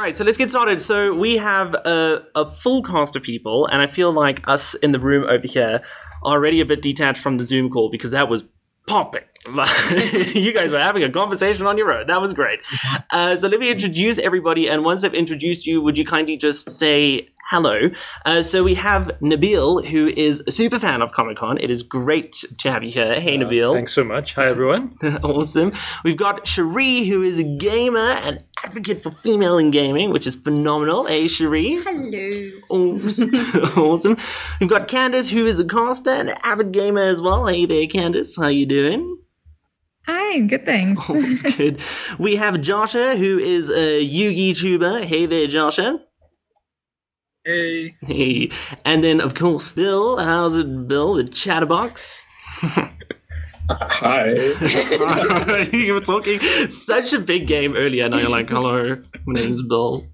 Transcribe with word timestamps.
All 0.00 0.06
right, 0.06 0.16
so 0.16 0.24
let's 0.24 0.38
get 0.38 0.48
started. 0.48 0.80
So 0.80 1.12
we 1.12 1.36
have 1.36 1.74
a, 1.74 2.24
a 2.34 2.50
full 2.50 2.82
cast 2.82 3.16
of 3.16 3.22
people, 3.22 3.66
and 3.66 3.82
I 3.82 3.86
feel 3.86 4.10
like 4.12 4.48
us 4.48 4.72
in 4.76 4.92
the 4.92 4.98
room 4.98 5.24
over 5.24 5.46
here 5.46 5.82
are 6.22 6.32
already 6.32 6.62
a 6.62 6.64
bit 6.64 6.80
detached 6.80 7.20
from 7.20 7.36
the 7.36 7.44
Zoom 7.44 7.68
call 7.68 7.90
because 7.90 8.10
that 8.12 8.26
was 8.26 8.44
popping. 8.86 9.24
you 10.34 10.52
guys 10.52 10.70
were 10.70 10.80
having 10.80 11.02
a 11.02 11.10
conversation 11.10 11.66
on 11.66 11.78
your 11.78 11.90
own. 11.92 12.06
That 12.06 12.20
was 12.20 12.34
great. 12.34 12.60
Uh, 13.10 13.36
so 13.36 13.48
let 13.48 13.58
me 13.58 13.70
introduce 13.70 14.18
everybody, 14.18 14.68
and 14.68 14.84
once 14.84 15.02
I've 15.02 15.14
introduced 15.14 15.66
you, 15.66 15.80
would 15.80 15.96
you 15.96 16.04
kindly 16.04 16.36
just 16.36 16.70
say 16.70 17.26
hello? 17.50 17.90
Uh, 18.26 18.42
so 18.42 18.62
we 18.62 18.74
have 18.74 19.10
Nabil, 19.22 19.86
who 19.86 20.08
is 20.08 20.42
a 20.46 20.52
super 20.52 20.78
fan 20.78 21.00
of 21.00 21.12
Comic 21.12 21.38
Con. 21.38 21.56
It 21.56 21.70
is 21.70 21.82
great 21.82 22.44
to 22.58 22.70
have 22.70 22.84
you 22.84 22.90
here. 22.90 23.18
Hey, 23.18 23.38
Nabil. 23.38 23.72
Thanks 23.72 23.94
so 23.94 24.04
much. 24.04 24.34
Hi, 24.34 24.44
everyone. 24.44 24.98
awesome. 25.22 25.72
We've 26.04 26.18
got 26.18 26.46
Cherie, 26.46 27.04
who 27.06 27.22
is 27.22 27.38
a 27.38 27.44
gamer 27.44 27.98
and 27.98 28.44
advocate 28.62 29.02
for 29.02 29.10
female 29.10 29.56
in 29.56 29.70
gaming, 29.70 30.10
which 30.10 30.26
is 30.26 30.36
phenomenal. 30.36 31.06
Hey, 31.06 31.28
Cherie. 31.28 31.82
Hello. 31.82 32.50
Awesome. 32.68 33.34
awesome. 33.76 34.16
We've 34.60 34.68
got 34.68 34.86
Candace, 34.86 35.30
who 35.30 35.46
is 35.46 35.58
a 35.58 35.64
caster 35.64 36.10
and 36.10 36.28
an 36.28 36.36
avid 36.42 36.72
gamer 36.72 37.02
as 37.02 37.22
well. 37.22 37.46
Hey 37.46 37.64
there, 37.64 37.86
Candace. 37.86 38.36
How 38.36 38.48
you 38.48 38.66
doing? 38.66 39.16
Hi, 40.12 40.40
good 40.40 40.66
thanks. 40.66 41.00
Oh, 41.10 41.22
that's 41.22 41.42
good. 41.56 41.80
We 42.18 42.34
have 42.34 42.60
Joshua, 42.60 43.14
who 43.16 43.38
is 43.38 43.70
a 43.70 44.04
Yugi 44.04 44.56
tuber. 44.56 45.04
Hey 45.04 45.26
there, 45.26 45.46
Joshua. 45.46 46.00
Hey. 47.44 47.90
Hey. 48.02 48.50
And 48.84 49.04
then, 49.04 49.20
of 49.20 49.34
course, 49.34 49.72
Bill. 49.72 50.16
How's 50.18 50.56
it, 50.56 50.88
Bill? 50.88 51.14
The 51.14 51.24
chatterbox. 51.24 52.26
Hi. 53.70 54.32
you 55.72 55.94
were 55.94 56.00
talking 56.00 56.40
such 56.70 57.12
a 57.12 57.20
big 57.20 57.46
game 57.46 57.76
earlier. 57.76 58.06
and 58.06 58.14
Now 58.14 58.18
you're 58.20 58.30
like, 58.30 58.48
hello, 58.48 59.00
my 59.26 59.40
name's 59.40 59.62
Bill. 59.62 60.04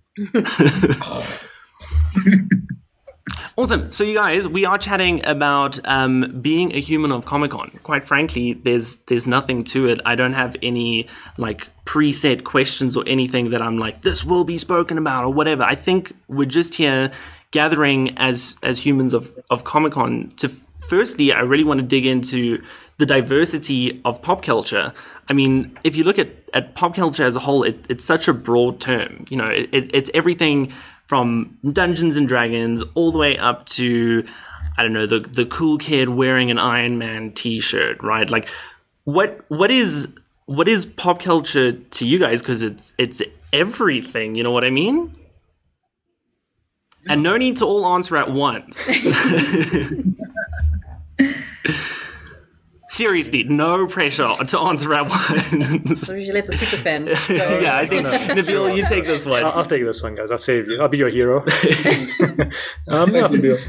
Awesome. 3.58 3.90
So, 3.90 4.04
you 4.04 4.14
guys, 4.14 4.46
we 4.46 4.66
are 4.66 4.76
chatting 4.76 5.24
about 5.24 5.78
um, 5.88 6.40
being 6.42 6.74
a 6.74 6.78
human 6.78 7.10
of 7.10 7.24
Comic 7.24 7.52
Con. 7.52 7.70
Quite 7.84 8.04
frankly, 8.04 8.52
there's 8.52 8.96
there's 9.06 9.26
nothing 9.26 9.64
to 9.64 9.88
it. 9.88 9.98
I 10.04 10.14
don't 10.14 10.34
have 10.34 10.56
any 10.62 11.06
like 11.38 11.70
preset 11.86 12.44
questions 12.44 12.98
or 12.98 13.04
anything 13.06 13.48
that 13.50 13.62
I'm 13.62 13.78
like, 13.78 14.02
this 14.02 14.22
will 14.22 14.44
be 14.44 14.58
spoken 14.58 14.98
about 14.98 15.24
or 15.24 15.32
whatever. 15.32 15.62
I 15.62 15.74
think 15.74 16.12
we're 16.28 16.44
just 16.44 16.74
here 16.74 17.10
gathering 17.50 18.18
as 18.18 18.58
as 18.62 18.78
humans 18.78 19.14
of 19.14 19.32
of 19.48 19.64
Comic 19.64 19.94
Con 19.94 20.32
to. 20.36 20.50
Firstly, 20.90 21.32
I 21.32 21.40
really 21.40 21.64
want 21.64 21.80
to 21.80 21.86
dig 21.86 22.04
into 22.04 22.62
the 22.98 23.06
diversity 23.06 24.00
of 24.04 24.20
pop 24.22 24.42
culture. 24.42 24.92
I 25.28 25.32
mean, 25.32 25.76
if 25.82 25.96
you 25.96 26.04
look 26.04 26.18
at, 26.18 26.28
at 26.54 26.76
pop 26.76 26.94
culture 26.94 27.26
as 27.26 27.34
a 27.34 27.40
whole, 27.40 27.64
it, 27.64 27.84
it's 27.88 28.04
such 28.04 28.28
a 28.28 28.32
broad 28.32 28.80
term. 28.80 29.26
You 29.28 29.38
know, 29.38 29.48
it, 29.48 29.68
it, 29.72 29.90
it's 29.92 30.10
everything 30.14 30.72
from 31.06 31.56
Dungeons 31.72 32.16
and 32.16 32.28
Dragons 32.28 32.82
all 32.94 33.12
the 33.12 33.18
way 33.18 33.38
up 33.38 33.66
to 33.66 34.24
I 34.76 34.82
don't 34.82 34.92
know 34.92 35.06
the 35.06 35.20
the 35.20 35.46
cool 35.46 35.78
kid 35.78 36.10
wearing 36.10 36.50
an 36.50 36.58
Iron 36.58 36.98
Man 36.98 37.32
T-shirt, 37.32 38.02
right? 38.02 38.28
Like, 38.30 38.48
what 39.04 39.44
what 39.48 39.70
is 39.70 40.08
what 40.46 40.68
is 40.68 40.86
pop 40.86 41.22
culture 41.22 41.72
to 41.72 42.06
you 42.06 42.18
guys? 42.18 42.42
Because 42.42 42.62
it's 42.62 42.92
it's 42.98 43.22
everything. 43.52 44.34
You 44.34 44.42
know 44.42 44.50
what 44.50 44.64
I 44.64 44.70
mean? 44.70 45.14
And 47.08 47.22
no 47.22 47.36
need 47.36 47.56
to 47.58 47.64
all 47.64 47.86
answer 47.86 48.16
at 48.16 48.32
once. 48.32 48.88
Seriously, 52.96 53.44
no 53.44 53.86
pressure 53.86 54.32
to 54.46 54.58
answer 54.58 54.94
at 54.94 55.06
once. 55.06 56.00
So 56.00 56.14
you 56.14 56.32
let 56.32 56.46
the 56.46 56.54
super 56.54 56.78
fan 56.78 57.04
go. 57.04 57.12
yeah, 57.28 57.76
I 57.76 57.86
think 57.86 58.06
Nabil, 58.06 58.74
you 58.74 58.86
take 58.86 59.04
this 59.04 59.26
one. 59.26 59.44
I'll, 59.44 59.52
I'll 59.52 59.64
take 59.66 59.84
this 59.84 60.02
one, 60.02 60.14
guys. 60.14 60.30
I'll 60.30 60.38
save 60.38 60.66
you. 60.68 60.80
I'll 60.80 60.88
be 60.88 60.96
your 60.96 61.10
hero. 61.10 61.40
um, 62.88 63.12
Thanks, 63.12 63.30
no, 63.30 63.38
Nabil. 63.38 63.62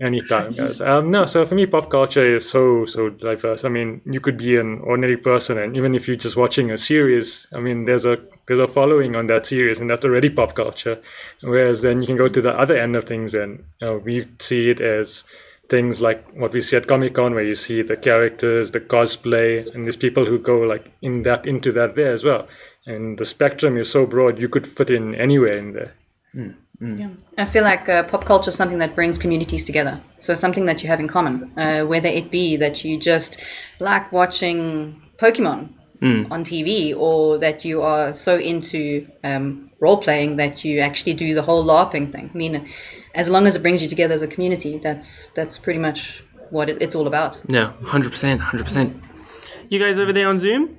anytime, 0.00 0.54
guys. 0.54 0.80
Um, 0.80 1.10
no, 1.10 1.26
so 1.26 1.44
for 1.44 1.54
me, 1.54 1.66
pop 1.66 1.90
culture 1.90 2.36
is 2.36 2.48
so 2.48 2.86
so 2.86 3.10
diverse. 3.10 3.62
I 3.62 3.68
mean, 3.68 4.00
you 4.06 4.20
could 4.20 4.38
be 4.38 4.56
an 4.56 4.80
ordinary 4.84 5.18
person, 5.18 5.58
and 5.58 5.76
even 5.76 5.94
if 5.94 6.08
you're 6.08 6.16
just 6.16 6.38
watching 6.38 6.70
a 6.70 6.78
series, 6.78 7.46
I 7.52 7.60
mean, 7.60 7.84
there's 7.84 8.06
a 8.06 8.16
there's 8.48 8.60
a 8.60 8.68
following 8.68 9.16
on 9.16 9.26
that 9.26 9.44
series, 9.44 9.80
and 9.80 9.90
that's 9.90 10.06
already 10.06 10.30
pop 10.30 10.54
culture. 10.54 10.98
Whereas 11.42 11.82
then 11.82 12.00
you 12.00 12.06
can 12.06 12.16
go 12.16 12.28
to 12.28 12.40
the 12.40 12.58
other 12.58 12.78
end 12.78 12.96
of 12.96 13.04
things, 13.04 13.34
and 13.34 13.62
you 13.82 13.86
know, 13.86 13.98
we 13.98 14.26
see 14.38 14.70
it 14.70 14.80
as 14.80 15.24
things 15.68 16.00
like 16.00 16.24
what 16.34 16.52
we 16.52 16.62
see 16.62 16.76
at 16.76 16.86
Comic 16.86 17.14
Con, 17.14 17.34
where 17.34 17.44
you 17.44 17.56
see 17.56 17.82
the 17.82 17.96
characters, 17.96 18.70
the 18.70 18.80
cosplay, 18.80 19.72
and 19.74 19.84
there's 19.84 19.96
people 19.96 20.26
who 20.26 20.38
go 20.38 20.58
like 20.58 20.92
in 21.02 21.22
that 21.22 21.46
into 21.46 21.72
that 21.72 21.96
there 21.96 22.12
as 22.12 22.24
well. 22.24 22.46
And 22.86 23.18
the 23.18 23.24
spectrum 23.24 23.76
is 23.76 23.90
so 23.90 24.06
broad, 24.06 24.38
you 24.38 24.48
could 24.48 24.66
fit 24.66 24.90
in 24.90 25.14
anywhere 25.14 25.56
in 25.56 25.72
there. 25.72 25.94
Yeah, 26.80 27.08
I 27.38 27.46
feel 27.46 27.64
like 27.64 27.88
uh, 27.88 28.02
pop 28.02 28.26
culture 28.26 28.50
is 28.50 28.56
something 28.56 28.78
that 28.78 28.94
brings 28.94 29.16
communities 29.16 29.64
together. 29.64 30.02
So 30.18 30.34
something 30.34 30.66
that 30.66 30.82
you 30.82 30.88
have 30.88 31.00
in 31.00 31.08
common, 31.08 31.58
uh, 31.58 31.84
whether 31.84 32.08
it 32.08 32.30
be 32.30 32.56
that 32.56 32.84
you 32.84 32.98
just 32.98 33.42
like 33.80 34.12
watching 34.12 35.00
Pokemon 35.18 35.70
on 36.30 36.44
TV, 36.44 36.94
or 36.94 37.38
that 37.38 37.64
you 37.64 37.80
are 37.80 38.14
so 38.14 38.36
into 38.36 39.08
um, 39.24 39.70
role 39.80 39.96
playing 39.96 40.36
that 40.36 40.64
you 40.64 40.80
actually 40.80 41.14
do 41.14 41.34
the 41.34 41.42
whole 41.42 41.64
LARPing 41.64 42.12
thing. 42.12 42.30
I 42.32 42.36
mean, 42.36 42.68
as 43.16 43.28
long 43.28 43.46
as 43.46 43.56
it 43.56 43.62
brings 43.62 43.82
you 43.82 43.88
together 43.88 44.14
as 44.14 44.22
a 44.22 44.28
community, 44.28 44.78
that's 44.78 45.28
that's 45.30 45.58
pretty 45.58 45.80
much 45.80 46.22
what 46.50 46.68
it, 46.70 46.76
it's 46.80 46.94
all 46.94 47.06
about. 47.06 47.40
Yeah, 47.48 47.72
hundred 47.84 48.10
percent, 48.10 48.40
hundred 48.40 48.64
percent. 48.64 49.02
You 49.68 49.78
guys 49.80 49.98
over 49.98 50.12
there 50.12 50.28
on 50.28 50.38
Zoom? 50.38 50.76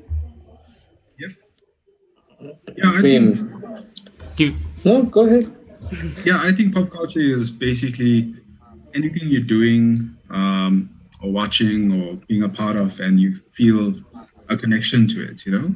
Yeah, 2.75 2.89
I 2.91 2.97
I 2.97 3.01
mean, 3.01 3.35
think, 3.35 4.39
You 4.39 4.55
no, 4.85 5.03
go 5.03 5.21
ahead. 5.25 5.51
yeah, 6.25 6.39
I 6.41 6.51
think 6.51 6.73
pop 6.73 6.91
culture 6.91 7.19
is 7.19 7.49
basically 7.49 8.35
anything 8.93 9.23
you're 9.29 9.41
doing 9.41 10.15
um, 10.29 10.89
or 11.21 11.31
watching 11.31 11.91
or 11.91 12.15
being 12.27 12.43
a 12.43 12.49
part 12.49 12.75
of, 12.75 12.99
and 12.99 13.19
you 13.19 13.39
feel 13.53 13.95
a 14.49 14.55
connection 14.57 15.07
to 15.07 15.23
it. 15.27 15.45
You 15.45 15.51
know, 15.59 15.75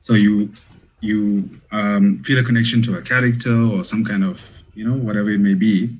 so 0.00 0.14
you 0.14 0.52
you 1.00 1.50
um, 1.72 2.18
feel 2.20 2.38
a 2.38 2.44
connection 2.44 2.82
to 2.82 2.96
a 2.96 3.02
character 3.02 3.54
or 3.60 3.82
some 3.84 4.04
kind 4.04 4.24
of 4.24 4.40
you 4.76 4.88
know 4.88 4.96
whatever 4.96 5.30
it 5.30 5.40
may 5.40 5.54
be. 5.54 5.98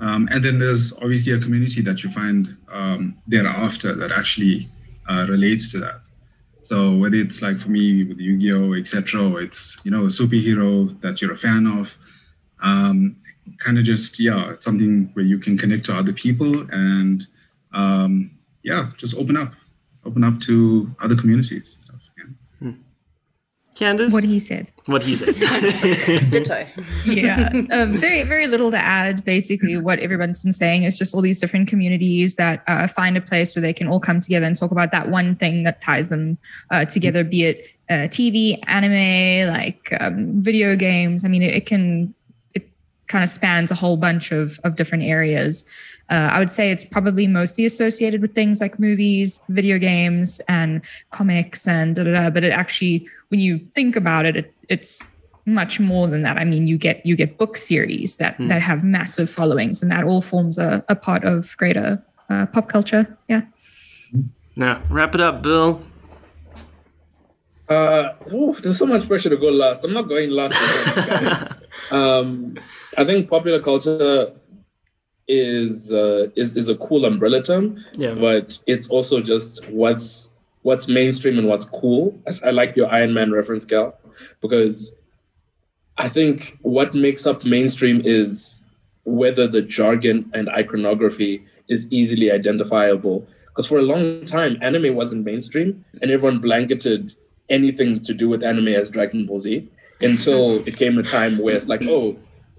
Um, 0.00 0.28
and 0.30 0.44
then 0.44 0.58
there's 0.58 0.92
obviously 0.94 1.32
a 1.32 1.38
community 1.38 1.80
that 1.82 2.02
you 2.02 2.10
find 2.10 2.56
um, 2.70 3.16
thereafter 3.26 3.94
that 3.94 4.12
actually 4.12 4.68
uh, 5.08 5.26
relates 5.28 5.70
to 5.72 5.80
that. 5.80 6.00
So 6.62 6.94
whether 6.96 7.16
it's 7.16 7.40
like 7.40 7.58
for 7.58 7.70
me 7.70 8.04
with 8.04 8.18
Yu-Gi-Oh, 8.18 8.74
etc., 8.74 9.36
it's 9.36 9.78
you 9.84 9.90
know 9.90 10.04
a 10.04 10.08
superhero 10.08 11.00
that 11.00 11.22
you're 11.22 11.32
a 11.32 11.36
fan 11.36 11.66
of, 11.66 11.96
um, 12.62 13.16
kind 13.58 13.78
of 13.78 13.84
just 13.84 14.20
yeah, 14.20 14.50
it's 14.50 14.64
something 14.64 15.10
where 15.14 15.24
you 15.24 15.38
can 15.38 15.56
connect 15.56 15.86
to 15.86 15.96
other 15.96 16.12
people 16.12 16.68
and 16.70 17.26
um, 17.72 18.30
yeah, 18.62 18.90
just 18.98 19.14
open 19.14 19.36
up, 19.36 19.52
open 20.04 20.24
up 20.24 20.40
to 20.42 20.94
other 21.00 21.16
communities. 21.16 21.78
And 23.80 23.98
Stuff, 23.98 24.08
yeah. 24.08 24.08
Candace? 24.08 24.12
What 24.12 24.24
he 24.24 24.38
said. 24.38 24.66
What 24.86 25.02
he 25.02 25.16
said. 25.16 26.30
Ditto. 26.30 26.66
Yeah, 27.04 27.50
um, 27.70 27.94
very 27.94 28.22
very 28.22 28.46
little 28.46 28.70
to 28.70 28.78
add. 28.78 29.24
Basically, 29.24 29.76
what 29.76 29.98
everyone's 29.98 30.40
been 30.40 30.52
saying 30.52 30.84
is 30.84 30.98
just 30.98 31.14
all 31.14 31.20
these 31.20 31.40
different 31.40 31.68
communities 31.68 32.36
that 32.36 32.62
uh, 32.66 32.86
find 32.86 33.16
a 33.16 33.20
place 33.20 33.54
where 33.54 33.62
they 33.62 33.72
can 33.72 33.88
all 33.88 34.00
come 34.00 34.20
together 34.20 34.46
and 34.46 34.56
talk 34.56 34.70
about 34.70 34.92
that 34.92 35.10
one 35.10 35.36
thing 35.36 35.64
that 35.64 35.80
ties 35.80 36.08
them 36.08 36.38
uh, 36.70 36.84
together. 36.84 37.24
Be 37.24 37.44
it 37.44 37.66
uh, 37.90 38.08
TV, 38.08 38.58
anime, 38.66 39.52
like 39.52 39.96
um, 40.00 40.40
video 40.40 40.76
games. 40.76 41.24
I 41.24 41.28
mean, 41.28 41.42
it, 41.42 41.54
it 41.54 41.66
can 41.66 42.08
it 42.10 42.17
kind 43.08 43.24
of 43.24 43.28
spans 43.28 43.70
a 43.70 43.74
whole 43.74 43.96
bunch 43.96 44.32
of 44.32 44.60
of 44.64 44.76
different 44.76 45.04
areas. 45.04 45.64
Uh, 46.10 46.28
I 46.32 46.38
would 46.38 46.50
say 46.50 46.70
it's 46.70 46.84
probably 46.84 47.26
mostly 47.26 47.64
associated 47.66 48.22
with 48.22 48.34
things 48.34 48.60
like 48.60 48.78
movies, 48.78 49.40
video 49.48 49.78
games, 49.78 50.40
and 50.48 50.82
comics, 51.10 51.68
and 51.68 51.94
da 51.94 52.04
da 52.04 52.12
da. 52.12 52.30
But 52.30 52.44
it 52.44 52.52
actually, 52.52 53.06
when 53.28 53.40
you 53.40 53.58
think 53.74 53.96
about 53.96 54.24
it, 54.24 54.36
it 54.36 54.54
it's 54.68 55.02
much 55.44 55.80
more 55.80 56.06
than 56.06 56.22
that. 56.22 56.38
I 56.38 56.44
mean, 56.44 56.66
you 56.66 56.78
get 56.78 57.04
you 57.04 57.16
get 57.16 57.38
book 57.38 57.56
series 57.56 58.16
that 58.16 58.36
that 58.38 58.62
have 58.62 58.84
massive 58.84 59.28
followings, 59.28 59.82
and 59.82 59.90
that 59.90 60.04
all 60.04 60.20
forms 60.20 60.58
a, 60.58 60.84
a 60.88 60.94
part 60.94 61.24
of 61.24 61.56
greater 61.56 62.02
uh, 62.30 62.46
pop 62.46 62.68
culture. 62.68 63.18
Yeah. 63.28 63.42
now, 64.56 64.82
wrap 64.88 65.14
it 65.14 65.20
up, 65.20 65.42
Bill. 65.42 65.82
Uh, 67.68 68.14
oh, 68.32 68.54
there's 68.54 68.78
so 68.78 68.86
much 68.86 69.06
pressure 69.06 69.28
to 69.28 69.36
go 69.36 69.48
last. 69.48 69.84
I'm 69.84 69.92
not 69.92 70.08
going 70.08 70.30
last. 70.30 70.56
um, 71.90 72.56
I 72.96 73.04
think 73.04 73.28
popular 73.28 73.60
culture 73.60 74.32
is 75.26 75.92
uh, 75.92 76.28
is 76.34 76.56
is 76.56 76.68
a 76.70 76.76
cool 76.76 77.04
umbrella 77.04 77.42
term, 77.42 77.84
Yeah. 77.92 78.14
but 78.14 78.58
it's 78.66 78.88
also 78.88 79.20
just 79.20 79.68
what's 79.68 80.32
what's 80.62 80.88
mainstream 80.88 81.38
and 81.38 81.46
what's 81.46 81.66
cool. 81.66 82.18
I, 82.26 82.48
I 82.48 82.50
like 82.50 82.74
your 82.76 82.90
Iron 82.90 83.12
Man 83.12 83.32
reference, 83.32 83.64
Gal, 83.66 83.98
because 84.40 84.94
I 85.98 86.08
think 86.08 86.56
what 86.62 86.94
makes 86.94 87.26
up 87.26 87.44
mainstream 87.44 88.00
is 88.04 88.64
whether 89.04 89.46
the 89.46 89.62
jargon 89.62 90.30
and 90.32 90.48
iconography 90.48 91.44
is 91.68 91.86
easily 91.90 92.30
identifiable. 92.30 93.26
Because 93.48 93.66
for 93.66 93.78
a 93.78 93.82
long 93.82 94.24
time, 94.24 94.56
anime 94.62 94.94
wasn't 94.94 95.24
mainstream, 95.24 95.84
and 96.00 96.10
everyone 96.10 96.38
blanketed 96.38 97.12
anything 97.50 98.00
to 98.02 98.14
do 98.14 98.28
with 98.28 98.42
anime 98.42 98.68
as 98.68 98.90
Dragon 98.90 99.26
Ball 99.26 99.38
Z. 99.38 99.68
until 100.00 100.56
it 100.66 100.76
came 100.76 100.98
a 100.98 101.02
time 101.02 101.38
where 101.38 101.56
it's 101.56 101.68
like, 101.68 101.82
oh, 101.84 102.16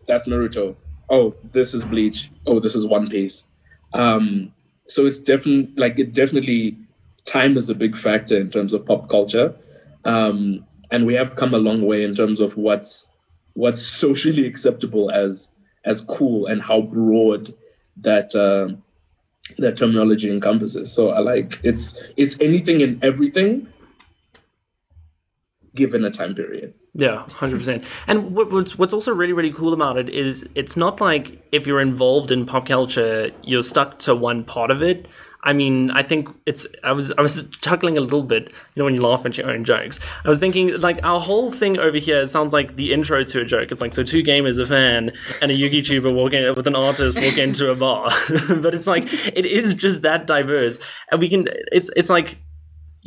that's 0.07 0.27
Naruto. 0.27 0.75
Oh, 1.09 1.35
this 1.51 1.73
is 1.73 1.83
Bleach. 1.83 2.31
Oh, 2.45 2.59
this 2.59 2.75
is 2.75 2.85
One 2.85 3.07
Piece. 3.07 3.47
Um, 3.93 4.53
so 4.87 5.05
it's 5.05 5.19
definitely 5.19 5.73
like 5.75 5.99
it 5.99 6.13
definitely 6.13 6.77
time 7.25 7.57
is 7.57 7.69
a 7.69 7.75
big 7.75 7.95
factor 7.95 8.37
in 8.37 8.49
terms 8.49 8.73
of 8.73 8.85
pop 8.85 9.09
culture, 9.09 9.55
um, 10.05 10.65
and 10.91 11.05
we 11.05 11.13
have 11.13 11.35
come 11.35 11.53
a 11.53 11.57
long 11.57 11.83
way 11.83 12.03
in 12.03 12.15
terms 12.15 12.39
of 12.39 12.57
what's 12.57 13.13
what's 13.53 13.81
socially 14.03 14.45
acceptable 14.45 15.11
as 15.11 15.51
as 15.85 16.01
cool 16.01 16.45
and 16.45 16.63
how 16.63 16.81
broad 16.81 17.53
that 17.97 18.35
uh, 18.35 18.75
that 19.57 19.77
terminology 19.77 20.31
encompasses. 20.31 20.91
So 20.91 21.09
I 21.09 21.19
like 21.19 21.59
it's 21.63 21.99
it's 22.17 22.39
anything 22.39 22.81
and 22.81 23.03
everything 23.03 23.67
given 25.79 26.05
a 26.05 26.11
time 26.11 26.35
period. 26.35 26.73
Yeah, 26.93 27.27
hundred 27.29 27.57
percent. 27.57 27.83
And 28.07 28.35
what, 28.35 28.51
what's 28.51 28.77
what's 28.77 28.93
also 28.93 29.13
really 29.13 29.33
really 29.33 29.51
cool 29.51 29.73
about 29.73 29.97
it 29.97 30.09
is 30.09 30.45
it's 30.53 30.77
not 30.77 31.01
like 31.01 31.41
if 31.51 31.65
you're 31.65 31.79
involved 31.79 32.29
in 32.29 32.45
pop 32.45 32.67
culture, 32.67 33.31
you're 33.41 33.63
stuck 33.63 33.97
to 33.99 34.15
one 34.15 34.43
part 34.43 34.69
of 34.69 34.83
it. 34.83 35.07
I 35.41 35.53
mean, 35.53 35.89
I 35.91 36.03
think 36.03 36.27
it's. 36.45 36.67
I 36.83 36.91
was 36.91 37.13
I 37.17 37.21
was 37.21 37.49
chuckling 37.61 37.97
a 37.97 38.01
little 38.01 38.23
bit, 38.23 38.43
you 38.47 38.53
know, 38.75 38.83
when 38.83 38.93
you 38.93 39.01
laugh 39.01 39.25
at 39.25 39.37
your 39.37 39.49
own 39.49 39.63
jokes. 39.63 39.97
I 40.25 40.27
was 40.27 40.37
thinking 40.37 40.77
like 40.81 40.99
our 41.01 41.19
whole 41.19 41.49
thing 41.49 41.79
over 41.79 41.97
here 41.97 42.27
sounds 42.27 42.51
like 42.51 42.75
the 42.75 42.91
intro 42.91 43.23
to 43.23 43.41
a 43.41 43.45
joke. 43.45 43.71
It's 43.71 43.79
like 43.79 43.93
so 43.93 44.03
two 44.03 44.21
gamers, 44.21 44.61
a 44.61 44.67
fan, 44.67 45.13
and 45.41 45.49
a 45.49 45.55
Yugi 45.55 45.85
tuber 45.85 46.11
walking 46.11 46.43
with 46.55 46.67
an 46.67 46.75
artist 46.75 47.17
walk 47.17 47.37
into 47.37 47.71
a 47.71 47.75
bar. 47.75 48.11
but 48.49 48.75
it's 48.75 48.87
like 48.87 49.05
it 49.33 49.45
is 49.45 49.73
just 49.73 50.01
that 50.01 50.27
diverse, 50.27 50.79
and 51.09 51.21
we 51.21 51.29
can. 51.29 51.47
It's 51.71 51.89
it's 51.95 52.09
like 52.09 52.37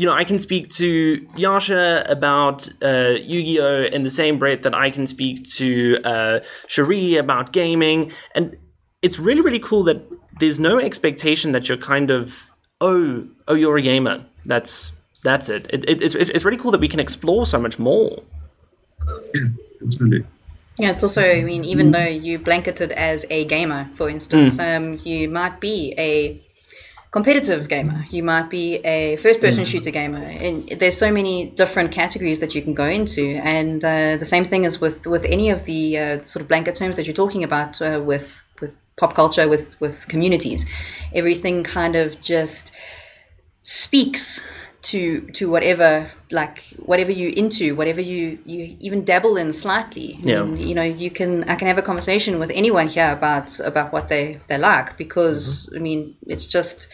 you 0.03 0.09
know, 0.09 0.15
I 0.15 0.25
can 0.25 0.41
speak 0.41 0.69
to 0.71 1.25
Yasha 1.37 2.05
about 2.09 2.69
uh, 2.83 3.15
Yu 3.23 3.45
Gi 3.45 3.61
Oh! 3.61 3.85
in 3.85 4.03
the 4.03 4.11
same 4.11 4.37
breath 4.37 4.63
that 4.63 4.75
I 4.75 4.91
can 4.91 5.07
speak 5.07 5.45
to 5.59 5.99
uh, 6.03 6.41
Cherie 6.67 7.15
about 7.15 7.53
gaming. 7.53 8.11
And 8.35 8.57
it's 9.01 9.21
really, 9.21 9.43
really 9.43 9.61
cool 9.61 9.85
that 9.85 10.03
there's 10.41 10.59
no 10.59 10.81
expectation 10.81 11.53
that 11.53 11.69
you're 11.69 11.79
kind 11.79 12.11
of, 12.11 12.51
oh, 12.81 13.29
oh, 13.47 13.55
you're 13.55 13.77
a 13.77 13.81
gamer. 13.83 14.27
That's 14.45 14.91
that's 15.23 15.49
it. 15.49 15.69
it, 15.71 15.89
it 15.89 16.03
it's, 16.03 16.17
it's 16.17 16.45
really 16.45 16.59
cool 16.59 16.73
that 16.73 16.81
we 16.81 16.89
can 16.89 16.99
explore 16.99 17.47
so 17.47 17.61
much 17.61 17.79
more. 17.79 18.25
Yeah, 19.07 19.47
absolutely. 19.85 20.27
Yeah, 20.81 20.91
it's 20.91 21.05
also, 21.05 21.23
I 21.23 21.45
mean, 21.45 21.65
even 21.65 21.93
though 21.93 22.05
you 22.07 22.41
blanketed 22.41 22.91
as 22.91 23.25
a 23.31 23.45
gamer, 23.45 23.89
for 23.95 24.11
instance, 24.11 24.59
um, 24.59 24.99
you 25.05 25.29
might 25.29 25.61
be 25.61 25.95
a 25.97 26.43
competitive 27.13 27.69
gamer. 27.69 28.07
You 28.11 28.23
might 28.23 28.49
be 28.49 28.77
a 28.79 29.17
first-person 29.17 29.65
shooter 29.67 29.91
gamer. 29.91 30.25
And 30.25 30.67
there's 30.81 30.97
so 30.97 31.13
many 31.13 31.51
different 31.51 31.93
categories 31.93 32.41
that 32.41 32.55
you 32.55 32.63
can 32.63 32.75
go 32.75 32.87
into. 32.87 33.39
And 33.45 33.85
uh, 33.85 34.17
the 34.17 34.25
same 34.25 34.47
thing 34.47 34.65
is 34.65 34.81
with 34.81 35.07
with 35.07 35.25
any 35.27 35.51
of 35.51 35.65
the 35.67 35.99
uh, 35.99 36.23
sort 36.23 36.41
of 36.41 36.49
blanket 36.49 36.75
terms 36.75 36.97
that 36.97 37.07
you're 37.07 37.15
talking 37.15 37.45
about 37.45 37.81
uh, 37.81 38.01
with 38.05 38.43
with 38.61 38.77
pop 38.97 39.15
culture, 39.15 39.47
with 39.47 39.79
with 39.79 40.09
communities. 40.09 40.67
Everything 41.15 41.63
kind 41.63 41.95
of 41.95 42.19
just 42.21 42.73
speaks 43.63 44.45
to 44.83 45.21
to 45.33 45.49
whatever 45.49 46.11
like 46.33 46.65
whatever 46.79 47.13
you 47.13 47.29
into 47.31 47.75
whatever 47.77 48.01
you 48.01 48.39
you 48.45 48.77
even 48.81 49.05
dabble 49.05 49.37
in 49.37 49.53
slightly. 49.53 50.19
Yeah. 50.23 50.41
and, 50.41 50.59
you 50.59 50.75
know 50.75 50.83
you 50.83 51.11
can 51.11 51.45
i 51.45 51.55
can 51.55 51.69
have 51.69 51.79
a 51.79 51.83
conversation 51.83 52.39
with 52.39 52.51
anyone 52.51 52.89
here 52.89 53.13
about 53.13 53.59
about 53.61 53.93
what 53.93 54.09
they 54.09 54.41
they 54.49 54.59
like 54.59 54.97
because 54.99 55.67
mm-hmm. 55.67 55.77
i 55.77 55.79
mean 55.79 56.17
it's 56.27 56.47
just 56.47 56.89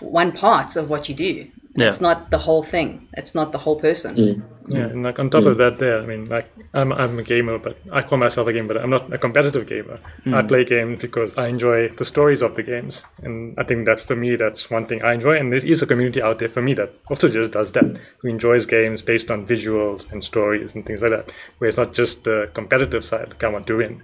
one 0.00 0.32
part 0.32 0.76
of 0.76 0.88
what 0.90 1.08
you 1.08 1.14
do 1.14 1.50
Yeah. 1.76 1.88
it's 1.88 2.00
not 2.00 2.30
the 2.30 2.38
whole 2.38 2.62
thing 2.62 3.08
it's 3.12 3.34
not 3.34 3.52
the 3.52 3.58
whole 3.58 3.78
person 3.78 4.16
mm. 4.16 4.42
Yeah, 4.68 4.80
mm. 4.80 4.90
and 4.92 5.02
like 5.02 5.18
on 5.18 5.30
top 5.30 5.44
of 5.44 5.58
that, 5.58 5.78
there, 5.78 6.00
I 6.00 6.06
mean, 6.06 6.28
like 6.28 6.50
I'm 6.74 6.92
I'm 6.92 7.18
a 7.18 7.22
gamer, 7.22 7.58
but 7.58 7.78
I 7.92 8.02
call 8.02 8.18
myself 8.18 8.48
a 8.48 8.52
gamer, 8.52 8.74
but 8.74 8.82
I'm 8.82 8.90
not 8.90 9.12
a 9.12 9.18
competitive 9.18 9.66
gamer. 9.66 10.00
Mm. 10.24 10.34
I 10.34 10.42
play 10.42 10.64
games 10.64 11.00
because 11.00 11.36
I 11.36 11.46
enjoy 11.48 11.88
the 11.90 12.04
stories 12.04 12.42
of 12.42 12.56
the 12.56 12.62
games, 12.62 13.04
and 13.22 13.56
I 13.58 13.64
think 13.64 13.86
that 13.86 14.00
for 14.00 14.16
me, 14.16 14.36
that's 14.36 14.70
one 14.70 14.86
thing 14.86 15.02
I 15.02 15.14
enjoy. 15.14 15.36
And 15.36 15.52
there 15.52 15.64
is 15.64 15.82
a 15.82 15.86
community 15.86 16.20
out 16.20 16.38
there 16.38 16.48
for 16.48 16.62
me 16.62 16.74
that 16.74 16.94
also 17.08 17.28
just 17.28 17.52
does 17.52 17.72
that, 17.72 17.98
who 18.18 18.28
enjoys 18.28 18.66
games 18.66 19.02
based 19.02 19.30
on 19.30 19.46
visuals 19.46 20.10
and 20.10 20.24
stories 20.24 20.74
and 20.74 20.84
things 20.84 21.00
like 21.00 21.10
that, 21.10 21.30
where 21.58 21.68
it's 21.68 21.78
not 21.78 21.94
just 21.94 22.24
the 22.24 22.50
competitive 22.52 23.04
side, 23.04 23.28
like 23.28 23.44
I 23.44 23.48
want 23.48 23.66
to 23.68 23.76
win. 23.76 24.02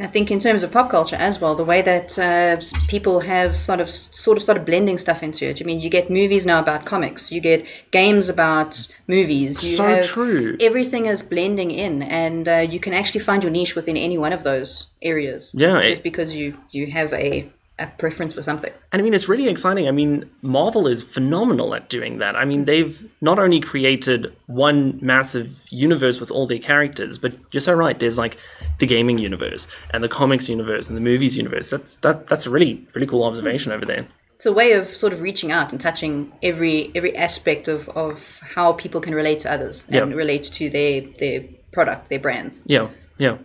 I 0.00 0.06
think 0.06 0.30
in 0.30 0.38
terms 0.38 0.62
of 0.62 0.70
pop 0.70 0.90
culture 0.90 1.16
as 1.16 1.40
well, 1.40 1.56
the 1.56 1.64
way 1.64 1.82
that 1.82 2.16
uh, 2.18 2.60
people 2.86 3.20
have 3.22 3.56
sort 3.56 3.80
of 3.80 3.88
sort 3.90 4.36
of 4.36 4.42
started 4.44 4.64
blending 4.64 4.96
stuff 4.96 5.22
into 5.24 5.48
it. 5.50 5.60
I 5.60 5.64
mean, 5.64 5.80
you 5.80 5.90
get 5.90 6.08
movies 6.08 6.46
now 6.46 6.60
about 6.60 6.84
comics, 6.84 7.32
you 7.32 7.40
get 7.40 7.66
games 7.90 8.28
about 8.28 8.86
movies. 9.08 9.64
You 9.64 9.76
So 9.76 10.02
true. 10.02 10.56
Everything 10.60 11.06
is 11.06 11.22
blending 11.22 11.70
in, 11.72 12.02
and 12.02 12.48
uh, 12.48 12.56
you 12.70 12.78
can 12.78 12.94
actually 12.94 13.20
find 13.20 13.42
your 13.42 13.50
niche 13.50 13.74
within 13.74 13.96
any 13.96 14.16
one 14.16 14.32
of 14.32 14.44
those 14.44 14.86
areas. 15.02 15.50
Yeah, 15.52 15.80
just 15.82 16.00
it- 16.00 16.04
because 16.04 16.36
you 16.36 16.58
you 16.70 16.92
have 16.92 17.12
a 17.12 17.50
a 17.78 17.86
preference 17.86 18.34
for 18.34 18.42
something. 18.42 18.72
And 18.92 19.00
I 19.00 19.02
mean, 19.02 19.14
it's 19.14 19.28
really 19.28 19.48
exciting. 19.48 19.86
I 19.88 19.92
mean, 19.92 20.28
Marvel 20.42 20.86
is 20.86 21.02
phenomenal 21.02 21.74
at 21.74 21.88
doing 21.88 22.18
that. 22.18 22.34
I 22.36 22.44
mean, 22.44 22.64
they've 22.64 23.08
not 23.20 23.38
only 23.38 23.60
created 23.60 24.34
one 24.46 24.98
massive 25.00 25.62
universe 25.70 26.18
with 26.20 26.30
all 26.30 26.46
their 26.46 26.58
characters, 26.58 27.18
but 27.18 27.34
you're 27.52 27.60
so 27.60 27.74
right. 27.74 27.98
There's 27.98 28.18
like 28.18 28.36
the 28.80 28.86
gaming 28.86 29.18
universe 29.18 29.68
and 29.90 30.02
the 30.02 30.08
comics 30.08 30.48
universe 30.48 30.88
and 30.88 30.96
the 30.96 31.00
movies 31.00 31.36
universe. 31.36 31.70
That's 31.70 31.96
that. 31.96 32.26
That's 32.26 32.46
a 32.46 32.50
really 32.50 32.86
really 32.94 33.06
cool 33.06 33.24
observation 33.24 33.72
over 33.72 33.86
there. 33.86 34.06
It's 34.34 34.46
a 34.46 34.52
way 34.52 34.72
of 34.72 34.86
sort 34.86 35.12
of 35.12 35.20
reaching 35.20 35.50
out 35.50 35.72
and 35.72 35.80
touching 35.80 36.32
every 36.42 36.90
every 36.94 37.16
aspect 37.16 37.68
of, 37.68 37.88
of 37.90 38.40
how 38.54 38.72
people 38.72 39.00
can 39.00 39.14
relate 39.14 39.40
to 39.40 39.52
others 39.52 39.84
and 39.88 40.10
Yeah. 40.10 40.16
relate 40.16 40.44
to 40.44 40.70
their 40.70 41.02
their 41.18 41.44
product, 41.72 42.08
their 42.08 42.20
brands. 42.20 42.62
Yeah, 42.66 42.88
yeah, 43.18 43.38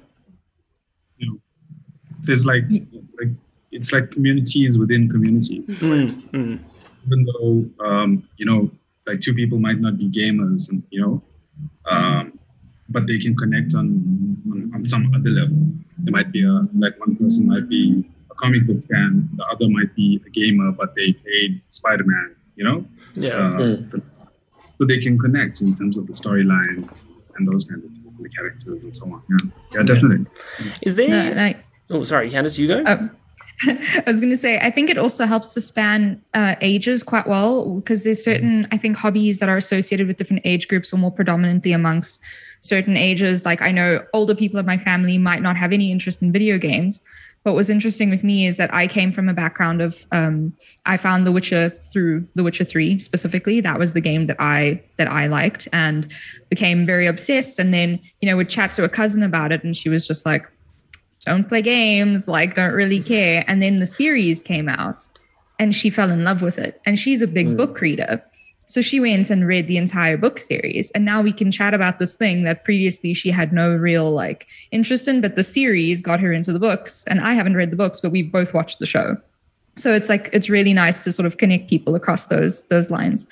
You 1.18 1.32
know, 1.32 1.40
there's 2.22 2.46
like 2.46 2.64
like 2.70 3.03
it's 3.74 3.92
like 3.92 4.12
communities 4.12 4.78
within 4.78 5.10
communities. 5.10 5.70
Mm, 5.76 6.60
Even 7.06 7.26
though 7.26 7.86
um, 7.86 8.28
you 8.38 8.46
know, 8.46 8.72
like 9.08 9.20
two 9.22 9.34
people 9.34 9.60
might 9.60 9.80
not 9.80 9.98
be 9.98 10.10
gamers, 10.10 10.70
and 10.70 10.84
you 10.90 11.02
know, 11.02 11.24
um, 11.90 12.40
but 12.90 13.08
they 13.08 13.18
can 13.18 13.36
connect 13.36 13.76
on, 13.76 13.88
on 14.52 14.72
on 14.76 14.86
some 14.86 15.12
other 15.16 15.30
level. 15.30 15.58
There 16.00 16.12
might 16.12 16.32
be 16.32 16.44
a 16.44 16.62
like 16.78 17.00
one 17.00 17.16
person 17.16 17.48
might 17.48 17.68
be 17.68 18.06
a 18.32 18.36
comic 18.36 18.66
book 18.68 18.86
fan, 18.88 19.30
the 19.36 19.46
other 19.46 19.68
might 19.70 19.94
be 19.96 20.22
a 20.26 20.30
gamer, 20.30 20.72
but 20.72 20.96
they 20.96 21.14
played 21.14 21.62
Spider 21.70 22.06
Man. 22.06 22.36
You 22.56 22.64
know, 22.66 22.86
yeah. 23.16 23.58
uh, 23.58 23.78
so 24.78 24.86
they 24.86 25.00
can 25.00 25.18
connect 25.18 25.62
in 25.62 25.76
terms 25.76 25.98
of 25.98 26.06
the 26.06 26.14
storyline 26.14 26.88
and 27.36 27.48
those 27.48 27.66
kind 27.66 27.84
of 27.84 27.90
things, 27.90 28.04
the 28.20 28.30
characters 28.30 28.84
and 28.84 28.96
so 28.96 29.06
on. 29.06 29.24
Yeah, 29.28 29.50
yeah, 29.74 29.84
definitely. 29.84 30.28
Is 30.84 30.96
there? 30.96 31.10
No, 31.10 31.42
and 31.42 31.58
oh, 31.90 32.04
sorry, 32.04 32.30
Candace, 32.30 32.58
you 32.60 32.68
go. 32.68 32.84
Um, 32.86 33.10
I 33.68 34.04
was 34.06 34.20
going 34.20 34.32
to 34.32 34.38
say, 34.38 34.60
I 34.60 34.72
think 34.72 34.90
it 34.90 34.98
also 34.98 35.26
helps 35.26 35.54
to 35.54 35.62
span 35.62 36.22
uh, 36.34 36.56
ages 36.62 37.04
quite 37.04 37.28
well 37.28 37.76
because 37.76 38.04
there's 38.04 38.24
certain, 38.24 38.66
I 38.72 38.78
think, 38.78 38.98
hobbies 38.98 39.40
that 39.40 39.50
are 39.50 39.58
associated 39.58 40.08
with 40.08 40.18
different 40.18 40.42
age 40.46 40.68
groups 40.68 40.92
or 40.94 40.98
more 40.98 41.12
predominantly 41.12 41.72
amongst 41.72 42.20
certain 42.60 42.98
ages. 42.98 43.46
Like 43.46 43.62
I 43.62 43.72
know 43.72 44.04
older 44.14 44.36
people 44.36 44.60
in 44.60 44.66
my 44.66 44.78
family 44.78 45.18
might 45.18 45.42
not 45.42 45.58
have 45.58 45.72
any 45.74 45.92
interest 45.92 46.22
in 46.22 46.32
video 46.32 46.58
games. 46.58 47.02
What 47.44 47.56
was 47.56 47.70
interesting 47.70 48.10
with 48.10 48.24
me 48.24 48.48
is 48.48 48.56
that 48.56 48.74
I 48.74 48.88
came 48.88 49.12
from 49.12 49.28
a 49.28 49.34
background 49.34 49.82
of 49.82 50.06
um, 50.14 50.54
I 50.86 50.96
found 50.96 51.28
The 51.28 51.32
Witcher 51.34 51.72
through 51.92 52.26
The 52.36 52.44
Witcher 52.44 52.64
Three 52.64 53.00
specifically. 53.00 53.60
That 53.60 53.78
was 53.78 53.92
the 53.92 54.00
game 54.00 54.28
that 54.28 54.38
I 54.40 54.82
that 54.96 55.10
I 55.10 55.28
liked 55.28 55.68
and 55.74 56.10
became 56.50 56.86
very 56.86 57.06
obsessed. 57.06 57.60
And 57.60 57.74
then 57.74 58.00
you 58.22 58.30
know 58.30 58.38
would 58.38 58.50
chat 58.50 58.72
to 58.74 58.86
a 58.86 58.90
cousin 58.90 59.24
about 59.24 59.52
it, 59.52 59.62
and 59.62 59.76
she 59.76 59.90
was 59.90 60.08
just 60.08 60.26
like, 60.26 60.50
don't 61.26 61.48
play 61.48 61.62
games, 61.62 62.28
like 62.28 62.56
don't 62.56 62.74
really 62.74 63.00
care. 63.00 63.44
And 63.48 63.62
then 63.62 63.80
the 63.80 63.86
series 63.86 64.42
came 64.42 64.68
out 64.68 65.08
and 65.60 65.74
she 65.74 65.90
fell 65.90 66.12
in 66.12 66.24
love 66.24 66.42
with 66.42 66.58
it. 66.58 66.82
And 66.86 67.00
she's 67.00 67.22
a 67.22 67.28
big 67.28 67.48
mm. 67.48 67.58
book 67.58 67.80
reader. 67.80 68.24
So 68.66 68.82
she 68.82 69.00
went 69.00 69.30
and 69.30 69.46
read 69.46 69.68
the 69.68 69.78
entire 69.78 70.18
book 70.18 70.40
series. 70.40 70.90
And 70.92 71.04
now 71.06 71.22
we 71.22 71.34
can 71.34 71.52
chat 71.52 71.74
about 71.74 72.00
this 72.00 72.16
thing 72.16 72.44
that 72.44 72.64
previously 72.64 73.14
she 73.14 73.30
had 73.30 73.52
no 73.52 73.72
real 73.74 74.12
like 74.12 74.48
interest 74.72 75.08
in, 75.08 75.22
but 75.22 75.36
the 75.36 75.44
series 75.44 76.02
got 76.02 76.20
her 76.22 76.32
into 76.32 76.54
the 76.54 76.60
books. 76.60 77.04
And 77.08 77.20
I 77.20 77.34
haven't 77.34 77.56
read 77.56 77.72
the 77.72 77.76
books, 77.76 78.02
but 78.02 78.12
we've 78.12 78.32
both 78.32 78.54
watched 78.54 78.80
the 78.80 78.86
show. 78.86 79.18
So 79.76 79.94
it's 79.94 80.10
like 80.10 80.30
it's 80.34 80.50
really 80.50 80.74
nice 80.74 81.04
to 81.04 81.12
sort 81.12 81.26
of 81.26 81.38
connect 81.38 81.70
people 81.70 81.96
across 81.96 82.28
those 82.28 82.68
those 82.68 82.92
lines. 82.92 83.28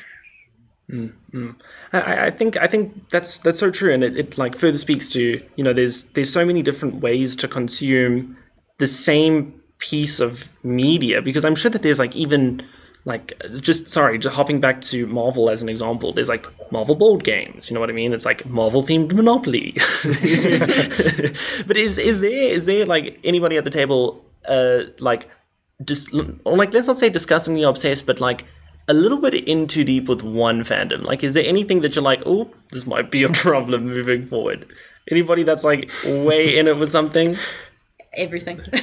I, 1.93 2.27
I 2.27 2.31
think 2.31 2.57
I 2.57 2.67
think 2.67 3.09
that's 3.09 3.37
that's 3.39 3.59
so 3.59 3.71
true, 3.71 3.93
and 3.93 4.03
it, 4.03 4.17
it 4.17 4.37
like 4.37 4.57
further 4.57 4.77
speaks 4.77 5.09
to 5.11 5.41
you 5.55 5.63
know 5.63 5.73
there's 5.73 6.03
there's 6.15 6.31
so 6.31 6.45
many 6.45 6.61
different 6.61 6.95
ways 7.01 7.35
to 7.37 7.47
consume 7.47 8.37
the 8.79 8.87
same 8.87 9.61
piece 9.77 10.19
of 10.19 10.49
media 10.63 11.21
because 11.21 11.45
I'm 11.45 11.55
sure 11.55 11.71
that 11.71 11.81
there's 11.81 11.99
like 11.99 12.15
even 12.15 12.63
like 13.05 13.33
just 13.61 13.89
sorry 13.89 14.19
just 14.19 14.35
hopping 14.35 14.59
back 14.59 14.81
to 14.81 15.07
Marvel 15.07 15.49
as 15.49 15.63
an 15.63 15.69
example 15.69 16.13
there's 16.13 16.29
like 16.29 16.45
Marvel 16.71 16.93
board 16.95 17.23
games 17.23 17.69
you 17.69 17.73
know 17.73 17.79
what 17.79 17.89
I 17.89 17.93
mean? 17.93 18.13
It's 18.13 18.25
like 18.25 18.45
Marvel 18.45 18.83
themed 18.83 19.13
Monopoly. 19.13 19.75
But 21.67 21.77
is 21.77 21.97
is 21.97 22.21
there 22.21 22.31
is 22.31 22.65
there 22.65 22.85
like 22.85 23.19
anybody 23.23 23.57
at 23.57 23.63
the 23.63 23.69
table 23.69 24.23
uh 24.47 24.83
like 24.99 25.27
just 25.83 26.13
like 26.13 26.73
let's 26.73 26.87
not 26.87 26.99
say 26.99 27.09
disgustingly 27.09 27.63
obsessed 27.63 28.05
but 28.05 28.19
like 28.19 28.45
a 28.91 28.93
little 28.93 29.19
bit 29.19 29.33
in 29.33 29.67
too 29.67 29.83
deep 29.83 30.07
with 30.09 30.21
one 30.21 30.63
fandom? 30.63 31.03
Like, 31.03 31.23
is 31.23 31.33
there 31.33 31.45
anything 31.45 31.81
that 31.81 31.95
you're 31.95 32.03
like, 32.03 32.21
oh, 32.25 32.51
this 32.71 32.85
might 32.85 33.09
be 33.09 33.23
a 33.23 33.29
problem 33.45 33.85
moving 33.85 34.27
forward? 34.27 34.67
Anybody 35.09 35.43
that's 35.43 35.63
like 35.63 35.89
way 36.05 36.57
in 36.57 36.67
it 36.67 36.77
with 36.77 36.91
something? 36.91 37.37
Everything. 38.13 38.61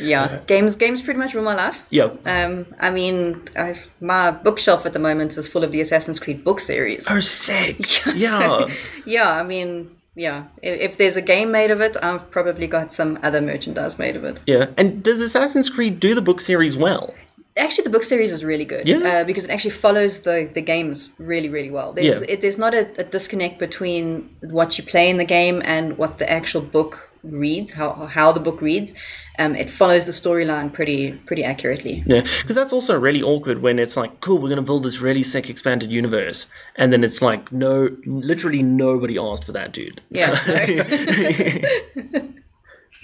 yeah, 0.00 0.38
games 0.46 0.76
games 0.76 1.02
pretty 1.02 1.18
much 1.18 1.34
rule 1.34 1.44
my 1.44 1.54
life. 1.54 1.84
Yeah. 1.90 2.10
Um, 2.24 2.66
I 2.78 2.90
mean, 2.90 3.42
I've, 3.56 3.90
my 4.00 4.30
bookshelf 4.30 4.86
at 4.86 4.92
the 4.92 4.98
moment 4.98 5.36
is 5.36 5.48
full 5.48 5.64
of 5.64 5.72
the 5.72 5.80
Assassin's 5.80 6.20
Creed 6.20 6.44
book 6.44 6.60
series. 6.60 7.06
Oh, 7.10 7.20
sick. 7.20 7.84
So, 7.86 8.10
Yeah. 8.12 8.66
yeah, 9.04 9.30
I 9.32 9.42
mean, 9.42 9.90
yeah. 10.14 10.44
If, 10.62 10.80
if 10.80 10.96
there's 10.98 11.16
a 11.16 11.22
game 11.22 11.50
made 11.50 11.70
of 11.70 11.80
it, 11.80 11.96
I've 12.02 12.30
probably 12.30 12.66
got 12.66 12.92
some 12.92 13.18
other 13.22 13.40
merchandise 13.40 13.98
made 13.98 14.16
of 14.16 14.24
it. 14.24 14.40
Yeah. 14.46 14.66
And 14.76 15.02
does 15.02 15.20
Assassin's 15.20 15.68
Creed 15.70 16.00
do 16.00 16.14
the 16.14 16.22
book 16.22 16.40
series 16.40 16.76
well? 16.76 17.14
Actually, 17.56 17.84
the 17.84 17.90
book 17.90 18.04
series 18.04 18.32
is 18.32 18.44
really 18.44 18.64
good. 18.64 18.86
Yeah. 18.86 18.98
Uh, 18.98 19.24
because 19.24 19.44
it 19.44 19.50
actually 19.50 19.72
follows 19.72 20.22
the, 20.22 20.48
the 20.54 20.60
games 20.60 21.10
really, 21.18 21.48
really 21.48 21.70
well. 21.70 21.92
There's, 21.92 22.20
Yeah. 22.22 22.26
it, 22.28 22.40
there's 22.40 22.58
not 22.58 22.74
a, 22.74 22.88
a 22.98 23.04
disconnect 23.04 23.58
between 23.58 24.34
what 24.40 24.78
you 24.78 24.84
play 24.84 25.10
in 25.10 25.16
the 25.16 25.24
game 25.24 25.60
and 25.64 25.98
what 25.98 26.18
the 26.18 26.30
actual 26.30 26.60
book 26.62 27.09
reads, 27.22 27.72
how, 27.72 28.06
how 28.06 28.32
the 28.32 28.40
book 28.40 28.60
reads. 28.60 28.94
Um, 29.38 29.54
it 29.54 29.70
follows 29.70 30.06
the 30.06 30.12
storyline 30.12 30.72
pretty 30.72 31.12
pretty 31.12 31.44
accurately. 31.44 32.02
Yeah, 32.06 32.20
because 32.20 32.56
that's 32.56 32.72
also 32.72 32.98
really 32.98 33.22
awkward 33.22 33.62
when 33.62 33.78
it's 33.78 33.96
like, 33.96 34.20
cool, 34.20 34.36
we're 34.36 34.48
going 34.48 34.56
to 34.56 34.62
build 34.62 34.82
this 34.82 34.98
really 35.00 35.22
sick 35.22 35.48
expanded 35.48 35.90
universe. 35.90 36.46
And 36.76 36.92
then 36.92 37.04
it's 37.04 37.22
like, 37.22 37.50
no, 37.52 37.88
literally 38.04 38.62
nobody 38.62 39.18
asked 39.18 39.44
for 39.44 39.52
that, 39.52 39.72
dude. 39.72 40.00
Yeah. 40.10 40.36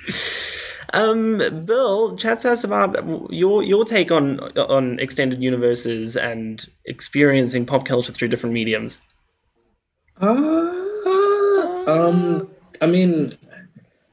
Um, 0.92 1.38
Bill, 1.64 2.16
chat 2.16 2.40
to 2.40 2.52
us 2.52 2.64
about 2.64 2.96
your 3.30 3.62
your 3.62 3.84
take 3.84 4.10
on 4.10 4.40
on 4.40 4.98
extended 5.00 5.42
universes 5.42 6.16
and 6.16 6.64
experiencing 6.84 7.66
pop 7.66 7.84
culture 7.84 8.12
through 8.12 8.28
different 8.28 8.54
mediums. 8.54 8.98
Uh, 10.20 10.26
um, 11.86 12.48
I 12.80 12.86
mean, 12.86 13.36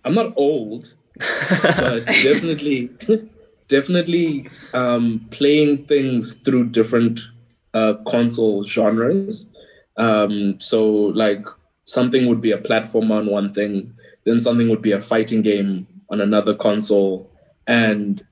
I'm 0.06 0.14
not 0.14 0.34
old, 0.36 0.94
but 1.18 2.06
definitely, 2.06 2.90
definitely 3.68 4.50
um, 4.74 5.28
playing 5.32 5.86
things 5.86 6.36
through 6.36 6.70
different 6.70 7.20
uh, 7.74 7.96
console 8.08 8.64
genres. 8.64 9.50
Um, 9.98 10.60
so, 10.60 10.86
like, 10.86 11.46
something 11.86 12.28
would 12.28 12.42
be 12.42 12.52
a 12.52 12.58
platformer 12.58 13.18
on 13.20 13.28
one 13.28 13.54
thing, 13.54 13.94
then 14.26 14.40
something 14.40 14.70
would 14.70 14.82
be 14.82 14.92
a 14.92 15.02
fighting 15.02 15.42
game 15.42 15.88
on 16.10 16.22
another 16.22 16.54
console, 16.54 17.30
and 17.68 18.26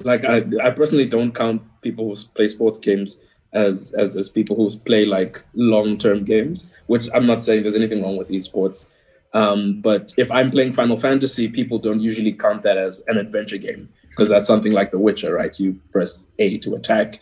like 0.00 0.24
I, 0.24 0.44
I 0.62 0.70
personally 0.70 1.06
don't 1.06 1.34
count 1.34 1.62
people 1.80 2.08
who 2.08 2.16
play 2.34 2.48
sports 2.48 2.78
games 2.78 3.18
as 3.52 3.94
as, 3.96 4.16
as 4.16 4.28
people 4.28 4.56
who 4.56 4.68
play 4.80 5.04
like 5.04 5.44
long 5.54 5.98
term 5.98 6.24
games. 6.24 6.70
Which 6.86 7.08
I'm 7.14 7.26
not 7.26 7.42
saying 7.42 7.62
there's 7.62 7.76
anything 7.76 8.02
wrong 8.02 8.16
with 8.16 8.28
esports, 8.28 8.86
um, 9.32 9.80
but 9.80 10.12
if 10.16 10.30
I'm 10.30 10.50
playing 10.50 10.72
Final 10.72 10.96
Fantasy, 10.96 11.48
people 11.48 11.78
don't 11.78 12.00
usually 12.00 12.32
count 12.32 12.62
that 12.62 12.78
as 12.78 13.02
an 13.06 13.18
adventure 13.18 13.58
game 13.58 13.88
because 14.10 14.30
that's 14.30 14.46
something 14.46 14.72
like 14.72 14.90
The 14.90 14.98
Witcher, 14.98 15.34
right? 15.34 15.58
You 15.58 15.80
press 15.92 16.30
A 16.38 16.58
to 16.58 16.74
attack, 16.74 17.20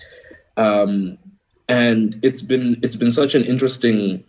um, 0.56 1.18
and 1.68 2.18
it's 2.22 2.42
been 2.42 2.78
it's 2.82 2.96
been 2.96 3.10
such 3.10 3.34
an 3.34 3.44
interesting 3.44 4.24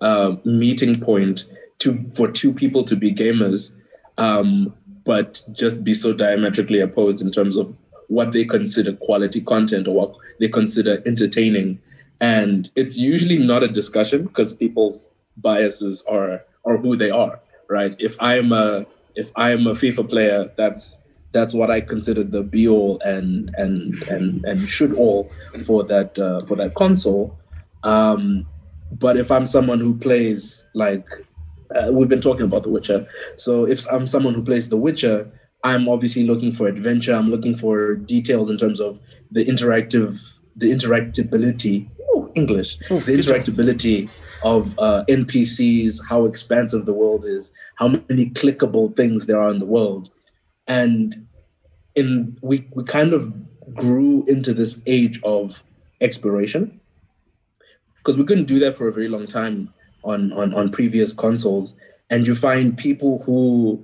uh, 0.00 0.36
meeting 0.44 1.00
point 1.00 1.46
to 1.80 2.08
for 2.10 2.30
two 2.30 2.52
people 2.52 2.84
to 2.84 2.96
be 2.96 3.12
gamers 3.12 3.76
um, 4.18 4.74
but 5.04 5.42
just 5.52 5.84
be 5.84 5.94
so 5.94 6.12
diametrically 6.12 6.80
opposed 6.80 7.20
in 7.20 7.30
terms 7.30 7.56
of 7.56 7.76
what 8.08 8.32
they 8.32 8.44
consider 8.44 8.92
quality 8.92 9.40
content 9.40 9.88
or 9.88 9.94
what 9.94 10.14
they 10.40 10.48
consider 10.48 11.02
entertaining. 11.06 11.80
And 12.20 12.70
it's 12.76 12.96
usually 12.96 13.38
not 13.38 13.62
a 13.62 13.68
discussion 13.68 14.24
because 14.24 14.54
people's 14.54 15.10
biases 15.36 16.04
are 16.04 16.42
are 16.64 16.76
who 16.76 16.96
they 16.96 17.10
are, 17.10 17.40
right? 17.68 17.94
If 17.98 18.16
I'm 18.20 18.52
a 18.52 18.86
if 19.14 19.30
I'm 19.36 19.66
a 19.66 19.72
FIFA 19.72 20.08
player, 20.08 20.52
that's 20.56 20.98
that's 21.32 21.54
what 21.54 21.70
I 21.70 21.80
consider 21.80 22.22
the 22.22 22.42
be 22.42 22.68
all 22.68 23.00
and 23.04 23.50
and 23.56 24.02
and 24.04 24.44
and 24.44 24.68
should 24.68 24.94
all 24.94 25.30
for 25.64 25.84
that 25.84 26.18
uh, 26.18 26.44
for 26.46 26.56
that 26.56 26.74
console. 26.74 27.38
Um, 27.82 28.46
but 28.92 29.16
if 29.16 29.30
I'm 29.30 29.46
someone 29.46 29.80
who 29.80 29.96
plays 29.98 30.66
like 30.74 31.06
uh, 31.74 31.90
we've 31.90 32.08
been 32.08 32.20
talking 32.20 32.44
about 32.44 32.62
The 32.62 32.68
Witcher. 32.68 33.06
So 33.36 33.66
if 33.66 33.90
I'm 33.90 34.06
someone 34.06 34.34
who 34.34 34.42
plays 34.42 34.68
The 34.68 34.76
Witcher, 34.76 35.30
I'm 35.62 35.88
obviously 35.88 36.24
looking 36.24 36.52
for 36.52 36.68
adventure. 36.68 37.14
I'm 37.14 37.30
looking 37.30 37.56
for 37.56 37.94
details 37.94 38.50
in 38.50 38.58
terms 38.58 38.80
of 38.80 39.00
the 39.30 39.44
interactive, 39.44 40.20
the 40.54 40.70
interactability. 40.70 41.88
Ooh, 42.14 42.30
English. 42.34 42.78
the 42.78 43.16
interactability 43.16 44.08
of 44.44 44.78
uh, 44.78 45.04
NPCs, 45.08 46.00
how 46.08 46.26
expansive 46.26 46.86
the 46.86 46.92
world 46.92 47.24
is, 47.24 47.54
how 47.76 47.88
many 47.88 48.30
clickable 48.30 48.94
things 48.94 49.26
there 49.26 49.40
are 49.40 49.50
in 49.50 49.58
the 49.58 49.66
world, 49.66 50.10
and 50.66 51.26
in 51.94 52.38
we 52.42 52.68
we 52.72 52.84
kind 52.84 53.12
of 53.12 53.32
grew 53.74 54.24
into 54.26 54.52
this 54.52 54.82
age 54.86 55.20
of 55.22 55.62
exploration 56.00 56.80
because 57.98 58.18
we 58.18 58.24
couldn't 58.24 58.44
do 58.44 58.58
that 58.58 58.74
for 58.74 58.86
a 58.86 58.92
very 58.92 59.08
long 59.08 59.26
time 59.26 59.72
on, 60.04 60.32
on 60.34 60.52
on 60.54 60.70
previous 60.70 61.12
consoles. 61.12 61.74
And 62.10 62.26
you 62.26 62.34
find 62.34 62.76
people 62.76 63.22
who 63.24 63.82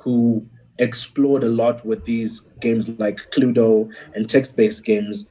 who 0.00 0.46
explored 0.78 1.44
a 1.44 1.48
lot 1.48 1.86
with 1.86 2.04
these 2.04 2.48
games 2.60 2.88
like 2.98 3.30
cluedo 3.30 3.88
and 4.14 4.28
text-based 4.28 4.84
games 4.84 5.30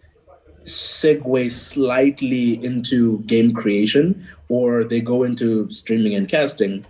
segue 0.63 1.51
slightly 1.51 2.63
into 2.63 3.19
game 3.19 3.53
creation 3.53 4.27
or 4.49 4.83
they 4.83 5.01
go 5.01 5.23
into 5.23 5.69
streaming 5.71 6.15
and 6.15 6.29
casting 6.29 6.85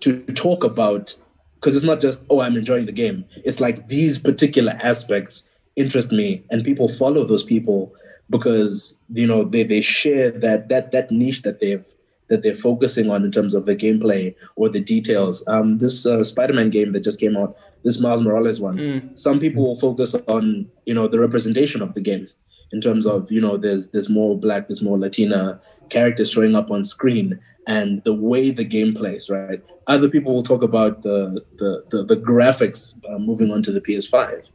to 0.00 0.22
talk 0.34 0.62
about 0.62 1.14
because 1.54 1.74
it's 1.74 1.84
not 1.84 2.00
just 2.00 2.24
oh 2.30 2.40
i'm 2.40 2.56
enjoying 2.56 2.86
the 2.86 2.92
game. 2.92 3.24
It's 3.44 3.60
like 3.60 3.88
these 3.88 4.18
particular 4.18 4.78
aspects 4.82 5.48
interest 5.74 6.12
me 6.12 6.44
and 6.50 6.64
people 6.64 6.88
follow 6.88 7.24
those 7.24 7.42
people 7.42 7.92
because 8.30 8.96
you 9.12 9.26
know 9.26 9.44
they, 9.44 9.62
they 9.62 9.80
share 9.80 10.30
that 10.30 10.68
that 10.68 10.92
that 10.92 11.10
niche 11.10 11.42
that 11.42 11.60
they've 11.60 11.84
that 12.28 12.42
they're 12.42 12.54
focusing 12.54 13.10
on 13.10 13.24
in 13.24 13.30
terms 13.30 13.54
of 13.54 13.66
the 13.66 13.76
gameplay 13.76 14.34
or 14.56 14.68
the 14.68 14.80
details. 14.80 15.46
Um, 15.46 15.78
this 15.78 16.04
uh, 16.04 16.24
Spider-Man 16.24 16.70
game 16.70 16.90
that 16.90 17.04
just 17.04 17.20
came 17.20 17.36
out, 17.36 17.56
this 17.84 18.00
Miles 18.00 18.20
Morales 18.20 18.60
one, 18.60 18.76
some 19.14 19.38
people 19.38 19.62
will 19.62 19.76
focus 19.76 20.16
on 20.26 20.68
you 20.84 20.94
know 20.94 21.08
the 21.08 21.20
representation 21.20 21.82
of 21.82 21.94
the 21.94 22.00
game 22.00 22.28
in 22.72 22.80
terms 22.80 23.06
of 23.06 23.30
you 23.30 23.40
know 23.40 23.56
there's 23.56 23.88
there's 23.90 24.08
more 24.08 24.36
black, 24.38 24.68
there's 24.68 24.82
more 24.82 24.98
Latina 24.98 25.60
characters 25.88 26.30
showing 26.30 26.54
up 26.54 26.70
on 26.70 26.82
screen 26.84 27.38
and 27.66 28.02
the 28.04 28.14
way 28.14 28.50
the 28.50 28.64
game 28.64 28.94
plays. 28.94 29.28
Right. 29.30 29.62
Other 29.86 30.08
people 30.08 30.34
will 30.34 30.42
talk 30.42 30.62
about 30.62 31.02
the 31.02 31.44
the 31.56 31.84
the, 31.90 32.04
the 32.04 32.16
graphics 32.16 32.94
uh, 33.08 33.18
moving 33.18 33.50
on 33.50 33.62
to 33.62 33.72
the 33.72 33.80
PS5 33.80 34.48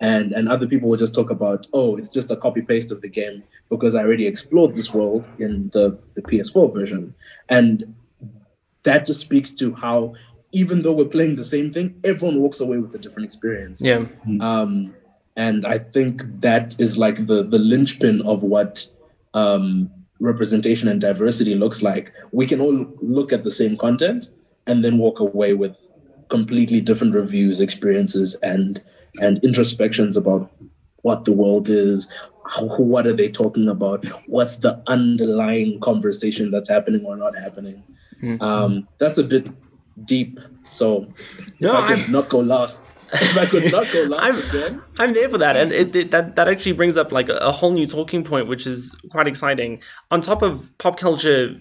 and 0.00 0.32
and 0.32 0.48
other 0.48 0.66
people 0.66 0.88
will 0.88 0.96
just 0.96 1.14
talk 1.14 1.28
about 1.28 1.66
oh 1.72 1.96
it's 1.96 2.08
just 2.10 2.30
a 2.30 2.36
copy 2.36 2.62
paste 2.62 2.92
of 2.92 3.00
the 3.00 3.08
game 3.08 3.42
because 3.68 3.94
i 3.96 4.00
already 4.02 4.26
explored 4.28 4.74
this 4.76 4.94
world 4.94 5.28
in 5.38 5.68
the, 5.72 5.98
the 6.14 6.22
ps4 6.22 6.72
version 6.72 7.12
and 7.48 7.94
that 8.84 9.04
just 9.06 9.20
speaks 9.20 9.52
to 9.52 9.74
how 9.74 10.14
even 10.52 10.82
though 10.82 10.92
we're 10.92 11.04
playing 11.04 11.34
the 11.36 11.44
same 11.44 11.72
thing 11.72 11.98
everyone 12.04 12.38
walks 12.40 12.60
away 12.60 12.78
with 12.78 12.94
a 12.94 12.98
different 12.98 13.26
experience 13.26 13.80
Yeah. 13.82 14.06
um, 14.40 14.94
and 15.38 15.64
I 15.64 15.78
think 15.78 16.22
that 16.40 16.74
is 16.80 16.98
like 16.98 17.28
the 17.28 17.44
the 17.44 17.60
linchpin 17.60 18.20
of 18.22 18.42
what 18.42 18.86
um, 19.34 19.90
representation 20.18 20.88
and 20.88 21.00
diversity 21.00 21.54
looks 21.54 21.80
like. 21.80 22.12
We 22.32 22.44
can 22.44 22.60
all 22.60 22.92
look 23.00 23.32
at 23.32 23.44
the 23.44 23.52
same 23.52 23.76
content 23.76 24.30
and 24.66 24.84
then 24.84 24.98
walk 24.98 25.20
away 25.20 25.54
with 25.54 25.78
completely 26.28 26.80
different 26.80 27.14
reviews, 27.14 27.60
experiences, 27.60 28.34
and 28.42 28.82
and 29.20 29.38
introspections 29.44 30.16
about 30.16 30.50
what 31.02 31.24
the 31.24 31.32
world 31.32 31.68
is. 31.68 32.08
What 32.60 33.06
are 33.06 33.12
they 33.12 33.28
talking 33.28 33.68
about? 33.68 34.04
What's 34.26 34.56
the 34.56 34.82
underlying 34.88 35.78
conversation 35.80 36.50
that's 36.50 36.68
happening 36.68 37.04
or 37.04 37.14
not 37.14 37.38
happening? 37.38 37.84
Um, 38.40 38.88
that's 38.98 39.18
a 39.18 39.22
bit 39.22 39.46
deep. 40.04 40.40
So 40.68 41.06
if 41.08 41.60
No, 41.60 41.74
I 41.76 41.88
could 41.88 41.98
I'm- 42.00 42.12
not 42.12 42.28
go 42.28 42.40
last, 42.40 42.92
if 43.12 43.36
I 43.38 43.46
could 43.46 43.72
not 43.72 43.90
go 43.92 44.02
last 44.04 44.22
I'm- 44.26 44.48
again. 44.50 44.82
I'm 44.98 45.12
there 45.14 45.28
for 45.28 45.38
that, 45.38 45.56
and 45.56 45.72
it, 45.72 45.94
it, 45.96 46.10
that 46.10 46.36
that 46.36 46.48
actually 46.48 46.72
brings 46.72 46.96
up 46.96 47.10
like 47.12 47.28
a, 47.28 47.36
a 47.36 47.52
whole 47.52 47.72
new 47.72 47.86
talking 47.86 48.22
point, 48.24 48.48
which 48.48 48.66
is 48.66 48.94
quite 49.10 49.26
exciting. 49.26 49.80
On 50.10 50.20
top 50.20 50.42
of 50.42 50.68
pop 50.78 50.98
culture, 50.98 51.60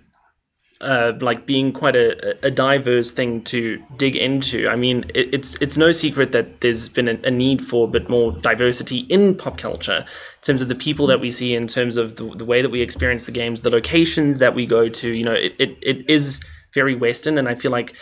uh, 0.81 1.13
like 1.21 1.47
being 1.47 1.71
quite 1.73 1.95
a, 1.95 2.35
a 2.45 2.51
diverse 2.51 3.11
thing 3.11 3.43
to 3.45 3.81
dig 3.97 4.15
into. 4.15 4.67
I 4.67 4.75
mean, 4.75 5.05
it, 5.15 5.33
it's 5.33 5.55
it's 5.61 5.77
no 5.77 5.91
secret 5.91 6.33
that 6.33 6.61
there's 6.61 6.87
been 6.89 7.07
a, 7.07 7.17
a 7.23 7.31
need 7.31 7.65
for 7.65 7.87
a 7.87 7.91
bit 7.91 8.09
more 8.09 8.31
diversity 8.33 8.99
in 9.09 9.33
pop 9.35 9.57
culture, 9.57 9.99
in 10.05 10.43
terms 10.43 10.61
of 10.61 10.67
the 10.67 10.75
people 10.75 11.07
that 11.07 11.19
we 11.21 11.31
see, 11.31 11.55
in 11.55 11.67
terms 11.67 11.97
of 11.97 12.17
the, 12.17 12.29
the 12.35 12.45
way 12.45 12.61
that 12.61 12.69
we 12.69 12.81
experience 12.81 13.23
the 13.25 13.31
games, 13.31 13.61
the 13.61 13.69
locations 13.71 14.37
that 14.39 14.53
we 14.53 14.65
go 14.67 14.89
to. 14.89 15.09
You 15.13 15.23
know, 15.23 15.33
it, 15.33 15.53
it, 15.57 15.77
it 15.81 16.09
is 16.09 16.41
very 16.73 16.93
Western, 16.93 17.37
and 17.39 17.47
I 17.49 17.55
feel 17.55 17.71
like 17.71 17.95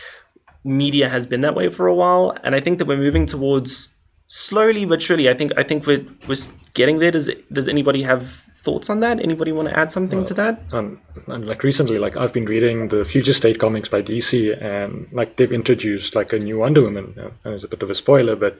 media 0.66 1.08
has 1.08 1.26
been 1.26 1.42
that 1.42 1.56
way 1.56 1.70
for 1.70 1.88
a 1.88 1.96
while, 1.96 2.36
and 2.44 2.56
I 2.56 2.60
think 2.60 2.80
that 2.80 2.88
we're 2.88 2.98
moving 2.98 3.26
towards 3.26 3.88
slowly 4.28 4.86
but 4.86 5.02
surely, 5.02 5.30
I 5.30 5.34
think 5.34 5.52
I 5.58 5.64
think 5.64 5.86
we're 5.86 6.06
we're 6.28 6.36
getting 6.74 7.00
there. 7.00 7.12
Does 7.12 7.30
does 7.52 7.68
anybody 7.68 8.04
have 8.04 8.44
thoughts 8.58 8.90
on 8.90 9.00
that? 9.00 9.20
Anybody 9.20 9.52
want 9.52 9.70
to 9.70 9.78
add 9.78 9.92
something 9.92 10.24
to 10.26 10.34
that? 10.34 10.60
Um, 10.72 11.00
and 11.28 11.46
like 11.46 11.64
recently, 11.64 12.00
like 12.00 12.18
I've 12.18 12.34
been 12.34 12.46
reading 12.46 12.88
the 12.88 13.06
Future 13.06 13.34
State 13.34 13.60
comics 13.60 13.90
by 13.90 14.02
DC, 14.02 14.62
and 14.62 15.08
like 15.12 15.38
they've 15.38 15.52
introduced 15.52 16.16
like 16.16 16.34
a 16.34 16.40
new 16.40 16.60
Wonder 16.60 16.82
Woman. 16.82 17.14
Uh, 17.18 17.30
and 17.44 17.54
it's 17.54 17.64
a 17.64 17.68
bit 17.68 17.84
of 17.84 17.90
a 17.90 17.96
spoiler, 17.96 18.36
but 18.36 18.60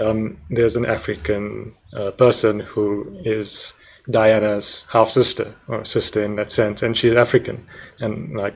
um, 0.00 0.38
there's 0.50 0.76
an 0.76 0.86
African 0.86 1.74
uh, 1.94 2.10
person 2.12 2.60
who 2.60 3.20
is 3.24 3.74
Diana's 4.10 4.84
half 4.90 5.10
sister 5.10 5.54
or 5.68 5.84
sister 5.84 6.24
in 6.24 6.36
that 6.36 6.50
sense, 6.50 6.82
and 6.82 6.96
she's 6.96 7.14
African. 7.14 7.64
And 8.02 8.34
like 8.36 8.54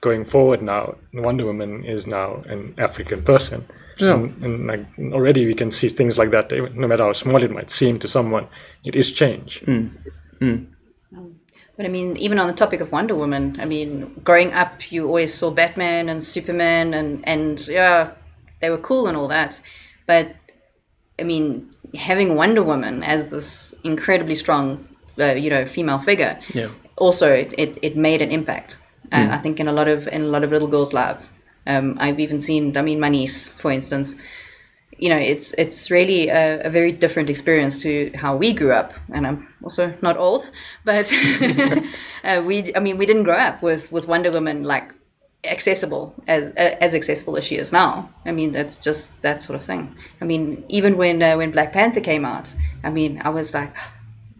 going 0.00 0.24
forward 0.24 0.62
now, 0.62 0.96
Wonder 1.12 1.44
Woman 1.44 1.84
is 1.84 2.06
now 2.06 2.42
an 2.46 2.74
African 2.78 3.22
person. 3.22 3.66
And, 4.00 4.44
and 4.44 4.66
like 4.66 4.84
already 5.12 5.46
we 5.46 5.54
can 5.54 5.70
see 5.70 5.88
things 5.88 6.18
like 6.18 6.30
that. 6.30 6.50
No 6.74 6.88
matter 6.88 7.04
how 7.04 7.12
small 7.12 7.42
it 7.42 7.50
might 7.50 7.70
seem 7.70 7.98
to 8.00 8.08
someone, 8.08 8.46
it 8.84 8.94
is 8.96 9.12
change. 9.12 9.62
Mm. 9.66 9.90
Mm. 10.40 10.66
Um, 11.16 11.34
but 11.76 11.86
I 11.86 11.88
mean, 11.88 12.16
even 12.16 12.38
on 12.38 12.46
the 12.46 12.52
topic 12.54 12.80
of 12.80 12.92
Wonder 12.92 13.14
Woman, 13.14 13.56
I 13.60 13.64
mean, 13.64 14.20
growing 14.24 14.52
up, 14.52 14.90
you 14.92 15.06
always 15.06 15.32
saw 15.34 15.50
Batman 15.50 16.08
and 16.08 16.22
Superman, 16.22 16.94
and 16.94 17.22
and 17.28 17.66
yeah, 17.68 18.12
they 18.60 18.70
were 18.70 18.78
cool 18.78 19.06
and 19.06 19.16
all 19.16 19.28
that. 19.28 19.60
But 20.06 20.34
I 21.18 21.22
mean, 21.22 21.70
having 21.94 22.34
Wonder 22.34 22.62
Woman 22.62 23.02
as 23.02 23.28
this 23.30 23.74
incredibly 23.84 24.34
strong, 24.34 24.88
uh, 25.18 25.34
you 25.34 25.50
know, 25.50 25.66
female 25.66 26.00
figure, 26.00 26.38
Yeah. 26.52 26.70
also 26.96 27.32
it, 27.32 27.78
it 27.82 27.96
made 27.96 28.20
an 28.22 28.30
impact. 28.30 28.78
Uh, 29.14 29.28
I 29.30 29.38
think 29.38 29.60
in 29.60 29.68
a 29.68 29.72
lot 29.72 29.88
of 29.88 30.08
in 30.08 30.22
a 30.22 30.26
lot 30.26 30.44
of 30.44 30.50
little 30.50 30.68
girls' 30.68 30.92
lives. 30.92 31.30
Um, 31.66 31.96
I've 31.98 32.20
even 32.20 32.38
seen, 32.40 32.76
I 32.76 32.82
mean, 32.82 33.00
my 33.00 33.08
niece, 33.08 33.48
for 33.48 33.70
instance. 33.70 34.16
You 34.96 35.08
know, 35.08 35.16
it's 35.16 35.54
it's 35.58 35.90
really 35.90 36.28
a, 36.28 36.66
a 36.66 36.70
very 36.70 36.92
different 36.92 37.28
experience 37.28 37.78
to 37.82 38.12
how 38.14 38.36
we 38.36 38.52
grew 38.52 38.72
up, 38.72 38.94
and 39.12 39.26
I'm 39.26 39.48
also 39.62 39.92
not 40.02 40.16
old, 40.16 40.48
but 40.84 41.12
uh, 42.24 42.42
we, 42.46 42.72
I 42.76 42.80
mean, 42.80 42.96
we 42.96 43.06
didn't 43.06 43.24
grow 43.24 43.36
up 43.36 43.60
with 43.60 43.90
with 43.90 44.06
Wonder 44.06 44.30
Woman 44.30 44.62
like 44.62 44.92
accessible 45.44 46.14
as 46.28 46.52
as 46.56 46.94
accessible 46.94 47.36
as 47.36 47.44
she 47.44 47.56
is 47.56 47.72
now. 47.72 48.10
I 48.24 48.30
mean, 48.32 48.52
that's 48.52 48.78
just 48.78 49.20
that 49.22 49.42
sort 49.42 49.58
of 49.58 49.64
thing. 49.64 49.96
I 50.20 50.24
mean, 50.24 50.64
even 50.68 50.96
when 50.96 51.22
uh, 51.22 51.36
when 51.36 51.50
Black 51.50 51.72
Panther 51.72 52.00
came 52.00 52.24
out, 52.24 52.54
I 52.84 52.90
mean, 52.90 53.20
I 53.24 53.30
was 53.30 53.52
like, 53.52 53.74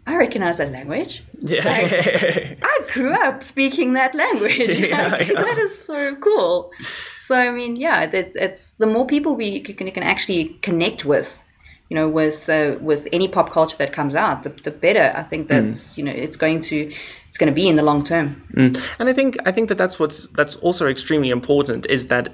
I 0.07 0.15
recognize 0.17 0.57
that 0.57 0.71
language. 0.71 1.23
Yeah. 1.41 1.63
I 2.61 2.79
grew 2.93 3.13
up 3.13 3.41
speaking 3.41 3.93
that 3.93 4.13
language. 4.13 4.79
Yeah, 4.89 5.07
Like, 5.07 5.27
yeah. 5.27 5.41
That 5.41 5.57
is 5.57 5.83
so 5.83 6.15
cool. 6.15 6.71
So 7.21 7.35
I 7.35 7.51
mean, 7.51 7.75
yeah, 7.75 8.05
that, 8.05 8.31
it's 8.35 8.73
the 8.73 8.85
more 8.85 9.07
people 9.07 9.35
we 9.35 9.59
can, 9.61 9.89
can 9.91 10.03
actually 10.03 10.59
connect 10.61 11.05
with, 11.05 11.43
you 11.89 11.95
know, 11.95 12.07
with 12.07 12.47
uh, 12.49 12.75
with 12.79 13.07
any 13.11 13.27
pop 13.27 13.51
culture 13.51 13.77
that 13.77 13.93
comes 13.93 14.15
out, 14.15 14.43
the, 14.43 14.49
the 14.49 14.71
better. 14.71 15.11
I 15.17 15.23
think 15.23 15.47
that's 15.47 15.97
you 15.97 16.03
know 16.03 16.11
it's 16.11 16.37
going 16.37 16.61
to 16.61 16.93
it's 17.29 17.37
going 17.39 17.51
to 17.51 17.55
be 17.55 17.67
in 17.67 17.75
the 17.75 17.83
long 17.83 18.03
term. 18.03 18.43
and 18.99 19.09
I 19.09 19.13
think 19.13 19.37
I 19.47 19.51
think 19.51 19.69
that 19.69 19.77
that's 19.77 19.97
what's 19.97 20.27
that's 20.27 20.55
also 20.57 20.87
extremely 20.87 21.31
important 21.31 21.85
is 21.87 22.07
that 22.09 22.33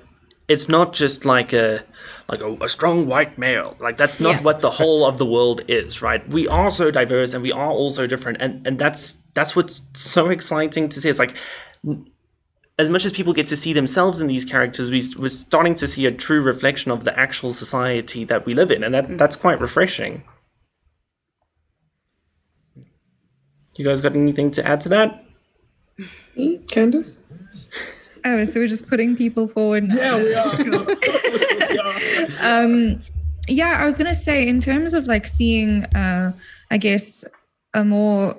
it's 0.51 0.67
not 0.67 0.93
just 0.93 1.25
like 1.25 1.53
a 1.53 1.83
like 2.29 2.41
a, 2.41 2.51
a 2.63 2.69
strong 2.69 3.07
white 3.07 3.37
male. 3.37 3.75
Like 3.79 3.97
that's 3.97 4.19
not 4.19 4.35
Yeah. 4.35 4.41
what 4.43 4.61
the 4.61 4.71
whole 4.71 5.05
of 5.05 5.17
the 5.17 5.25
world 5.25 5.61
is, 5.67 6.01
right? 6.01 6.21
We 6.29 6.47
are 6.47 6.71
so 6.71 6.91
diverse 6.91 7.33
and 7.33 7.43
we 7.43 7.51
are 7.51 7.69
all 7.69 7.91
so 7.91 8.07
different, 8.07 8.41
and 8.41 8.65
and 8.67 8.79
that's 8.79 9.17
that's 9.33 9.55
what's 9.55 9.81
so 9.93 10.29
exciting 10.29 10.89
to 10.89 11.01
see. 11.01 11.09
It's 11.09 11.19
like 11.19 11.35
as 12.79 12.89
much 12.89 13.05
as 13.05 13.11
people 13.11 13.33
get 13.33 13.47
to 13.47 13.57
see 13.57 13.73
themselves 13.73 14.19
in 14.19 14.27
these 14.27 14.45
characters, 14.45 14.89
we, 14.89 15.01
we're 15.21 15.29
starting 15.29 15.75
to 15.75 15.87
see 15.87 16.05
a 16.05 16.11
true 16.11 16.41
reflection 16.41 16.91
of 16.91 17.03
the 17.03 17.17
actual 17.19 17.53
society 17.53 18.25
that 18.25 18.45
we 18.45 18.53
live 18.55 18.71
in, 18.71 18.83
and 18.83 18.93
that, 18.95 19.07
mm. 19.07 19.17
that's 19.17 19.35
quite 19.35 19.59
refreshing. 19.61 20.23
You 23.75 23.85
guys 23.85 24.01
got 24.01 24.15
anything 24.15 24.51
to 24.51 24.67
add 24.67 24.81
to 24.81 24.89
that? 24.89 25.23
Mm, 26.37 26.69
Candace? 26.71 27.19
Oh, 28.23 28.43
so 28.43 28.59
we're 28.59 28.67
just 28.67 28.87
putting 28.87 29.15
people 29.15 29.47
forward 29.47 29.87
now. 29.89 30.17
Yeah, 30.17 30.57
we 30.57 30.75
are. 32.35 32.97
yeah 33.47 33.77
i 33.81 33.85
was 33.85 33.97
gonna 33.97 34.13
say 34.13 34.47
in 34.47 34.59
terms 34.59 34.93
of 34.93 35.07
like 35.07 35.27
seeing 35.27 35.83
uh 35.95 36.31
i 36.69 36.77
guess 36.77 37.25
a 37.73 37.83
more 37.83 38.37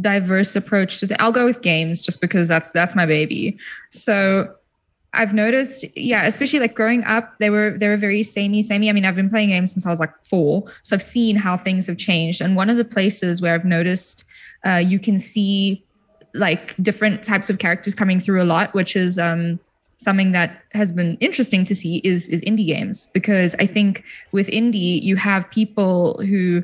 diverse 0.00 0.54
approach 0.56 1.00
to 1.00 1.06
the 1.06 1.20
i'll 1.20 1.32
go 1.32 1.44
with 1.44 1.62
games 1.62 2.00
just 2.02 2.20
because 2.20 2.48
that's 2.48 2.70
that's 2.72 2.94
my 2.94 3.06
baby. 3.06 3.58
So 3.90 4.54
i've 5.14 5.32
noticed 5.32 5.84
yeah 5.96 6.24
especially 6.24 6.58
like 6.60 6.74
growing 6.74 7.02
up 7.04 7.38
they 7.38 7.48
were 7.48 7.70
they 7.78 7.88
were 7.88 7.96
very 7.96 8.22
samey 8.22 8.62
samey. 8.62 8.90
I 8.90 8.92
mean 8.92 9.06
i've 9.06 9.16
been 9.16 9.30
playing 9.30 9.48
games 9.48 9.72
since 9.72 9.86
i 9.86 9.90
was 9.90 10.00
like 10.00 10.12
four 10.24 10.64
so 10.82 10.94
i've 10.94 11.02
seen 11.02 11.36
how 11.36 11.56
things 11.56 11.86
have 11.86 11.96
changed. 11.96 12.40
And 12.40 12.54
one 12.56 12.68
of 12.68 12.76
the 12.76 12.84
places 12.84 13.40
where 13.40 13.54
i've 13.54 13.64
noticed 13.64 14.24
uh, 14.66 14.76
you 14.76 14.98
can 14.98 15.16
see 15.16 15.84
like 16.34 16.76
different 16.82 17.22
types 17.22 17.50
of 17.50 17.58
characters 17.58 17.94
coming 17.94 18.20
through 18.20 18.42
a 18.42 18.44
lot 18.44 18.74
which 18.74 18.94
is 18.96 19.18
um 19.18 19.58
something 19.98 20.30
that 20.32 20.62
has 20.72 20.92
been 20.92 21.16
interesting 21.16 21.64
to 21.64 21.74
see 21.74 21.98
is 21.98 22.28
is 22.28 22.42
indie 22.42 22.66
games 22.66 23.06
because 23.12 23.54
I 23.58 23.66
think 23.66 24.04
with 24.32 24.48
indie 24.48 25.02
you 25.02 25.16
have 25.16 25.50
people 25.50 26.22
who 26.22 26.62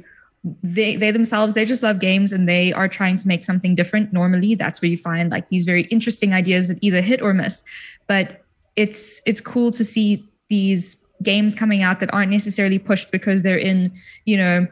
they 0.63 0.95
they 0.97 1.11
themselves 1.11 1.55
they 1.55 1.65
just 1.65 1.83
love 1.83 1.99
games 1.99 2.33
and 2.33 2.49
they 2.49 2.73
are 2.73 2.89
trying 2.89 3.17
to 3.17 3.29
make 3.29 3.43
something 3.43 3.75
different. 3.75 4.13
Normally, 4.13 4.55
that's 4.55 4.81
where 4.81 4.91
you 4.91 4.97
find 4.97 5.31
like 5.31 5.49
these 5.49 5.65
very 5.65 5.83
interesting 5.85 6.33
ideas 6.33 6.69
that 6.69 6.79
either 6.81 7.01
hit 7.01 7.23
or 7.23 7.35
miss. 7.35 7.65
But 8.07 8.43
it's 8.77 9.21
it's 9.27 9.41
cool 9.41 9.71
to 9.73 9.85
see 9.85 10.29
these 10.49 11.05
games 11.23 11.55
coming 11.55 11.83
out 11.83 12.01
that 12.01 12.13
aren't 12.13 12.31
necessarily 12.31 12.79
pushed 12.79 13.11
because 13.11 13.43
they're 13.43 13.59
in 13.59 13.93
you 14.27 14.37
know 14.37 14.67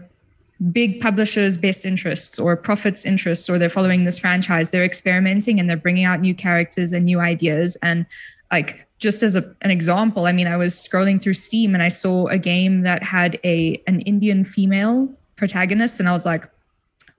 big 0.70 1.00
publishers' 1.00 1.58
best 1.58 1.84
interests 1.84 2.38
or 2.38 2.56
profits' 2.56 3.04
interests, 3.04 3.48
or 3.48 3.58
they're 3.58 3.68
following 3.68 4.04
this 4.04 4.18
franchise. 4.18 4.70
They're 4.70 4.84
experimenting 4.84 5.58
and 5.58 5.68
they're 5.68 5.76
bringing 5.76 6.04
out 6.04 6.20
new 6.20 6.34
characters 6.34 6.92
and 6.92 7.04
new 7.04 7.20
ideas. 7.20 7.76
And 7.82 8.06
like 8.50 8.86
just 8.98 9.22
as 9.22 9.34
a, 9.34 9.54
an 9.62 9.70
example, 9.70 10.26
I 10.26 10.32
mean, 10.32 10.46
I 10.46 10.56
was 10.56 10.74
scrolling 10.74 11.20
through 11.20 11.34
Steam 11.34 11.74
and 11.74 11.82
I 11.82 11.88
saw 11.88 12.26
a 12.28 12.38
game 12.38 12.82
that 12.82 13.02
had 13.02 13.40
a 13.44 13.82
an 13.86 14.00
Indian 14.02 14.44
female 14.44 15.12
protagonist, 15.36 15.98
and 15.98 16.08
I 16.08 16.12
was 16.12 16.26
like, 16.26 16.48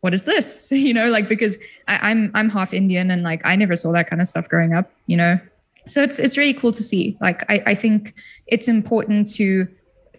"What 0.02 0.14
is 0.14 0.24
this?" 0.24 0.70
You 0.72 0.94
know, 0.94 1.10
like 1.10 1.28
because 1.28 1.58
I, 1.88 2.12
I'm 2.12 2.32
I'm 2.34 2.50
half 2.50 2.74
Indian 2.74 3.12
and 3.12 3.24
like 3.24 3.46
I 3.46 3.56
never 3.56 3.76
saw 3.76 3.92
that 3.92 4.10
kind 4.10 4.22
of 4.22 4.28
stuff 4.28 4.48
growing 4.48 4.74
up. 4.74 4.92
You 5.08 5.18
know, 5.18 5.40
so 5.88 6.02
it's 6.02 6.20
it's 6.20 6.38
really 6.38 6.54
cool 6.54 6.72
to 6.72 6.84
see. 6.84 7.18
Like 7.20 7.44
I, 7.50 7.64
I 7.66 7.76
think 7.76 8.14
it's 8.48 8.68
important 8.68 9.30
to 9.34 9.68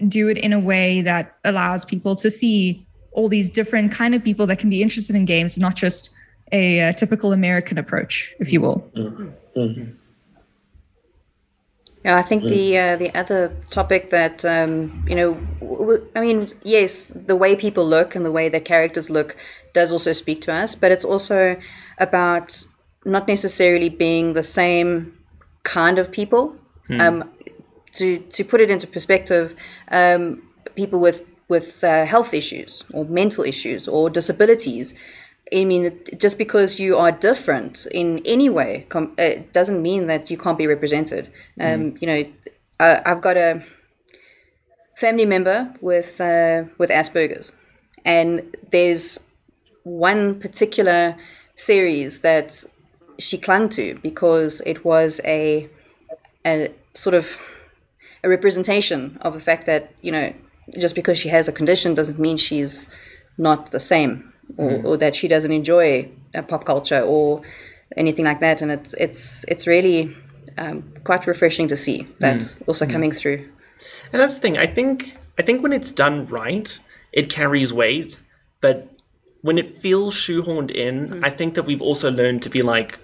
do 0.09 0.29
it 0.29 0.37
in 0.37 0.53
a 0.53 0.59
way 0.59 1.01
that 1.03 1.37
allows 1.45 1.85
people 1.85 2.17
to 2.17 2.29
see 2.29 2.85
all 3.15 3.29
these 3.29 3.51
different 3.51 3.93
kind 3.93 4.15
of 4.15 4.23
people 4.23 4.47
that 4.47 4.59
can 4.59 4.71
be 4.71 4.83
interested 4.83 5.17
in 5.17 5.25
games, 5.25 5.57
not 5.59 5.75
just 5.77 6.11
a, 6.53 6.81
uh 6.83 6.93
typical 6.93 7.33
American 7.33 7.79
approach, 7.79 8.35
if 8.39 8.53
you 8.53 8.61
will. 8.61 8.79
Yeah, 12.05 12.19
I 12.19 12.23
think 12.23 12.45
the 12.45 12.79
uh, 12.79 12.97
the 12.97 13.11
other 13.19 13.57
topic 13.71 14.11
that 14.11 14.45
um, 14.45 15.05
you 15.09 15.15
know, 15.15 15.35
w- 15.61 15.79
w- 15.79 16.07
I 16.15 16.21
mean, 16.21 16.53
yes, 16.63 17.11
the 17.15 17.35
way 17.35 17.57
people 17.57 17.87
look 17.89 18.15
and 18.15 18.27
the 18.27 18.31
way 18.31 18.51
their 18.51 18.61
characters 18.61 19.09
look 19.09 19.37
does 19.73 19.91
also 19.91 20.13
speak 20.13 20.43
to 20.43 20.53
us, 20.53 20.75
but 20.75 20.93
it's 20.93 21.05
also 21.05 21.57
about 21.99 22.67
not 23.07 23.27
necessarily 23.27 23.89
being 23.89 24.35
the 24.35 24.43
same 24.43 25.17
kind 25.63 25.99
of 25.99 26.11
people. 26.13 26.55
Um, 27.01 27.31
to 27.93 28.19
to 28.19 28.45
put 28.45 28.61
it 28.61 28.71
into 28.71 28.87
perspective, 28.87 29.57
um, 29.91 30.43
people 30.77 31.01
with 31.01 31.23
with 31.49 31.85
uh, 31.85 32.05
health 32.07 32.33
issues 32.35 32.85
or 32.93 33.05
mental 33.05 33.45
issues 33.45 33.89
or 33.89 34.11
disabilities. 34.11 34.95
I 35.53 35.65
mean, 35.65 36.01
just 36.17 36.39
because 36.39 36.81
you 36.81 36.97
are 36.97 37.13
different 37.13 37.87
in 37.91 38.23
any 38.25 38.49
way, 38.49 38.87
com- 38.89 39.15
it 39.19 39.53
doesn't 39.53 39.83
mean 39.83 40.07
that 40.07 40.31
you 40.31 40.39
can't 40.39 40.59
be 40.59 40.67
represented. 40.67 41.31
Um, 41.61 41.97
You 42.01 42.07
know, 42.07 42.25
uh, 42.81 43.01
I've 43.05 43.21
got 43.21 43.37
a 43.37 43.63
family 44.97 45.27
member 45.27 45.73
with 45.81 46.21
uh, 46.21 46.65
with 46.79 46.91
Asperger's, 46.91 47.53
and 48.05 48.57
there's 48.71 49.21
one 49.85 50.41
particular 50.41 51.17
series 51.57 52.21
that 52.21 52.65
she 53.19 53.39
clung 53.39 53.69
to 53.69 53.99
because 54.03 54.63
it 54.67 54.85
was 54.85 55.21
a 55.25 55.69
a 56.47 56.73
sort 56.95 57.15
of 57.15 57.39
a 58.23 58.29
representation 58.29 59.19
of 59.21 59.35
the 59.35 59.41
fact 59.41 59.67
that 59.67 59.93
you 60.01 60.11
know 60.11 60.33
just 60.79 60.95
because 60.95 61.19
she 61.19 61.29
has 61.29 61.49
a 61.49 61.53
condition 61.53 61.95
doesn't 61.95 62.19
mean 62.19 62.37
she's 62.37 62.89
not 63.39 63.71
the 63.71 63.81
same 63.81 64.33
or, 64.57 64.83
or 64.85 64.97
that 64.97 65.15
she 65.17 65.29
doesn't 65.29 65.53
enjoy 65.53 66.09
uh, 66.35 66.43
pop 66.43 66.65
culture 66.65 67.01
or 67.01 67.43
anything 67.97 68.25
like 68.25 68.41
that 68.41 68.63
and 68.63 68.71
it's 68.71 68.95
it's 68.95 69.45
it's 69.49 69.67
really 69.67 70.17
um, 70.59 70.85
quite 71.05 71.27
refreshing 71.27 71.69
to 71.69 71.77
see 71.77 72.07
that 72.21 72.57
also 72.67 72.87
coming 72.87 73.11
through 73.11 73.45
And 74.13 74.21
that's 74.21 74.37
the 74.37 74.41
thing. 74.41 74.59
I 74.59 74.67
think 74.67 75.17
I 75.39 75.43
think 75.43 75.63
when 75.63 75.73
it's 75.73 75.91
done 75.91 76.27
right, 76.27 76.79
it 77.13 77.29
carries 77.29 77.73
weight. 77.73 78.21
But 78.61 78.89
when 79.43 79.59
it 79.59 79.79
feels 79.79 80.15
shoehorned 80.15 80.71
in, 80.71 81.23
I 81.25 81.31
think 81.31 81.55
that 81.55 81.65
we've 81.65 81.83
also 81.83 82.11
learned 82.11 82.43
to 82.43 82.49
be 82.49 82.63
like, 82.63 82.99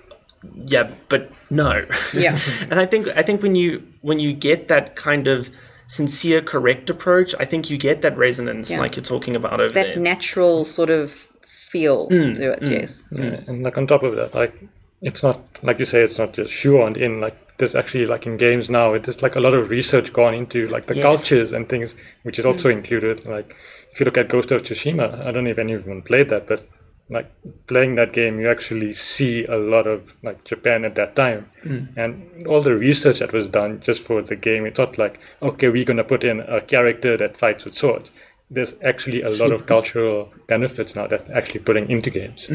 yeah, 0.66 0.90
but 1.08 1.32
no. 1.50 1.84
Yeah. 2.14 2.38
and 2.70 2.78
I 2.78 2.86
think 2.86 3.08
I 3.08 3.22
think 3.22 3.42
when 3.42 3.54
you 3.54 3.82
when 4.02 4.18
you 4.20 4.32
get 4.32 4.68
that 4.68 4.96
kind 4.96 5.26
of 5.26 5.50
sincere, 5.90 6.40
correct 6.40 6.88
approach, 6.88 7.34
I 7.40 7.44
think 7.44 7.68
you 7.70 7.76
get 7.76 8.00
that 8.02 8.16
resonance, 8.16 8.70
Yeah. 8.70 8.80
like 8.80 8.94
you're 8.96 9.02
talking 9.14 9.34
about 9.34 9.60
over 9.60 9.74
That 9.74 9.94
there. 9.94 9.96
natural 9.96 10.64
sort 10.64 10.88
of 10.88 11.26
feel 11.72 12.08
Mm, 12.10 12.36
to 12.36 12.52
it, 12.52 12.60
mm, 12.62 12.70
yes. 12.70 13.02
Mm. 13.12 13.24
Yeah, 13.24 13.40
and 13.48 13.62
like 13.64 13.76
on 13.76 13.86
top 13.88 14.02
of 14.04 14.14
that, 14.16 14.34
like 14.34 14.54
it's 15.02 15.22
not 15.22 15.38
like 15.62 15.78
you 15.80 15.84
say, 15.84 16.00
it's 16.02 16.18
not 16.18 16.32
just 16.32 16.52
shoehorned 16.52 16.96
in. 16.96 17.20
Like 17.20 17.36
there's 17.58 17.74
actually 17.74 18.06
like 18.06 18.24
in 18.26 18.36
games 18.36 18.70
now, 18.70 18.94
it 18.94 19.08
is 19.08 19.20
like 19.22 19.34
a 19.36 19.40
lot 19.40 19.54
of 19.54 19.68
research 19.70 20.12
gone 20.12 20.34
into 20.34 20.68
like 20.68 20.86
the 20.86 20.94
Yes. 20.96 21.02
cultures 21.02 21.52
and 21.52 21.68
things, 21.68 21.94
which 22.22 22.38
is 22.38 22.46
also 22.46 22.68
mm. 22.68 22.72
included. 22.78 23.24
Like 23.26 23.54
if 23.92 23.98
you 24.00 24.04
look 24.06 24.18
at 24.18 24.28
Ghost 24.28 24.52
of 24.52 24.62
Tsushima, 24.62 25.26
I 25.26 25.30
don't 25.32 25.44
know 25.44 25.50
if 25.50 25.58
anyone 25.58 26.02
played 26.02 26.28
that, 26.30 26.46
but 26.46 26.60
like 27.10 27.30
playing 27.66 27.96
that 27.96 28.12
game, 28.12 28.40
you 28.40 28.48
actually 28.48 28.92
see 28.94 29.44
a 29.44 29.56
lot 29.56 29.86
of 29.86 30.12
like 30.22 30.44
Japan 30.44 30.84
at 30.84 30.94
that 30.94 31.16
time, 31.16 31.50
and 31.96 32.46
all 32.46 32.62
the 32.62 32.74
research 32.74 33.18
that 33.18 33.32
was 33.32 33.48
done 33.48 33.80
just 33.80 34.02
for 34.02 34.22
the 34.22 34.36
game. 34.36 34.64
It's 34.64 34.78
not 34.78 34.96
like 34.96 35.18
okay, 35.42 35.68
we're 35.68 35.84
gonna 35.84 36.04
put 36.04 36.24
in 36.24 36.40
a 36.40 36.60
character 36.60 37.16
that 37.16 37.36
fights 37.36 37.64
with 37.64 37.74
swords. 37.74 38.12
There's 38.48 38.74
actually 38.84 39.22
a 39.22 39.30
lot 39.30 39.52
of 39.52 39.66
cultural 39.74 40.32
benefits 40.46 40.94
now 40.94 41.06
that 41.08 41.28
actually 41.30 41.60
putting 41.60 41.90
into 41.90 42.10
games. 42.10 42.48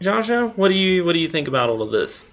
Joshua, 0.00 0.52
what 0.56 0.68
do 0.68 0.74
you 0.74 1.04
what 1.04 1.14
do 1.14 1.18
you 1.18 1.28
think 1.28 1.48
about 1.48 1.70
all 1.70 1.80
of 1.80 1.90
this? 1.90 2.26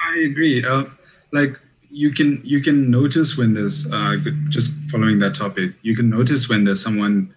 I 0.00 0.18
agree. 0.20 0.64
Uh, 0.64 0.84
like 1.32 1.58
you 1.90 2.12
can 2.12 2.40
you 2.44 2.60
can 2.60 2.90
notice 2.90 3.36
when 3.36 3.54
there's 3.54 3.86
uh, 3.90 4.16
just 4.48 4.72
following 4.90 5.20
that 5.20 5.36
topic. 5.36 5.74
You 5.82 5.94
can 5.94 6.10
notice 6.10 6.48
when 6.48 6.64
there's 6.64 6.82
someone 6.82 7.34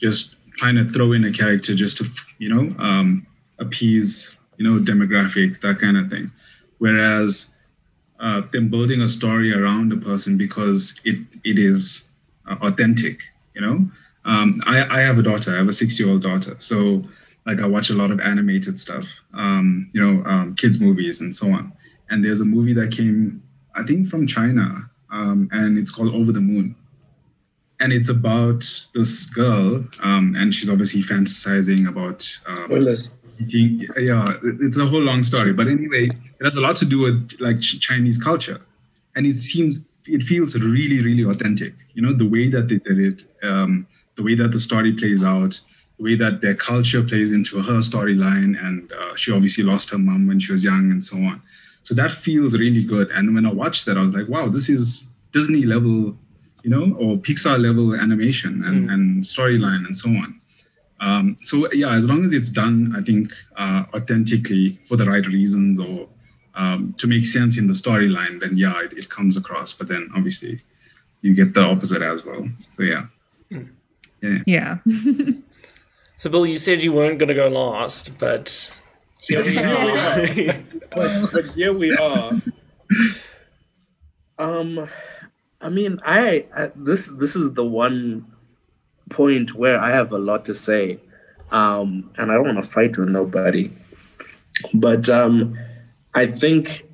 just 0.00 0.34
trying 0.60 0.76
to 0.76 0.92
throw 0.92 1.12
in 1.12 1.24
a 1.24 1.32
character 1.32 1.74
just 1.74 1.96
to 1.96 2.04
you 2.38 2.50
know 2.54 2.64
um, 2.78 3.26
appease 3.58 4.36
you 4.58 4.64
know 4.66 4.78
demographics 4.78 5.58
that 5.60 5.78
kind 5.78 5.96
of 5.96 6.10
thing. 6.10 6.30
Whereas 6.78 7.46
uh, 8.20 8.42
them 8.52 8.68
building 8.68 9.00
a 9.00 9.08
story 9.08 9.54
around 9.54 9.90
a 9.92 9.96
person 9.96 10.36
because 10.36 10.94
it 11.04 11.18
it 11.44 11.58
is 11.58 12.04
uh, 12.48 12.56
authentic. 12.60 13.22
You 13.54 13.62
know, 13.62 13.76
um, 14.26 14.60
I 14.66 14.76
I 14.98 15.00
have 15.00 15.18
a 15.18 15.22
daughter. 15.22 15.54
I 15.54 15.58
have 15.58 15.68
a 15.68 15.72
six 15.72 15.98
year 15.98 16.10
old 16.10 16.22
daughter. 16.22 16.56
So 16.58 17.04
like 17.46 17.58
I 17.58 17.66
watch 17.66 17.88
a 17.88 17.94
lot 17.94 18.10
of 18.10 18.20
animated 18.20 18.78
stuff. 18.78 19.06
Um, 19.32 19.90
you 19.94 20.00
know, 20.04 20.22
um, 20.30 20.54
kids 20.56 20.78
movies 20.78 21.20
and 21.20 21.34
so 21.34 21.46
on. 21.50 21.72
And 22.10 22.22
there's 22.22 22.42
a 22.42 22.44
movie 22.44 22.74
that 22.74 22.92
came, 22.92 23.42
I 23.74 23.82
think, 23.84 24.08
from 24.08 24.26
China, 24.26 24.90
um, 25.10 25.48
and 25.52 25.78
it's 25.78 25.90
called 25.90 26.12
Over 26.14 26.32
the 26.32 26.40
Moon. 26.40 26.74
And 27.80 27.92
it's 27.94 28.10
about 28.10 28.60
this 28.94 29.24
girl, 29.24 29.84
um, 30.02 30.34
and 30.36 30.54
she's 30.54 30.68
obviously 30.68 31.02
fantasizing 31.02 31.88
about 31.88 32.28
um, 32.46 32.64
Spoilers. 32.66 33.10
eating. 33.40 33.88
Yeah, 33.96 34.34
it's 34.60 34.76
a 34.76 34.84
whole 34.84 35.00
long 35.00 35.22
story. 35.22 35.54
But 35.54 35.66
anyway, 35.66 36.08
it 36.08 36.44
has 36.44 36.56
a 36.56 36.60
lot 36.60 36.76
to 36.76 36.84
do 36.84 36.98
with 37.00 37.32
like 37.40 37.60
Ch- 37.60 37.80
Chinese 37.80 38.18
culture, 38.18 38.60
and 39.16 39.26
it 39.26 39.36
seems 39.36 39.80
it 40.06 40.22
feels 40.22 40.54
really, 40.56 41.00
really 41.00 41.24
authentic. 41.24 41.72
You 41.94 42.02
know, 42.02 42.12
the 42.12 42.28
way 42.28 42.48
that 42.50 42.68
they 42.68 42.78
did 42.78 42.98
it, 42.98 43.24
um, 43.42 43.86
the 44.16 44.22
way 44.22 44.34
that 44.34 44.52
the 44.52 44.60
story 44.60 44.92
plays 44.92 45.24
out, 45.24 45.58
the 45.96 46.04
way 46.04 46.16
that 46.16 46.42
their 46.42 46.54
culture 46.54 47.02
plays 47.02 47.32
into 47.32 47.62
her 47.62 47.78
storyline, 47.80 48.62
and 48.62 48.92
uh, 48.92 49.16
she 49.16 49.32
obviously 49.32 49.64
lost 49.64 49.88
her 49.90 49.98
mom 49.98 50.26
when 50.26 50.38
she 50.38 50.52
was 50.52 50.62
young, 50.62 50.90
and 50.90 51.02
so 51.02 51.16
on. 51.16 51.40
So 51.82 51.94
that 51.94 52.12
feels 52.12 52.52
really 52.58 52.84
good. 52.84 53.10
And 53.10 53.34
when 53.34 53.46
I 53.46 53.52
watched 53.52 53.86
that, 53.86 53.96
I 53.96 54.02
was 54.02 54.14
like, 54.14 54.28
wow, 54.28 54.48
this 54.50 54.68
is 54.68 55.06
Disney 55.32 55.64
level, 55.64 56.18
you 56.62 56.70
know, 56.70 56.96
or 56.96 57.16
Pixar 57.16 57.58
level 57.58 57.94
animation 57.94 58.64
and, 58.64 58.90
and 58.90 59.24
storyline 59.24 59.86
and 59.86 59.96
so 59.96 60.08
on. 60.08 60.40
Um, 61.00 61.36
so 61.40 61.72
yeah, 61.72 61.94
as 61.94 62.06
long 62.06 62.24
as 62.24 62.32
it's 62.32 62.50
done, 62.50 62.94
I 62.96 63.02
think 63.02 63.32
uh, 63.56 63.84
authentically 63.94 64.78
for 64.86 64.96
the 64.96 65.06
right 65.06 65.26
reasons 65.26 65.78
or 65.80 66.08
um, 66.54 66.94
to 66.98 67.06
make 67.06 67.24
sense 67.24 67.56
in 67.56 67.68
the 67.68 67.72
storyline, 67.72 68.40
then 68.40 68.58
yeah, 68.58 68.80
it, 68.82 68.92
it 68.92 69.08
comes 69.08 69.36
across. 69.36 69.72
But 69.72 69.88
then 69.88 70.10
obviously, 70.14 70.60
you 71.22 71.34
get 71.34 71.54
the 71.54 71.62
opposite 71.62 72.02
as 72.02 72.24
well. 72.24 72.48
So 72.70 72.82
yeah, 72.82 73.06
Yeah. 74.46 74.78
So, 76.20 76.28
Bill, 76.28 76.44
you 76.44 76.58
said 76.58 76.82
you 76.82 76.92
weren't 76.92 77.18
going 77.18 77.30
to 77.30 77.34
go 77.34 77.48
last, 77.48 78.18
but 78.18 78.70
here 79.22 79.42
we 79.42 79.56
are. 79.56 80.54
but, 80.94 81.32
but 81.32 81.48
here 81.52 81.72
we 81.72 81.96
are. 81.96 82.42
Um, 84.38 84.88
I 85.60 85.68
mean, 85.68 86.00
I, 86.04 86.46
I 86.56 86.70
this 86.74 87.08
this 87.08 87.36
is 87.36 87.52
the 87.52 87.64
one 87.64 88.26
point 89.10 89.54
where 89.54 89.78
I 89.78 89.90
have 89.90 90.12
a 90.12 90.18
lot 90.18 90.44
to 90.46 90.54
say, 90.54 90.98
um, 91.50 92.10
and 92.16 92.32
I 92.32 92.36
don't 92.36 92.46
want 92.46 92.64
to 92.64 92.70
fight 92.70 92.96
with 92.96 93.08
nobody, 93.08 93.70
but 94.74 95.08
um, 95.08 95.58
I 96.14 96.26
think. 96.26 96.86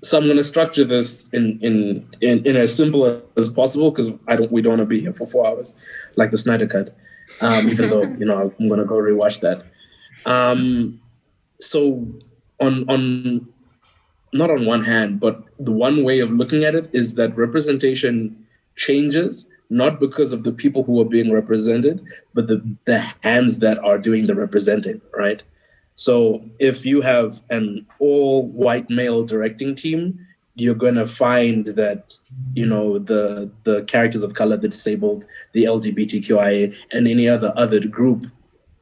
So 0.00 0.16
I'm 0.16 0.24
going 0.24 0.36
to 0.36 0.44
structure 0.44 0.84
this 0.84 1.28
in 1.30 1.58
in 1.60 2.08
in, 2.20 2.46
in 2.46 2.56
as 2.56 2.74
simple 2.74 3.20
as 3.36 3.50
possible 3.50 3.90
because 3.90 4.12
I 4.28 4.36
don't 4.36 4.52
we 4.52 4.62
don't 4.62 4.78
want 4.78 4.80
to 4.80 4.86
be 4.86 5.00
here 5.00 5.12
for 5.12 5.26
four 5.26 5.46
hours 5.46 5.76
like 6.14 6.30
the 6.30 6.38
Snyder 6.38 6.68
Cut, 6.68 6.96
um, 7.40 7.68
even 7.68 7.90
though 7.90 8.04
you 8.04 8.24
know 8.24 8.54
I'm 8.58 8.68
going 8.68 8.78
to 8.78 8.86
go 8.86 8.94
rewatch 8.94 9.40
that. 9.40 9.64
Um, 10.24 11.00
so 11.60 12.06
on 12.60 12.88
on 12.88 13.48
not 14.32 14.50
on 14.50 14.66
one 14.66 14.84
hand, 14.84 15.20
but 15.20 15.42
the 15.58 15.72
one 15.72 16.04
way 16.04 16.20
of 16.20 16.30
looking 16.30 16.64
at 16.64 16.74
it 16.74 16.90
is 16.92 17.14
that 17.14 17.36
representation 17.36 18.46
changes 18.76 19.46
not 19.70 20.00
because 20.00 20.32
of 20.32 20.44
the 20.44 20.52
people 20.52 20.84
who 20.84 21.00
are 21.00 21.04
being 21.04 21.32
represented, 21.32 22.04
but 22.34 22.46
the 22.46 22.62
the 22.84 22.98
hands 23.22 23.58
that 23.58 23.78
are 23.78 23.98
doing 23.98 24.26
the 24.26 24.34
representing, 24.34 25.00
right? 25.16 25.42
So 25.94 26.44
if 26.58 26.86
you 26.86 27.02
have 27.02 27.42
an 27.50 27.86
all 27.98 28.46
white 28.46 28.88
male 28.88 29.24
directing 29.24 29.74
team, 29.74 30.26
you're 30.54 30.74
gonna 30.74 31.06
find 31.06 31.66
that 31.66 32.16
you 32.54 32.66
know 32.66 32.98
the 32.98 33.50
the 33.64 33.82
characters 33.82 34.22
of 34.22 34.34
color, 34.34 34.56
the 34.56 34.68
disabled, 34.68 35.26
the 35.52 35.64
LGBTQIA, 35.64 36.74
and 36.92 37.06
any 37.06 37.28
other 37.28 37.52
other 37.56 37.80
group 37.86 38.26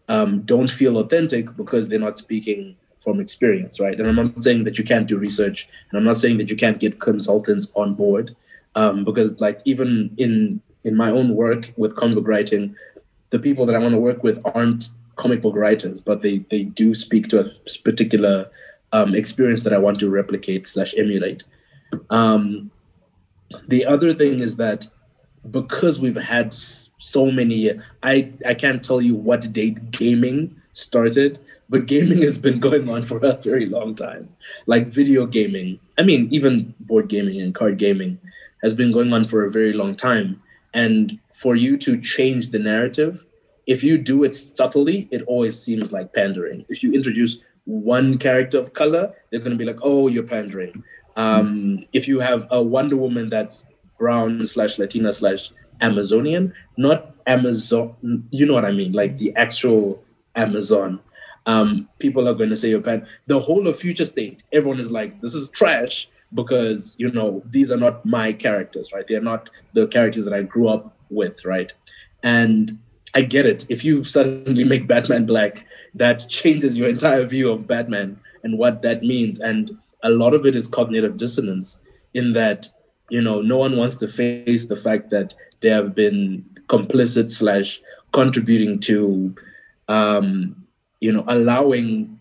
um, 0.09 0.43
don't 0.43 0.71
feel 0.71 0.99
authentic 0.99 1.57
because 1.57 1.89
they're 1.89 1.99
not 1.99 2.19
speaking 2.19 2.77
from 3.07 3.21
experience, 3.21 3.79
right? 3.79 3.97
And 3.97 4.09
I'm 4.09 4.17
not 4.17 4.43
saying 4.43 4.65
that 4.65 4.79
you 4.79 4.85
can't 4.85 5.07
do 5.07 5.17
research, 5.17 5.69
and 5.89 5.97
I'm 5.97 6.05
not 6.05 6.19
saying 6.19 6.39
that 6.39 6.51
you 6.51 6.57
can't 6.57 6.81
get 6.81 6.99
consultants 6.99 7.73
on 7.77 7.95
board, 7.95 8.35
um, 8.75 9.05
because 9.05 9.41
like 9.41 9.61
even 9.65 10.11
in 10.19 10.61
in 10.83 10.97
my 10.97 11.11
own 11.11 11.37
work 11.37 11.73
with 11.77 11.95
comic 11.95 12.17
book 12.17 12.27
writing, 12.27 12.75
the 13.31 13.39
people 13.39 13.65
that 13.67 13.77
I 13.77 13.79
want 13.79 13.95
to 13.95 14.01
work 14.01 14.25
with 14.25 14.43
aren't 14.45 14.91
comic 15.15 15.41
book 15.41 15.55
writers, 15.55 16.01
but 16.01 16.23
they 16.23 16.39
they 16.51 16.65
do 16.65 16.95
speak 16.95 17.29
to 17.29 17.37
a 17.43 17.51
particular 17.85 18.51
um, 18.93 19.15
experience 19.15 19.63
that 19.63 19.73
I 19.73 19.79
want 19.79 20.01
to 20.01 20.11
replicate 20.11 20.67
slash 20.67 20.93
emulate. 20.97 21.45
Um, 22.11 22.73
the 23.69 23.87
other 23.87 24.13
thing 24.15 24.41
is 24.41 24.57
that 24.57 24.89
because 25.49 26.01
we've 26.01 26.21
had 26.35 26.53
so 26.53 27.31
many, 27.31 27.71
I 28.03 28.33
I 28.45 28.55
can't 28.55 28.83
tell 28.83 29.01
you 29.01 29.15
what 29.15 29.53
date 29.53 29.93
gaming 29.93 30.61
started, 30.73 31.39
but 31.69 31.87
gaming 31.87 32.23
has 32.23 32.39
been 32.39 32.61
going 32.61 32.89
on 32.89 33.05
for 33.05 33.19
a 33.19 33.35
very 33.35 33.67
long 33.67 33.95
time. 33.95 34.31
Like 34.67 34.89
video 34.89 35.27
gaming, 35.27 35.81
I 35.99 36.03
mean, 36.03 36.29
even 36.31 36.75
board 36.81 37.09
gaming 37.09 37.41
and 37.41 37.55
card 37.55 37.79
gaming 37.79 38.19
has 38.63 38.75
been 38.75 38.93
going 38.93 39.13
on 39.13 39.25
for 39.25 39.45
a 39.45 39.51
very 39.51 39.73
long 39.73 39.95
time. 39.95 40.43
And 40.73 41.19
for 41.33 41.57
you 41.57 41.77
to 41.79 42.01
change 42.01 42.51
the 42.51 42.59
narrative, 42.59 43.25
if 43.67 43.83
you 43.83 43.99
do 43.99 44.25
it 44.25 44.37
subtly, 44.37 45.09
it 45.11 45.23
always 45.23 45.61
seems 45.61 45.93
like 45.93 46.15
pandering. 46.15 46.65
If 46.69 46.83
you 46.83 46.93
introduce 46.93 47.41
one 47.65 48.19
character 48.19 48.59
of 48.59 48.73
color, 48.73 49.13
they're 49.31 49.41
going 49.41 49.51
to 49.51 49.57
be 49.57 49.65
like, 49.65 49.81
"Oh, 49.83 50.09
you're 50.09 50.23
pandering." 50.23 50.85
Um, 51.17 51.85
if 51.93 52.07
you 52.07 52.21
have 52.21 52.47
a 52.51 52.63
Wonder 52.63 52.97
Woman 52.97 53.29
that's 53.29 53.67
brown 53.99 54.47
slash 54.47 54.79
Latina 54.79 55.11
slash 55.11 55.51
Amazonian, 55.81 56.53
not 56.77 57.15
Amazon, 57.27 57.97
you 58.31 58.47
know 58.47 58.55
what 58.55 58.65
I 58.65 58.73
mean, 58.73 58.93
like 58.93 59.17
the 59.17 59.35
actual 59.35 60.03
Amazon. 60.37 61.01
Um, 61.47 61.89
people 61.99 62.29
are 62.29 62.35
going 62.35 62.51
to 62.51 62.57
say 62.57 62.71
you're 62.71 62.81
pan. 62.81 63.07
The 63.27 63.41
whole 63.41 63.67
of 63.69 63.79
Future 63.79 64.05
State, 64.05 64.43
everyone 64.53 64.81
is 64.81 64.91
like, 64.91 65.21
"This 65.21 65.35
is 65.35 65.49
trash." 65.51 66.09
Because 66.35 66.97
you 66.99 67.11
know 67.13 67.43
these 67.49 67.71
are 67.71 67.77
not 67.77 68.05
my 68.05 68.33
characters, 68.33 68.93
right? 68.93 69.05
They're 69.09 69.21
not 69.21 69.49
the 69.75 69.87
characters 69.87 70.25
that 70.25 70.35
I 70.35 70.43
grew 70.43 70.69
up 70.69 70.97
with, 71.09 71.45
right? 71.45 71.73
And 72.23 72.79
I 73.15 73.23
get 73.23 73.47
it. 73.47 73.65
If 73.69 73.85
you 73.85 74.05
suddenly 74.05 74.65
make 74.65 74.87
Batman 74.87 75.25
black, 75.25 75.65
that 75.95 76.29
changes 76.29 76.77
your 76.77 76.89
entire 76.89 77.25
view 77.25 77.51
of 77.51 77.67
Batman 77.67 78.21
and 78.43 78.59
what 78.59 78.83
that 78.83 79.03
means. 79.03 79.39
And 79.41 79.79
a 80.03 80.11
lot 80.11 80.35
of 80.35 80.45
it 80.45 80.55
is 80.55 80.67
cognitive 80.67 81.17
dissonance 81.17 81.81
in 82.13 82.35
that, 82.35 82.67
you 83.09 83.23
know, 83.23 83.41
no 83.41 83.57
one 83.57 83.77
wants 83.77 83.97
to 83.97 84.09
face 84.09 84.67
the 84.67 84.77
fact 84.77 85.09
that 85.11 85.35
they 85.61 85.71
have 85.71 85.95
been 85.95 86.45
complicit 86.69 87.31
slash 87.31 87.81
contributing 88.13 88.81
to, 88.81 89.35
um, 89.89 90.66
you 91.01 91.13
know, 91.13 91.25
allowing 91.29 92.19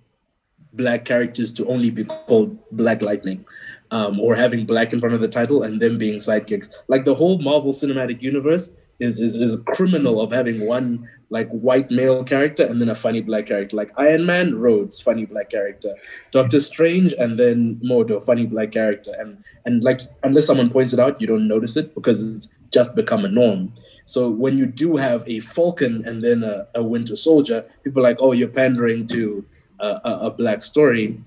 black 0.73 1.05
characters 1.05 1.53
to 1.53 1.65
only 1.67 1.89
be 1.89 2.03
called 2.03 2.57
Black 2.71 3.01
Lightning. 3.01 3.45
Um, 3.91 4.19
or 4.19 4.35
having 4.35 4.65
black 4.65 4.93
in 4.93 4.99
front 4.99 5.13
of 5.13 5.21
the 5.21 5.27
title 5.27 5.61
and 5.61 5.79
them 5.79 5.99
being 5.99 6.15
sidekicks. 6.15 6.69
Like 6.87 7.05
the 7.05 7.13
whole 7.13 7.37
Marvel 7.37 7.71
Cinematic 7.71 8.19
Universe 8.19 8.71
is 8.99 9.19
is 9.19 9.35
is 9.35 9.61
criminal 9.67 10.19
of 10.19 10.31
having 10.31 10.65
one 10.65 11.07
like 11.29 11.49
white 11.49 11.91
male 11.91 12.23
character 12.23 12.63
and 12.65 12.81
then 12.81 12.89
a 12.89 12.95
funny 12.95 13.21
black 13.21 13.45
character. 13.45 13.75
Like 13.75 13.91
Iron 13.97 14.25
Man, 14.25 14.55
Rhodes, 14.55 15.01
funny 15.01 15.25
black 15.25 15.49
character. 15.49 15.93
Doctor 16.31 16.59
Strange, 16.59 17.13
and 17.13 17.37
then 17.37 17.79
Mordo, 17.83 18.23
funny 18.23 18.45
black 18.45 18.71
character. 18.71 19.13
And 19.17 19.43
and 19.65 19.83
like 19.83 20.01
unless 20.23 20.47
someone 20.47 20.69
points 20.69 20.93
it 20.93 20.99
out, 20.99 21.19
you 21.19 21.27
don't 21.27 21.47
notice 21.47 21.75
it 21.75 21.93
because 21.93 22.35
it's 22.35 22.53
just 22.71 22.95
become 22.95 23.25
a 23.25 23.29
norm. 23.29 23.73
So 24.05 24.29
when 24.29 24.57
you 24.57 24.65
do 24.65 24.97
have 24.97 25.27
a 25.27 25.39
Falcon 25.39 26.03
and 26.05 26.23
then 26.23 26.43
a, 26.43 26.67
a 26.75 26.83
Winter 26.83 27.15
Soldier, 27.15 27.65
people 27.83 28.01
are 28.01 28.09
like, 28.09 28.17
oh, 28.19 28.31
you're 28.31 28.47
pandering 28.47 29.07
to 29.07 29.45
a, 29.79 29.87
a, 29.87 30.19
a 30.27 30.31
black 30.31 30.63
story 30.63 31.19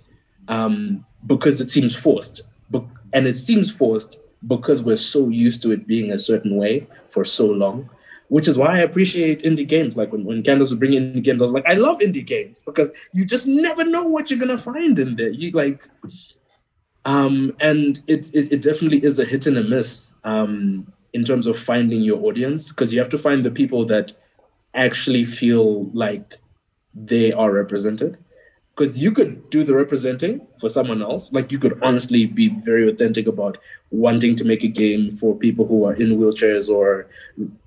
um, 0.47 1.05
because 1.27 1.61
it 1.61 1.71
seems 1.71 1.95
forced. 1.95 2.47
And 3.13 3.27
it 3.27 3.37
seems 3.37 3.75
forced 3.75 4.21
because 4.47 4.83
we're 4.83 4.97
so 4.97 5.29
used 5.29 5.63
to 5.63 5.73
it 5.73 5.87
being 5.87 6.13
a 6.13 6.19
certain 6.19 6.57
way 6.57 6.87
for 7.09 7.25
so 7.25 7.47
long 7.47 7.89
which 8.29 8.47
is 8.47 8.59
why 8.59 8.77
I 8.77 8.79
appreciate 8.81 9.43
indie 9.43 9.67
games. 9.67 9.97
Like 9.97 10.13
when, 10.13 10.25
when 10.25 10.43
Candace 10.43 10.71
was 10.71 10.79
bringing 10.79 11.03
indie 11.03 11.23
games, 11.23 11.41
I 11.41 11.45
was 11.45 11.53
like, 11.53 11.67
I 11.67 11.75
love 11.75 11.99
indie 11.99 12.25
games 12.25 12.63
because 12.63 12.91
you 13.15 13.25
just 13.25 13.47
never 13.47 13.85
know 13.85 14.07
what 14.07 14.31
you're 14.31 14.39
gonna 14.39 14.59
find 14.59 14.99
in 14.99 15.17
there. 15.17 15.31
You 15.31 15.51
like, 15.53 15.83
um, 17.05 17.57
and 17.61 18.03
it, 18.07 18.33
it, 18.35 18.53
it 18.53 18.63
definitely 18.63 19.03
is 19.03 19.19
a 19.19 19.25
hit 19.25 19.47
and 19.47 19.57
a 19.57 19.65
miss 19.65 20.15
um, 20.25 20.93
in 21.13 21.25
terms 21.25 21.47
of 21.47 21.59
finding 21.59 22.03
your 22.03 22.19
audience 22.25 22.69
because 22.71 22.93
you 22.93 22.99
have 22.99 23.09
to 23.09 23.19
find 23.19 23.45
the 23.45 23.51
people 23.51 23.87
that 23.87 24.13
actually 24.75 25.25
feel 25.25 25.85
like 25.87 26.35
they 26.95 27.33
are 27.33 27.53
represented 27.53 28.19
because 28.79 29.03
you 29.03 29.11
could 29.11 29.51
do 29.51 29.65
the 29.65 29.75
representing 29.75 30.47
for 30.61 30.69
someone 30.69 31.03
else. 31.03 31.33
Like 31.33 31.51
you 31.51 31.59
could 31.59 31.79
honestly 31.83 32.27
be 32.27 32.49
very 32.65 32.89
authentic 32.89 33.27
about 33.27 33.59
wanting 33.91 34.37
to 34.37 34.45
make 34.45 34.63
a 34.63 34.69
game 34.69 35.11
for 35.11 35.35
people 35.35 35.67
who 35.67 35.85
are 35.85 35.95
in 35.95 36.17
wheelchairs 36.17 36.69
or 36.69 37.09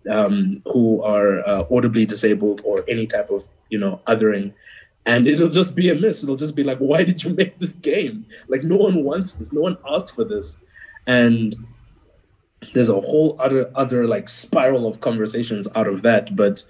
um, 0.10 0.62
who 0.72 1.02
are 1.02 1.46
uh, 1.48 1.66
audibly 1.70 2.06
disabled 2.06 2.62
or 2.64 2.86
any 2.88 3.08
type 3.08 3.30
of 3.30 3.44
you 3.70 3.78
know 3.78 4.00
othering. 4.08 4.54
And 5.06 5.28
it'll 5.28 5.50
just 5.50 5.76
be 5.76 5.90
a 5.90 5.96
miss. 5.96 6.24
It'll 6.24 6.36
just 6.36 6.56
be 6.56 6.64
like, 6.64 6.78
why 6.78 7.04
did 7.04 7.24
you 7.24 7.34
make 7.34 7.60
this 7.60 7.74
game? 7.74 8.26
Like 8.48 8.64
no 8.64 8.78
one 8.78 9.04
wants 9.04 9.34
this. 9.34 9.52
No 9.52 9.62
one 9.62 9.78
asked 9.90 10.16
for 10.16 10.24
this. 10.24 10.60
And 11.08 11.56
there's 12.74 12.90
a 12.90 13.00
whole 13.00 13.36
other 13.40 13.72
other 13.76 14.08
like 14.08 14.30
spiral 14.30 14.88
of 14.88 15.02
conversations 15.02 15.68
out 15.76 15.88
of 15.88 16.02
that. 16.04 16.36
But 16.36 16.66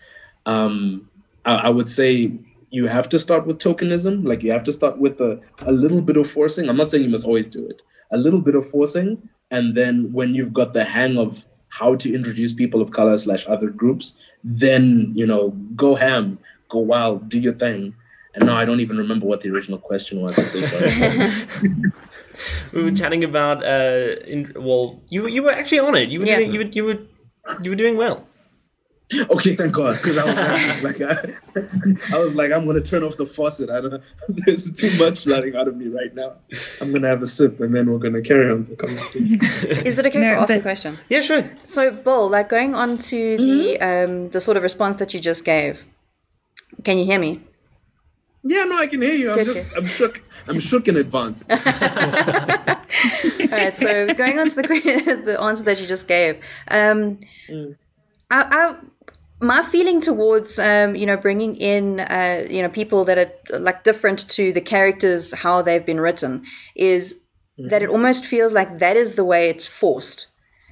um, 0.45 1.10
I, 1.45 1.56
I 1.56 1.69
would 1.69 1.89
say 1.89 2.32
you 2.69 2.88
have 2.88 3.10
to 3.10 3.19
start 3.19 3.45
with 3.45 3.60
tokenism. 3.60 4.25
Like 4.25 4.43
you 4.43 4.51
have 4.51 4.63
to 4.63 4.71
start 4.71 4.97
with 4.97 5.19
a, 5.19 5.39
a 5.60 5.71
little 5.71 6.01
bit 6.01 6.17
of 6.17 6.30
forcing. 6.30 6.69
I'm 6.69 6.77
not 6.77 6.91
saying 6.91 7.04
you 7.04 7.10
must 7.10 7.25
always 7.25 7.49
do 7.49 7.65
it. 7.67 7.82
A 8.12 8.17
little 8.17 8.41
bit 8.41 8.56
of 8.56 8.65
forcing. 8.65 9.30
And 9.51 9.75
then 9.75 10.13
when 10.13 10.34
you've 10.34 10.54
got 10.54 10.73
the 10.73 10.86
hang 10.86 11.17
of 11.17 11.45
how 11.69 11.95
to 11.95 12.13
introduce 12.13 12.54
people 12.54 12.82
of 12.82 12.91
color 12.91 13.17
slash 13.17 13.47
other 13.47 13.69
groups, 13.69 14.17
then, 14.43 15.12
you 15.15 15.25
know, 15.25 15.49
go 15.75 15.95
ham, 15.95 16.39
go 16.69 16.80
wild, 16.80 17.30
do 17.30 17.39
your 17.39 17.54
thing. 17.54 17.93
And 18.34 18.45
now 18.45 18.58
I 18.58 18.63
don't 18.63 18.80
even 18.80 18.97
remember 18.97 19.25
what 19.25 19.41
the 19.41 19.49
original 19.49 19.77
question 19.77 20.21
was. 20.21 20.39
I'm 20.39 20.47
so 20.47 20.62
sorry. 20.62 20.91
we 22.73 22.83
were 22.83 22.91
chatting 22.91 23.23
about, 23.23 23.63
uh, 23.63 24.15
in, 24.25 24.53
well, 24.55 25.01
you 25.09 25.27
you 25.27 25.43
were 25.43 25.51
actually 25.51 25.79
on 25.79 25.95
it. 25.95 26.09
You 26.09 26.19
were 26.19 26.25
Yeah. 26.25 26.37
doing, 26.39 26.51
you 26.53 26.59
were 26.59 26.65
you 26.77 26.83
were 26.85 26.99
you 27.63 27.69
were 27.71 27.75
doing 27.75 27.97
well. 27.97 28.27
Okay, 29.29 29.57
thank 29.57 29.73
God, 29.73 29.97
because 29.97 30.17
I 30.17 30.23
was 30.23 30.83
like, 30.87 31.01
I, 31.11 32.15
I 32.15 32.17
was 32.19 32.33
like, 32.33 32.49
I'm 32.53 32.65
gonna 32.65 32.79
turn 32.79 33.03
off 33.03 33.17
the 33.17 33.25
faucet. 33.25 33.69
I 33.69 33.81
don't. 33.81 34.01
There's 34.29 34.73
too 34.73 34.89
much 34.97 35.23
flooding 35.25 35.53
out 35.53 35.67
of 35.67 35.75
me 35.75 35.87
right 35.87 36.15
now. 36.15 36.35
I'm 36.79 36.93
gonna 36.93 37.09
have 37.09 37.21
a 37.21 37.27
sip, 37.27 37.59
and 37.59 37.75
then 37.75 37.91
we're 37.91 37.97
gonna 37.99 38.21
carry 38.21 38.49
on 38.49 38.67
the 38.69 38.75
conversation. 38.77 39.39
Is 39.85 39.99
it 39.99 40.05
okay 40.05 40.17
No, 40.19 40.35
to 40.35 40.39
ask 40.41 40.49
a 40.53 40.61
question? 40.61 40.97
Yeah, 41.09 41.19
sure. 41.19 41.43
So, 41.67 41.91
Bill, 41.91 42.29
like 42.29 42.47
going 42.47 42.73
on 42.73 42.97
to 43.11 43.37
the 43.37 43.79
um, 43.81 44.29
the 44.29 44.39
sort 44.39 44.55
of 44.55 44.63
response 44.63 44.95
that 44.99 45.13
you 45.13 45.19
just 45.19 45.43
gave. 45.43 45.83
Can 46.85 46.97
you 46.97 47.03
hear 47.03 47.19
me? 47.19 47.41
Yeah, 48.43 48.63
no, 48.63 48.80
I 48.80 48.88
can 48.88 49.01
hear 49.01 49.13
you. 49.13 49.32
I'm 49.32 49.39
Okay, 49.39 49.54
just. 49.54 49.75
I'm 49.75 49.86
shook. 49.88 50.23
I'm 50.47 50.60
shook 50.60 50.88
in 50.88 50.97
advance. 50.97 51.49
All 51.49 51.58
right. 53.51 53.77
So 53.77 54.13
going 54.13 54.39
on 54.39 54.49
to 54.49 54.56
the 54.56 55.21
the 55.25 55.41
answer 55.41 55.63
that 55.63 55.80
you 55.80 55.88
just 55.88 56.08
gave, 56.08 56.38
um, 56.69 57.19
I, 58.30 58.41
I, 58.60 58.75
my 59.39 59.63
feeling 59.63 60.01
towards 60.01 60.58
um, 60.60 60.95
you 60.95 61.06
know 61.06 61.17
bringing 61.17 61.56
in 61.56 61.99
uh, 61.99 62.47
you 62.49 62.62
know 62.62 62.69
people 62.69 63.06
that 63.06 63.17
are 63.17 63.60
like 63.60 63.84
different 63.84 64.27
to 64.30 64.51
the 64.54 64.62
characters 64.62 65.34
how 65.34 65.62
they've 65.62 65.86
been 65.86 65.99
written 65.99 66.43
is 66.75 67.19
that 67.58 67.84
it 67.84 67.89
almost 67.89 68.25
feels 68.25 68.54
like 68.54 68.80
that 68.80 68.97
is 68.97 69.15
the 69.15 69.25
way 69.25 69.49
it's 69.49 69.67
forced. 69.67 70.27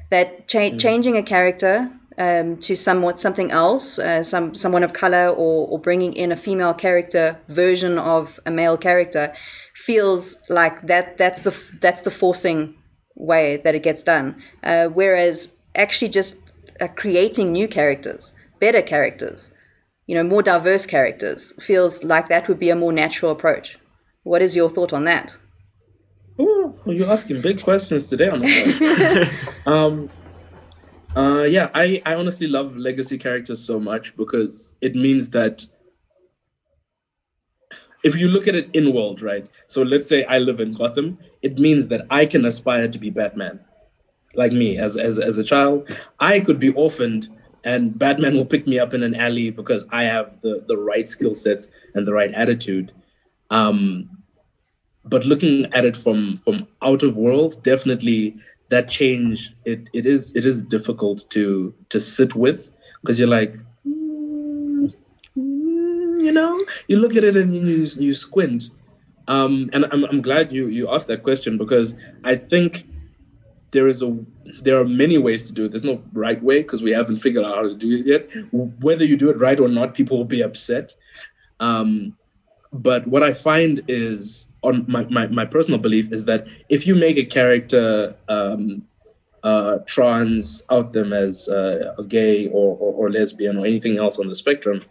That 0.09 0.47
cha- 0.47 0.75
changing 0.77 1.17
a 1.17 1.23
character 1.23 1.91
um, 2.19 2.57
to 2.57 2.75
somewhat 2.75 3.19
something 3.19 3.49
else, 3.49 3.97
uh, 3.97 4.21
some 4.21 4.53
someone 4.53 4.83
of 4.83 4.91
color, 4.91 5.29
or, 5.29 5.67
or 5.69 5.79
bringing 5.79 6.13
in 6.13 6.31
a 6.31 6.35
female 6.35 6.73
character 6.73 7.39
version 7.47 7.97
of 7.97 8.39
a 8.45 8.51
male 8.51 8.77
character, 8.77 9.33
feels 9.73 10.37
like 10.49 10.85
that. 10.87 11.17
That's 11.17 11.43
the 11.43 11.55
that's 11.81 12.01
the 12.01 12.11
forcing 12.11 12.75
way 13.15 13.57
that 13.57 13.73
it 13.73 13.83
gets 13.83 14.03
done. 14.03 14.41
Uh, 14.61 14.87
whereas 14.87 15.51
actually 15.75 16.09
just 16.09 16.35
uh, 16.81 16.87
creating 16.87 17.53
new 17.53 17.67
characters, 17.67 18.33
better 18.59 18.81
characters, 18.81 19.51
you 20.05 20.15
know, 20.15 20.23
more 20.23 20.43
diverse 20.43 20.85
characters, 20.85 21.53
feels 21.63 22.03
like 22.03 22.27
that 22.27 22.49
would 22.49 22.59
be 22.59 22.69
a 22.69 22.75
more 22.75 22.91
natural 22.91 23.31
approach. 23.31 23.77
What 24.23 24.41
is 24.41 24.55
your 24.57 24.69
thought 24.69 24.91
on 24.91 25.05
that? 25.05 25.37
Ooh, 26.39 26.73
you're 26.85 27.09
asking 27.09 27.41
big 27.41 27.63
questions 27.63 28.09
today 28.09 28.29
on 28.29 28.39
the 28.39 28.47
podcast. 28.47 29.31
um, 29.65 30.09
uh, 31.15 31.43
yeah, 31.43 31.69
I, 31.73 32.01
I 32.05 32.13
honestly 32.15 32.47
love 32.47 32.77
legacy 32.77 33.17
characters 33.17 33.59
so 33.63 33.79
much 33.79 34.15
because 34.15 34.75
it 34.81 34.95
means 34.95 35.31
that 35.31 35.65
if 38.03 38.17
you 38.17 38.27
look 38.27 38.47
at 38.47 38.55
it 38.55 38.69
in 38.73 38.93
world, 38.93 39.21
right? 39.21 39.47
So 39.67 39.81
let's 39.81 40.07
say 40.07 40.23
I 40.23 40.39
live 40.39 40.59
in 40.59 40.73
Gotham, 40.73 41.17
it 41.41 41.59
means 41.59 41.87
that 41.89 42.05
I 42.09 42.25
can 42.25 42.45
aspire 42.45 42.87
to 42.87 42.97
be 42.97 43.09
Batman. 43.09 43.59
Like 44.35 44.51
me, 44.51 44.77
as 44.77 44.97
as 44.97 45.19
as 45.19 45.37
a 45.37 45.43
child, 45.43 45.89
I 46.19 46.39
could 46.39 46.59
be 46.59 46.71
orphaned 46.71 47.29
and 47.63 47.97
Batman 47.97 48.35
will 48.35 48.45
pick 48.45 48.67
me 48.67 48.79
up 48.79 48.93
in 48.93 49.03
an 49.03 49.15
alley 49.15 49.49
because 49.49 49.85
I 49.91 50.03
have 50.03 50.39
the 50.41 50.63
the 50.67 50.77
right 50.77 51.09
skill 51.09 51.33
sets 51.33 51.71
and 51.95 52.07
the 52.07 52.13
right 52.13 52.31
attitude. 52.33 52.91
Um, 53.49 54.09
but 55.05 55.25
looking 55.25 55.65
at 55.73 55.85
it 55.85 55.95
from 55.95 56.37
from 56.37 56.67
out 56.83 57.03
of 57.03 57.17
world 57.17 57.63
definitely 57.63 58.35
that 58.69 58.89
change 58.89 59.53
it, 59.65 59.87
it 59.93 60.05
is 60.05 60.35
it 60.35 60.45
is 60.45 60.63
difficult 60.63 61.25
to 61.29 61.73
to 61.89 61.99
sit 61.99 62.35
with 62.35 62.71
because 63.01 63.19
you're 63.19 63.29
like 63.29 63.55
"Mm, 63.87 64.93
mm," 65.37 66.21
you 66.21 66.31
know? 66.31 66.59
You 66.87 66.99
look 66.99 67.15
at 67.15 67.23
it 67.23 67.35
and 67.35 67.55
you 67.55 67.87
you 67.97 68.13
squint. 68.13 68.69
Um 69.27 69.69
and 69.73 69.85
i'm, 69.91 70.05
I'm 70.05 70.21
glad 70.21 70.51
you 70.53 70.67
you 70.67 70.89
asked 70.89 71.07
that 71.07 71.21
question 71.23 71.57
because 71.57 71.95
i 72.23 72.35
think 72.35 72.85
there 73.71 73.87
is 73.87 74.01
a 74.01 74.17
there 74.61 74.79
are 74.79 74.85
many 74.85 75.17
ways 75.17 75.45
to 75.47 75.53
do 75.53 75.65
it. 75.65 75.69
There's 75.69 75.83
no 75.83 76.01
right 76.11 76.41
way 76.41 76.63
because 76.63 76.81
we 76.81 76.91
haven't 76.91 77.19
figured 77.19 77.45
out 77.45 77.55
how 77.55 77.61
to 77.61 77.75
do 77.75 77.97
it 77.97 78.05
yet. 78.05 78.29
Whether 78.51 79.05
you 79.05 79.15
do 79.15 79.29
it 79.29 79.37
right 79.37 79.59
or 79.59 79.67
not 79.67 79.93
people 79.93 80.17
will 80.17 80.25
be 80.25 80.41
upset. 80.41 80.93
Um 81.59 82.15
but 82.71 83.07
what 83.07 83.23
I 83.23 83.33
find 83.33 83.81
is 83.87 84.48
on 84.63 84.85
my, 84.87 85.03
my, 85.05 85.27
my 85.27 85.45
personal 85.45 85.79
belief 85.79 86.11
is 86.11 86.25
that 86.25 86.47
if 86.67 86.85
you 86.85 86.95
make 86.95 87.17
a 87.17 87.23
character 87.23 88.15
um, 88.27 88.83
uh, 89.43 89.77
trans 89.85 90.63
out 90.69 90.93
them 90.93 91.13
as 91.13 91.47
uh, 91.47 91.93
a 91.97 92.03
gay 92.03 92.47
or, 92.47 92.77
or, 92.77 92.93
or 92.93 93.11
lesbian 93.11 93.57
or 93.57 93.65
anything 93.65 93.97
else 93.97 94.19
on 94.19 94.27
the 94.27 94.35
spectrum, 94.35 94.83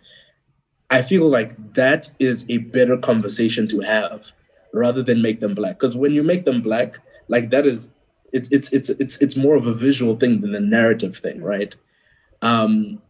I 0.91 1.03
feel 1.03 1.29
like 1.29 1.75
that 1.75 2.11
is 2.19 2.47
a 2.49 2.59
better 2.59 2.97
conversation 2.97 3.69
to 3.69 3.81
have 3.81 4.33
rather 4.73 5.03
than 5.03 5.21
make 5.21 5.41
them 5.41 5.55
black. 5.55 5.79
Because 5.79 5.95
when 5.97 6.13
you 6.13 6.23
make 6.23 6.45
them 6.45 6.63
black, 6.63 6.99
like 7.29 7.51
that 7.51 7.67
is 7.67 7.93
it's 8.33 8.49
it's 8.51 8.73
it's 8.73 8.91
it's 8.91 9.21
it's 9.21 9.37
more 9.37 9.57
of 9.57 9.67
a 9.67 9.75
visual 9.75 10.17
thing 10.17 10.41
than 10.41 10.55
a 10.55 10.61
narrative 10.61 11.19
thing, 11.19 11.43
right? 11.43 11.75
Um, 12.41 13.03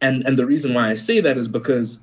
and 0.00 0.26
and 0.26 0.38
the 0.38 0.46
reason 0.46 0.74
why 0.74 0.90
I 0.90 0.94
say 0.94 1.20
that 1.20 1.38
is 1.38 1.48
because 1.48 2.00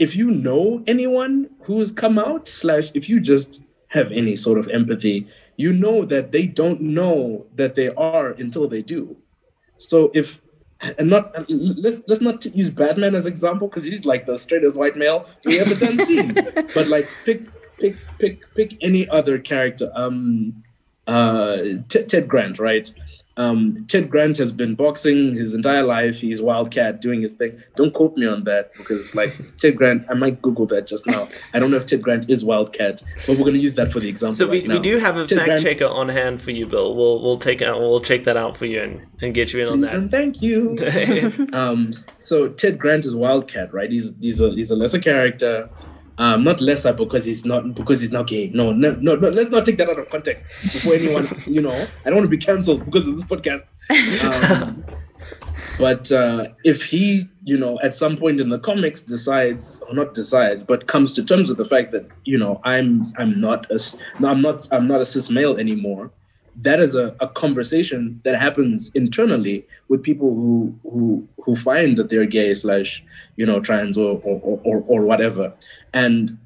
if 0.00 0.16
you 0.16 0.30
know 0.30 0.82
anyone 0.86 1.50
who's 1.64 1.92
come 1.92 2.18
out 2.18 2.48
slash 2.48 2.90
if 2.94 3.08
you 3.08 3.20
just 3.20 3.62
have 3.88 4.10
any 4.10 4.34
sort 4.34 4.58
of 4.58 4.68
empathy 4.68 5.26
you 5.60 5.74
know 5.74 6.06
that 6.06 6.32
they 6.32 6.46
don't 6.46 6.80
know 6.80 7.44
that 7.54 7.74
they 7.74 7.90
are 7.90 8.30
until 8.30 8.66
they 8.66 8.80
do. 8.80 9.18
So 9.76 10.10
if 10.14 10.40
and 10.98 11.10
not 11.10 11.34
let's 11.50 12.00
let's 12.08 12.22
not 12.22 12.46
use 12.46 12.70
batman 12.70 13.14
as 13.14 13.26
example 13.26 13.68
because 13.68 13.84
he's 13.84 14.06
like 14.06 14.24
the 14.24 14.38
straightest 14.38 14.74
white 14.74 14.96
male 14.96 15.26
we 15.44 15.58
ever 15.60 15.74
done 15.74 15.98
seen. 16.06 16.34
But 16.74 16.88
like 16.88 17.06
pick 17.26 17.40
pick 17.78 17.96
pick 18.18 18.54
pick 18.54 18.78
any 18.80 19.06
other 19.10 19.38
character. 19.38 19.90
Um 19.94 20.62
uh 21.06 21.58
ted 21.88 22.26
grant 22.26 22.58
right 22.58 22.88
Um, 23.36 23.86
Ted 23.88 24.10
Grant 24.10 24.36
has 24.36 24.52
been 24.52 24.74
boxing 24.74 25.34
his 25.34 25.54
entire 25.54 25.82
life. 25.82 26.20
He's 26.20 26.42
Wildcat 26.42 27.00
doing 27.00 27.22
his 27.22 27.34
thing. 27.34 27.62
Don't 27.76 27.94
quote 27.94 28.16
me 28.16 28.26
on 28.26 28.44
that 28.44 28.72
because, 28.76 29.14
like, 29.14 29.56
Ted 29.58 29.76
Grant, 29.76 30.04
I 30.10 30.14
might 30.14 30.42
Google 30.42 30.66
that 30.66 30.86
just 30.86 31.06
now. 31.06 31.28
I 31.54 31.58
don't 31.58 31.70
know 31.70 31.76
if 31.78 31.86
Ted 31.86 32.02
Grant 32.02 32.28
is 32.28 32.44
Wildcat, 32.44 33.02
but 33.26 33.38
we're 33.38 33.44
going 33.44 33.54
to 33.54 33.60
use 33.60 33.76
that 33.76 33.92
for 33.92 34.00
the 34.00 34.08
example. 34.08 34.36
So 34.36 34.48
we, 34.48 34.60
right 34.66 34.76
we 34.76 34.78
do 34.80 34.98
have 34.98 35.16
a 35.16 35.26
Ted 35.26 35.38
fact 35.38 35.46
Grant- 35.46 35.62
checker 35.62 35.86
on 35.86 36.08
hand 36.08 36.42
for 36.42 36.50
you, 36.50 36.66
Bill. 36.66 36.94
We'll 36.94 37.22
we'll 37.22 37.38
take 37.38 37.62
out 37.62 37.78
we'll 37.80 38.00
check 38.00 38.24
that 38.24 38.36
out 38.36 38.56
for 38.56 38.66
you 38.66 38.82
and, 38.82 39.06
and 39.22 39.32
get 39.32 39.52
you 39.52 39.62
in 39.62 39.68
on 39.68 39.80
that. 39.80 39.94
and 39.94 40.10
thank 40.10 40.42
you. 40.42 40.76
um, 41.52 41.92
so 42.18 42.48
Ted 42.48 42.78
Grant 42.78 43.04
is 43.04 43.14
Wildcat, 43.14 43.72
right? 43.72 43.90
He's 43.90 44.14
he's 44.20 44.40
a 44.40 44.50
he's 44.50 44.70
a 44.70 44.76
lesser 44.76 44.98
character. 45.00 45.70
Um, 46.20 46.44
not 46.44 46.60
lesser 46.60 46.92
because 46.92 47.24
he's 47.24 47.46
not 47.46 47.74
because 47.74 48.02
he's 48.02 48.12
not 48.12 48.26
gay. 48.26 48.50
No, 48.52 48.72
no, 48.72 48.92
no, 49.00 49.16
no. 49.16 49.30
Let's 49.30 49.48
not 49.48 49.64
take 49.64 49.78
that 49.78 49.88
out 49.88 49.98
of 49.98 50.10
context 50.10 50.44
before 50.60 50.92
anyone, 50.92 51.26
you 51.46 51.62
know. 51.62 51.72
I 51.72 52.10
don't 52.10 52.16
want 52.16 52.30
to 52.30 52.36
be 52.36 52.36
cancelled 52.36 52.84
because 52.84 53.08
of 53.08 53.18
this 53.18 53.24
podcast. 53.24 53.72
Um, 54.22 54.84
but 55.78 56.12
uh, 56.12 56.48
if 56.62 56.84
he, 56.84 57.22
you 57.44 57.56
know, 57.56 57.80
at 57.80 57.94
some 57.94 58.18
point 58.18 58.38
in 58.38 58.50
the 58.50 58.58
comics 58.58 59.00
decides, 59.00 59.82
or 59.88 59.94
not 59.94 60.12
decides, 60.12 60.62
but 60.62 60.86
comes 60.86 61.14
to 61.14 61.24
terms 61.24 61.48
with 61.48 61.56
the 61.56 61.64
fact 61.64 61.90
that 61.92 62.06
you 62.24 62.36
know 62.36 62.60
I'm 62.64 63.14
I'm 63.16 63.40
not 63.40 63.70
as 63.70 63.96
I'm 64.22 64.42
not 64.42 64.68
I'm 64.70 64.86
not 64.86 65.00
a 65.00 65.06
cis 65.06 65.30
male 65.30 65.56
anymore. 65.56 66.12
That 66.56 66.80
is 66.80 66.94
a, 66.94 67.16
a 67.20 67.28
conversation 67.28 68.20
that 68.24 68.38
happens 68.38 68.90
internally 68.94 69.66
with 69.88 70.02
people 70.02 70.34
who 70.34 70.78
who 70.82 71.28
who 71.44 71.56
find 71.56 71.96
that 71.96 72.10
they're 72.10 72.26
gay 72.26 72.52
slash 72.54 73.04
you 73.36 73.46
know 73.46 73.60
trans 73.60 73.96
or 73.96 74.20
or, 74.24 74.60
or 74.64 74.84
or 74.86 75.02
whatever, 75.02 75.52
and 75.92 76.38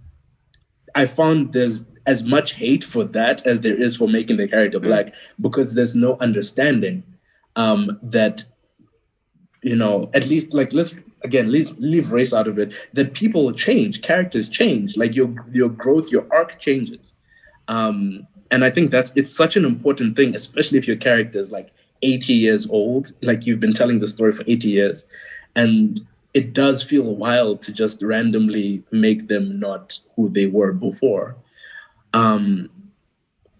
I 0.95 1.07
found 1.07 1.53
there's 1.53 1.87
as 2.07 2.23
much 2.23 2.55
hate 2.55 2.85
for 2.85 3.05
that 3.05 3.47
as 3.47 3.61
there 3.61 3.81
is 3.81 3.97
for 3.97 4.09
making 4.09 4.37
the 4.37 4.47
character 4.47 4.79
black 4.79 5.15
because 5.41 5.75
there's 5.75 5.95
no 5.95 6.17
understanding 6.21 7.03
um, 7.57 7.99
that 8.03 8.45
you 9.63 9.77
know 9.77 10.11
at 10.13 10.27
least 10.27 10.53
like 10.53 10.73
let's 10.73 10.95
again 11.23 11.51
leave, 11.51 11.77
leave 11.79 12.13
race 12.13 12.35
out 12.35 12.47
of 12.47 12.59
it 12.59 12.73
that 12.93 13.15
people 13.15 13.51
change 13.53 14.03
characters 14.03 14.49
change 14.49 14.97
like 14.97 15.15
your 15.15 15.35
your 15.53 15.69
growth 15.69 16.11
your 16.11 16.27
arc 16.31 16.59
changes. 16.59 17.17
Um, 17.67 18.27
and 18.55 18.65
I 18.65 18.71
think 18.71 18.91
that's 18.91 19.13
it's 19.15 19.35
such 19.35 19.57
an 19.57 19.65
important 19.65 20.15
thing 20.17 20.35
especially 20.35 20.79
if 20.79 20.87
your 20.87 20.97
character 20.97 21.39
is 21.39 21.51
like 21.51 21.71
80 22.03 22.35
years 22.35 22.71
old 22.71 23.13
like 23.23 23.47
you've 23.47 23.61
been 23.61 23.73
telling 23.73 23.99
the 23.99 24.07
story 24.07 24.33
for 24.33 24.45
80 24.47 24.69
years 24.69 25.07
and 25.57 26.07
it 26.33 26.53
does 26.53 26.83
feel 26.83 27.17
wild 27.17 27.63
to 27.63 27.73
just 27.73 28.03
randomly 28.03 28.83
make 28.91 29.29
them 29.29 29.59
not 29.59 29.99
who 30.15 30.29
they 30.29 30.47
were 30.47 30.73
before 30.73 31.37
um, 32.13 32.71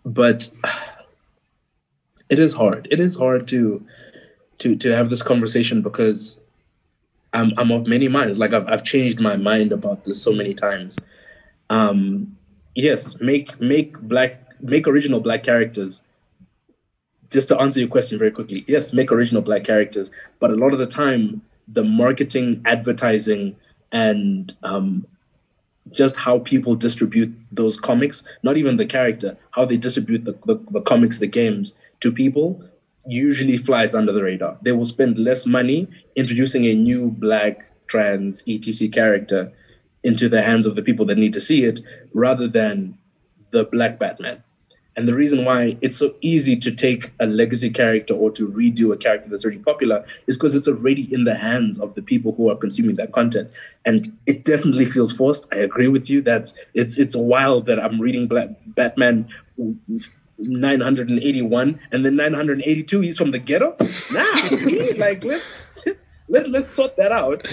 but 0.05 0.51
it 2.29 2.39
is 2.39 2.55
hard 2.55 2.87
it 2.91 3.01
is 3.01 3.17
hard 3.17 3.49
to 3.49 3.85
to 4.59 4.77
to 4.77 4.95
have 4.95 5.11
this 5.11 5.23
conversation 5.23 5.83
because 5.83 6.41
I'm 7.35 7.53
I'm 7.59 7.71
of 7.73 7.87
many 7.87 8.09
minds. 8.09 8.39
Like 8.39 8.53
I've 8.53 8.67
I've 8.69 8.85
changed 8.85 9.21
my 9.21 9.37
mind 9.37 9.73
about 9.73 10.05
this 10.05 10.23
so 10.23 10.33
many 10.33 10.55
times. 10.55 10.99
Um, 11.69 12.37
yes, 12.75 13.21
make 13.21 13.61
make 13.61 13.99
black 14.01 14.54
make 14.65 14.89
original 14.89 15.21
black 15.21 15.43
characters. 15.45 16.03
Just 17.31 17.49
to 17.49 17.61
answer 17.61 17.81
your 17.81 17.89
question 17.89 18.19
very 18.19 18.31
quickly, 18.31 18.65
yes, 18.67 18.93
make 18.93 19.13
original 19.13 19.43
black 19.43 19.65
characters, 19.65 20.11
but 20.41 20.51
a 20.51 20.57
lot 20.57 20.73
of 20.73 20.79
the 20.79 20.87
time, 20.87 21.43
the 21.67 21.85
marketing, 21.85 22.63
advertising, 22.65 23.57
and 23.93 24.57
um, 24.63 25.07
just 25.91 26.17
how 26.17 26.39
people 26.39 26.75
distribute 26.77 27.35
those 27.53 27.79
comics, 27.79 28.25
not 28.43 28.57
even 28.57 28.77
the 28.77 28.87
character, 28.87 29.37
how 29.53 29.65
they 29.65 29.77
distribute 29.77 30.25
the, 30.25 30.33
the, 30.47 30.59
the 30.71 30.81
comics, 30.81 31.19
the 31.19 31.27
games 31.27 31.77
to 32.01 32.13
people, 32.13 32.63
usually 33.07 33.59
flies 33.59 33.95
under 33.95 34.13
the 34.13 34.23
radar. 34.23 34.57
They 34.63 34.73
will 34.73 34.85
spend 34.85 35.19
less 35.19 35.45
money 35.47 35.89
introducing 36.17 36.65
a 36.65 36.75
new 36.75 37.11
black, 37.11 37.63
trans, 37.87 38.45
etc. 38.49 38.89
character 38.89 39.53
into 40.03 40.29
the 40.29 40.43
hands 40.43 40.67
of 40.67 40.75
the 40.75 40.83
people 40.83 41.07
that 41.07 41.19
need 41.19 41.33
to 41.33 41.41
see 41.41 41.65
it 41.65 41.81
rather 42.13 42.49
than 42.49 42.97
the 43.51 43.65
black 43.65 43.99
Batman. 43.99 44.43
And 44.97 45.09
the 45.09 45.15
reason 45.15 45.45
why 45.45 45.77
it's 45.81 45.97
so 45.97 46.15
easy 46.21 46.57
to 46.57 46.71
take 46.71 47.13
a 47.19 47.27
legacy 47.27 47.71
character 47.71 48.15
or 48.15 48.31
to 48.33 48.49
redo 48.49 48.93
a 48.93 48.97
character 48.97 49.29
that's 49.29 49.45
already 49.45 49.59
popular 49.61 50.05
is 50.27 50.37
because 50.37 50.55
it's 50.55 50.69
already 50.69 51.13
in 51.13 51.25
the 51.25 51.35
hands 51.35 51.81
of 51.81 51.95
the 51.95 52.03
people 52.03 52.35
who 52.35 52.49
are 52.49 52.57
consuming 52.57 52.97
that 52.97 53.13
content. 53.13 53.55
And 53.85 54.17
it 54.27 54.45
definitely 54.45 54.85
feels 54.85 55.13
forced. 55.13 55.49
I 55.53 55.57
agree 55.57 55.89
with 55.89 56.09
you. 56.09 56.23
That's 56.23 56.55
it's 56.75 56.97
it's 56.97 57.17
wild 57.17 57.67
that 57.67 57.81
I'm 57.81 58.01
reading 58.01 58.29
Black 58.29 58.51
Batman 58.67 59.29
981 60.39 61.81
and 61.93 62.05
then 62.05 62.17
982 62.17 63.01
he's 63.01 63.19
from 63.19 63.31
the 63.33 63.39
ghetto. 63.39 63.77
Nah, 64.13 64.49
like 64.97 65.25
let's 65.25 65.69
let, 66.29 66.49
let's 66.51 66.69
sort 66.69 66.97
that 66.97 67.13
out 67.13 67.47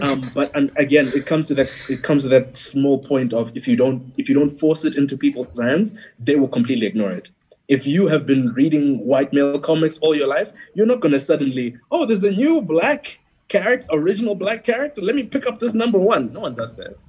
um, 0.00 0.30
but 0.34 0.54
and 0.54 0.70
again 0.76 1.08
it 1.14 1.26
comes 1.26 1.48
to 1.48 1.54
that 1.54 1.72
it 1.88 2.02
comes 2.02 2.22
to 2.22 2.28
that 2.28 2.56
small 2.56 2.98
point 2.98 3.32
of 3.32 3.56
if 3.56 3.66
you 3.68 3.76
don't 3.76 4.12
if 4.16 4.28
you 4.28 4.34
don't 4.34 4.58
force 4.58 4.84
it 4.84 4.96
into 4.96 5.16
people's 5.16 5.58
hands 5.58 5.96
they 6.18 6.36
will 6.36 6.48
completely 6.48 6.86
ignore 6.86 7.10
it. 7.10 7.30
If 7.68 7.86
you 7.86 8.08
have 8.08 8.26
been 8.26 8.52
reading 8.52 8.98
white 9.06 9.32
male 9.32 9.58
comics 9.58 9.98
all 9.98 10.14
your 10.14 10.26
life 10.26 10.52
you're 10.74 10.86
not 10.86 11.00
going 11.00 11.12
to 11.12 11.20
suddenly 11.20 11.76
oh 11.90 12.06
there's 12.06 12.24
a 12.24 12.32
new 12.32 12.62
black 12.62 13.20
character 13.48 13.88
original 13.92 14.34
black 14.34 14.64
character. 14.64 15.02
Let 15.02 15.14
me 15.14 15.24
pick 15.24 15.46
up 15.46 15.58
this 15.58 15.74
number 15.74 15.98
one. 15.98 16.32
No 16.32 16.40
one 16.40 16.54
does 16.54 16.76
that. 16.76 16.96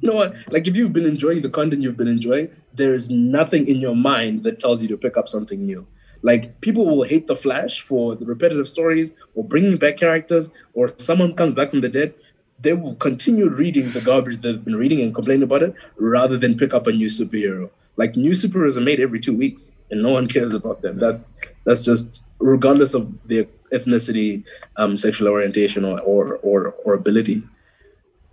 No 0.00 0.14
one 0.14 0.44
like 0.50 0.66
if 0.66 0.74
you've 0.74 0.94
been 0.94 1.04
enjoying 1.04 1.42
the 1.42 1.50
content 1.50 1.82
you've 1.82 1.96
been 1.96 2.08
enjoying 2.08 2.48
there 2.72 2.94
is 2.94 3.10
nothing 3.10 3.68
in 3.68 3.76
your 3.80 3.94
mind 3.94 4.42
that 4.44 4.58
tells 4.58 4.80
you 4.80 4.88
to 4.88 4.96
pick 4.96 5.16
up 5.18 5.28
something 5.28 5.66
new 5.66 5.86
like 6.22 6.60
people 6.60 6.84
will 6.84 7.04
hate 7.04 7.26
the 7.26 7.36
Flash 7.36 7.80
for 7.80 8.14
the 8.14 8.26
repetitive 8.26 8.68
stories 8.68 9.12
or 9.34 9.44
bringing 9.44 9.76
back 9.76 9.96
characters, 9.96 10.50
or 10.74 10.94
someone 10.98 11.34
comes 11.34 11.54
back 11.54 11.70
from 11.70 11.80
the 11.80 11.88
dead, 11.88 12.14
they 12.60 12.72
will 12.72 12.94
continue 12.96 13.48
reading 13.48 13.92
the 13.92 14.00
garbage 14.00 14.40
they've 14.40 14.64
been 14.64 14.76
reading 14.76 15.00
and 15.00 15.14
complain 15.14 15.42
about 15.42 15.62
it 15.62 15.74
rather 15.96 16.36
than 16.36 16.58
pick 16.58 16.74
up 16.74 16.86
a 16.86 16.92
new 16.92 17.06
superhero. 17.06 17.70
Like 17.96 18.16
new 18.16 18.32
superheroes 18.32 18.76
are 18.76 18.80
made 18.82 19.00
every 19.00 19.20
two 19.20 19.36
weeks, 19.36 19.72
and 19.90 20.02
no 20.02 20.10
one 20.10 20.28
cares 20.34 20.54
about 20.54 20.82
them. 20.82 20.98
That's 20.98 21.30
that's 21.64 21.84
just 21.84 22.24
regardless 22.38 22.94
of 22.94 23.12
their 23.26 23.46
ethnicity, 23.72 24.44
um, 24.76 24.96
sexual 24.96 25.28
orientation, 25.28 25.84
or 25.84 26.00
or 26.00 26.36
or, 26.36 26.74
or 26.84 26.94
ability. 26.94 27.42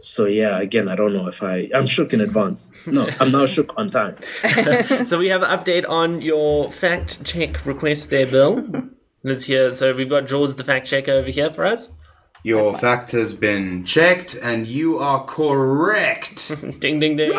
So 0.05 0.25
yeah, 0.25 0.59
again, 0.59 0.87
I 0.87 0.95
don't 0.95 1.13
know 1.13 1.27
if 1.27 1.41
I 1.41 1.69
I'm 1.73 1.87
shook 1.87 2.13
in 2.13 2.21
advance. 2.21 2.69
No, 2.85 3.09
I'm 3.19 3.31
now 3.31 3.47
shook 3.47 3.73
on 3.75 3.89
time. 3.89 4.17
so 5.05 5.17
we 5.17 5.29
have 5.29 5.41
an 5.41 5.49
update 5.49 5.87
on 5.89 6.21
your 6.21 6.71
fact 6.71 7.23
check 7.25 7.65
request 7.65 8.11
there, 8.11 8.27
Bill. 8.27 8.63
Let's 9.23 9.45
hear. 9.45 9.73
So 9.73 9.95
we've 9.95 10.09
got 10.09 10.27
George, 10.27 10.53
the 10.53 10.63
fact 10.63 10.85
checker, 10.85 11.11
over 11.11 11.29
here 11.29 11.51
for 11.51 11.65
us. 11.65 11.89
Your 12.43 12.77
fact 12.77 13.11
has 13.13 13.33
been 13.33 13.83
checked, 13.83 14.35
and 14.35 14.67
you 14.67 14.99
are 14.99 15.25
correct. 15.25 16.49
Ding, 16.79 16.99
ding, 16.99 17.17
ding. 17.17 17.29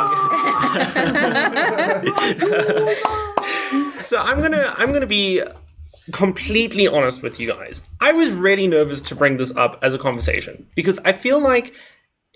so 4.07 4.19
I'm 4.19 4.43
gonna 4.43 4.75
I'm 4.77 4.93
gonna 4.93 5.07
be 5.07 5.41
completely 6.11 6.89
honest 6.89 7.23
with 7.23 7.39
you 7.39 7.53
guys. 7.53 7.83
I 8.01 8.11
was 8.11 8.31
really 8.31 8.67
nervous 8.67 9.01
to 9.03 9.15
bring 9.15 9.37
this 9.37 9.55
up 9.55 9.79
as 9.83 9.95
a 9.95 9.99
conversation 9.99 10.67
because 10.75 10.99
I 11.05 11.13
feel 11.13 11.39
like 11.39 11.73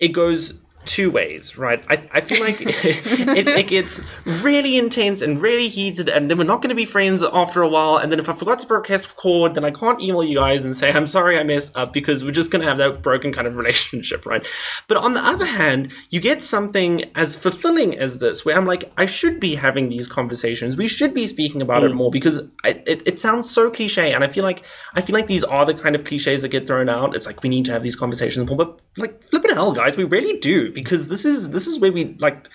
it 0.01 0.09
goes 0.09 0.53
two 0.85 1.11
ways, 1.11 1.57
right? 1.57 1.83
I, 1.89 2.07
I 2.11 2.21
feel 2.21 2.39
like 2.39 2.61
it, 2.61 3.47
it 3.47 3.67
gets 3.67 4.01
really 4.25 4.77
intense 4.77 5.21
and 5.21 5.41
really 5.41 5.67
heated, 5.67 6.09
and 6.09 6.29
then 6.29 6.37
we're 6.37 6.43
not 6.43 6.61
going 6.61 6.69
to 6.69 6.75
be 6.75 6.85
friends 6.85 7.23
after 7.23 7.61
a 7.61 7.67
while. 7.67 7.97
And 7.97 8.11
then 8.11 8.19
if 8.19 8.29
I 8.29 8.33
forgot 8.33 8.59
to 8.59 8.67
press 8.67 9.07
record, 9.07 9.55
then 9.55 9.65
I 9.65 9.71
can't 9.71 10.01
email 10.01 10.23
you 10.23 10.37
guys 10.37 10.65
and 10.65 10.75
say, 10.75 10.91
I'm 10.91 11.07
sorry 11.07 11.39
I 11.39 11.43
messed 11.43 11.75
up 11.75 11.93
because 11.93 12.23
we're 12.23 12.31
just 12.31 12.51
going 12.51 12.61
to 12.61 12.67
have 12.67 12.77
that 12.79 13.01
broken 13.01 13.31
kind 13.33 13.47
of 13.47 13.55
relationship, 13.55 14.25
right? 14.25 14.45
But 14.87 14.97
on 14.97 15.13
the 15.13 15.21
other 15.21 15.45
hand, 15.45 15.91
you 16.09 16.19
get 16.19 16.43
something 16.43 17.05
as 17.15 17.35
fulfilling 17.35 17.97
as 17.97 18.19
this, 18.19 18.45
where 18.45 18.57
I'm 18.57 18.65
like, 18.65 18.91
I 18.97 19.05
should 19.05 19.39
be 19.39 19.55
having 19.55 19.89
these 19.89 20.07
conversations. 20.07 20.77
We 20.77 20.87
should 20.87 21.13
be 21.13 21.27
speaking 21.27 21.61
about 21.61 21.83
it 21.83 21.91
mm. 21.91 21.95
more 21.95 22.11
because 22.11 22.41
I, 22.63 22.81
it, 22.85 23.03
it 23.05 23.19
sounds 23.19 23.49
so 23.49 23.69
cliche. 23.69 24.13
And 24.13 24.23
I 24.23 24.27
feel 24.27 24.43
like, 24.43 24.63
I 24.95 25.01
feel 25.01 25.13
like 25.13 25.27
these 25.27 25.43
are 25.43 25.65
the 25.65 25.73
kind 25.73 25.95
of 25.95 26.03
cliches 26.03 26.41
that 26.41 26.49
get 26.49 26.67
thrown 26.67 26.89
out. 26.89 27.15
It's 27.15 27.25
like, 27.25 27.43
we 27.43 27.49
need 27.49 27.65
to 27.65 27.71
have 27.71 27.83
these 27.83 27.95
conversations 27.95 28.49
more, 28.49 28.57
but 28.57 28.79
like, 28.97 29.23
flipping 29.23 29.51
hell, 29.51 29.71
guys, 29.71 29.95
we 29.97 30.03
really 30.03 30.37
do 30.39 30.70
because 30.73 31.07
this 31.07 31.25
is 31.25 31.51
this 31.51 31.67
is 31.67 31.79
where 31.79 31.91
we 31.91 32.15
like 32.19 32.47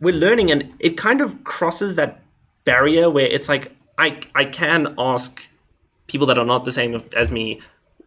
we're 0.00 0.14
learning 0.14 0.50
and 0.50 0.72
it 0.78 0.96
kind 0.96 1.20
of 1.20 1.44
crosses 1.44 1.96
that 1.96 2.22
barrier 2.64 3.10
where 3.10 3.26
it's 3.26 3.48
like 3.48 3.72
I 3.98 4.20
I 4.34 4.44
can 4.44 4.94
ask 4.98 5.40
people 6.06 6.26
that 6.26 6.38
are 6.38 6.44
not 6.44 6.64
the 6.64 6.72
same 6.72 7.02
as 7.16 7.32
me 7.32 7.60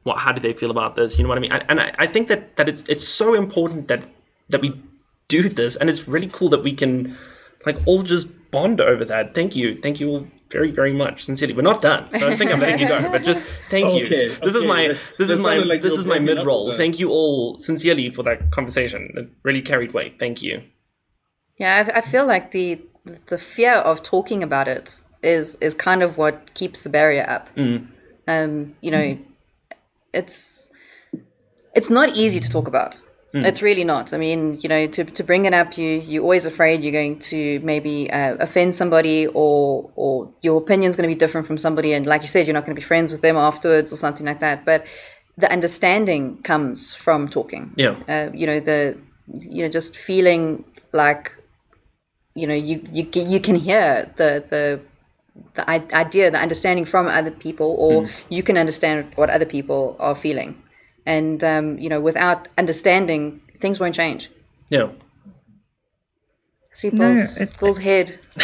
what 0.03 0.19
how 0.19 0.31
do 0.31 0.39
they 0.39 0.53
feel 0.53 0.71
about 0.71 0.95
this? 0.95 1.17
You 1.17 1.23
know 1.23 1.29
what 1.29 1.37
I 1.37 1.41
mean? 1.41 1.51
And 1.51 1.79
I, 1.79 1.93
I 1.99 2.07
think 2.07 2.27
that 2.29 2.55
that 2.55 2.69
it's 2.69 2.83
it's 2.87 3.07
so 3.07 3.33
important 3.33 3.87
that 3.89 4.03
that 4.49 4.61
we 4.61 4.81
do 5.27 5.49
this 5.49 5.75
and 5.75 5.89
it's 5.89 6.07
really 6.07 6.27
cool 6.27 6.49
that 6.49 6.63
we 6.63 6.73
can 6.73 7.17
like 7.65 7.77
all 7.85 8.03
just 8.03 8.27
bond 8.51 8.79
over 8.79 9.03
that. 9.05 9.35
Thank 9.35 9.55
you. 9.55 9.79
Thank 9.81 9.99
you 9.99 10.09
all 10.09 10.27
very 10.49 10.71
very 10.71 10.93
much 10.93 11.23
sincerely. 11.23 11.53
We're 11.53 11.61
not 11.61 11.81
done. 11.81 12.09
I 12.13 12.19
don't 12.19 12.37
think 12.37 12.51
I'm 12.51 12.59
letting 12.59 12.79
you 12.79 12.87
go 12.87 13.09
but 13.11 13.23
just 13.23 13.41
thank 13.69 13.93
you. 13.93 14.05
Okay, 14.05 14.27
this 14.43 14.55
is 14.55 14.65
my 14.65 14.87
this 14.87 14.99
that 15.17 15.29
is 15.29 15.39
my 15.39 15.57
like 15.57 15.81
this 15.81 15.93
is 15.93 16.05
my 16.05 16.19
mid 16.19 16.45
roll. 16.45 16.71
thank 16.71 16.99
you 16.99 17.09
all 17.09 17.59
sincerely 17.59 18.09
for 18.09 18.23
that 18.23 18.51
conversation. 18.51 19.13
It 19.15 19.29
really 19.43 19.61
carried 19.61 19.93
weight. 19.93 20.19
Thank 20.19 20.41
you. 20.41 20.63
Yeah, 21.57 21.89
I, 21.93 21.97
I 21.99 22.01
feel 22.01 22.25
like 22.25 22.51
the 22.51 22.79
the 23.27 23.37
fear 23.37 23.73
of 23.73 24.03
talking 24.03 24.43
about 24.43 24.67
it 24.67 24.99
is 25.23 25.55
is 25.61 25.73
kind 25.73 26.03
of 26.03 26.17
what 26.17 26.53
keeps 26.53 26.81
the 26.81 26.89
barrier 26.89 27.25
up. 27.27 27.49
Um, 28.27 28.75
you 28.81 28.91
know, 28.91 29.17
it's 30.13 30.69
it's 31.73 31.89
not 31.89 32.15
easy 32.15 32.39
to 32.39 32.49
talk 32.49 32.67
about. 32.67 32.97
It's 33.33 33.61
really 33.61 33.83
not. 33.83 34.13
I 34.13 34.17
mean, 34.17 34.57
you 34.61 34.69
know, 34.69 34.87
to, 34.87 35.03
to 35.03 35.23
bring 35.23 35.45
it 35.45 35.53
up, 35.53 35.77
you 35.77 35.89
you're 35.99 36.23
always 36.23 36.45
afraid 36.45 36.81
you're 36.81 36.93
going 36.93 37.19
to 37.19 37.59
maybe 37.59 38.09
uh, 38.11 38.35
offend 38.39 38.73
somebody, 38.73 39.27
or 39.27 39.91
or 39.95 40.31
your 40.41 40.57
opinion's 40.57 40.95
going 40.95 41.07
to 41.09 41.13
be 41.15 41.19
different 41.19 41.45
from 41.45 41.57
somebody, 41.57 41.93
and 41.93 42.05
like 42.05 42.21
you 42.21 42.27
said, 42.27 42.47
you're 42.47 42.53
not 42.53 42.65
going 42.65 42.75
to 42.75 42.81
be 42.81 42.85
friends 42.85 43.11
with 43.11 43.21
them 43.21 43.35
afterwards 43.35 43.91
or 43.91 43.97
something 43.97 44.25
like 44.25 44.39
that. 44.39 44.65
But 44.65 44.85
the 45.37 45.51
understanding 45.51 46.41
comes 46.41 46.93
from 46.95 47.27
talking. 47.27 47.73
Yeah. 47.75 47.95
Uh, 48.07 48.31
you 48.33 48.47
know, 48.47 48.59
the 48.59 48.97
you 49.39 49.61
know 49.63 49.69
just 49.69 49.95
feeling 49.95 50.63
like 50.93 51.31
you 52.33 52.47
know 52.47 52.55
you 52.55 52.87
you 52.91 53.05
can- 53.05 53.29
you 53.29 53.39
can 53.39 53.55
hear 53.55 54.11
the 54.15 54.43
the 54.49 54.79
the 55.53 55.69
idea, 55.95 56.31
the 56.31 56.39
understanding 56.39 56.85
from 56.85 57.07
other 57.07 57.29
people, 57.31 57.75
or 57.77 58.09
you 58.29 58.41
can 58.41 58.57
understand 58.57 59.05
what 59.15 59.29
other 59.29 59.45
people 59.45 59.95
are 59.99 60.15
feeling. 60.15 60.55
And 61.07 61.41
um, 61.43 61.79
you 61.79 61.87
know, 61.89 62.01
without 62.01 62.47
understanding, 62.57 63.39
things 63.61 63.79
won't 63.79 63.95
change. 63.95 64.29
Yeah. 64.69 64.89
See 66.73 66.89
No, 66.91 67.25
it- 67.39 67.57
Bill's 67.59 67.79
head. 67.79 68.19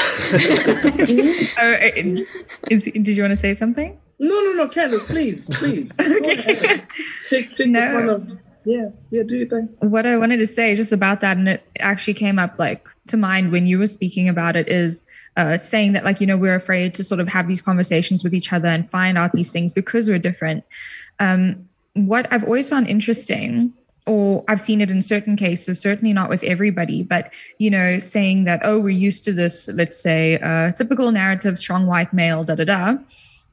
Oh, 1.55 1.75
it- 1.79 2.27
is, 2.71 2.85
did 2.85 3.07
you 3.09 3.21
want 3.23 3.31
to 3.31 3.35
say 3.35 3.53
something? 3.53 3.99
No, 4.19 4.29
no, 4.41 4.51
no, 4.53 4.67
Candace, 4.69 5.03
please, 5.03 5.47
please. 5.49 5.91
Go 5.97 6.05
ahead. 6.05 6.87
Take, 7.29 7.55
take 7.55 7.67
No. 7.67 8.17
the. 8.19 8.39
Yeah, 8.65 8.89
yeah, 9.11 9.23
do 9.23 9.35
your 9.35 9.47
thing. 9.47 9.67
what 9.81 10.05
I 10.05 10.15
wanted 10.17 10.37
to 10.37 10.47
say 10.47 10.73
just 10.77 10.93
about 10.93 11.19
that, 11.19 11.35
and 11.35 11.49
it 11.49 11.63
actually 11.79 12.13
came 12.13 12.39
up 12.39 12.57
like 12.57 12.87
to 13.07 13.17
mind 13.17 13.51
when 13.51 13.65
you 13.67 13.77
were 13.77 13.87
speaking 13.87 14.29
about 14.29 14.55
it, 14.55 14.69
is 14.69 15.03
uh, 15.35 15.57
saying 15.57 15.91
that 15.93 16.05
like 16.05 16.21
you 16.21 16.27
know 16.27 16.37
we're 16.37 16.55
afraid 16.55 16.93
to 16.93 17.03
sort 17.03 17.19
of 17.19 17.27
have 17.27 17.49
these 17.49 17.61
conversations 17.61 18.23
with 18.23 18.33
each 18.33 18.53
other 18.53 18.69
and 18.69 18.89
find 18.89 19.17
out 19.17 19.33
these 19.33 19.51
things 19.51 19.73
because 19.73 20.07
we're 20.07 20.17
different. 20.17 20.63
Um, 21.19 21.67
what 21.93 22.27
I've 22.31 22.43
always 22.43 22.69
found 22.69 22.87
interesting, 22.87 23.73
or 24.05 24.43
I've 24.47 24.61
seen 24.61 24.81
it 24.81 24.91
in 24.91 25.01
certain 25.01 25.35
cases, 25.35 25.79
certainly 25.79 26.13
not 26.13 26.29
with 26.29 26.43
everybody, 26.43 27.03
but 27.03 27.33
you 27.57 27.69
know, 27.69 27.99
saying 27.99 28.43
that 28.45 28.61
oh 28.63 28.79
we're 28.79 28.89
used 28.89 29.23
to 29.25 29.33
this, 29.33 29.69
let's 29.69 30.01
say, 30.01 30.39
uh, 30.39 30.71
typical 30.71 31.11
narrative, 31.11 31.57
strong 31.57 31.85
white 31.85 32.13
male, 32.13 32.43
da 32.43 32.55
da 32.55 32.65
da. 32.65 32.97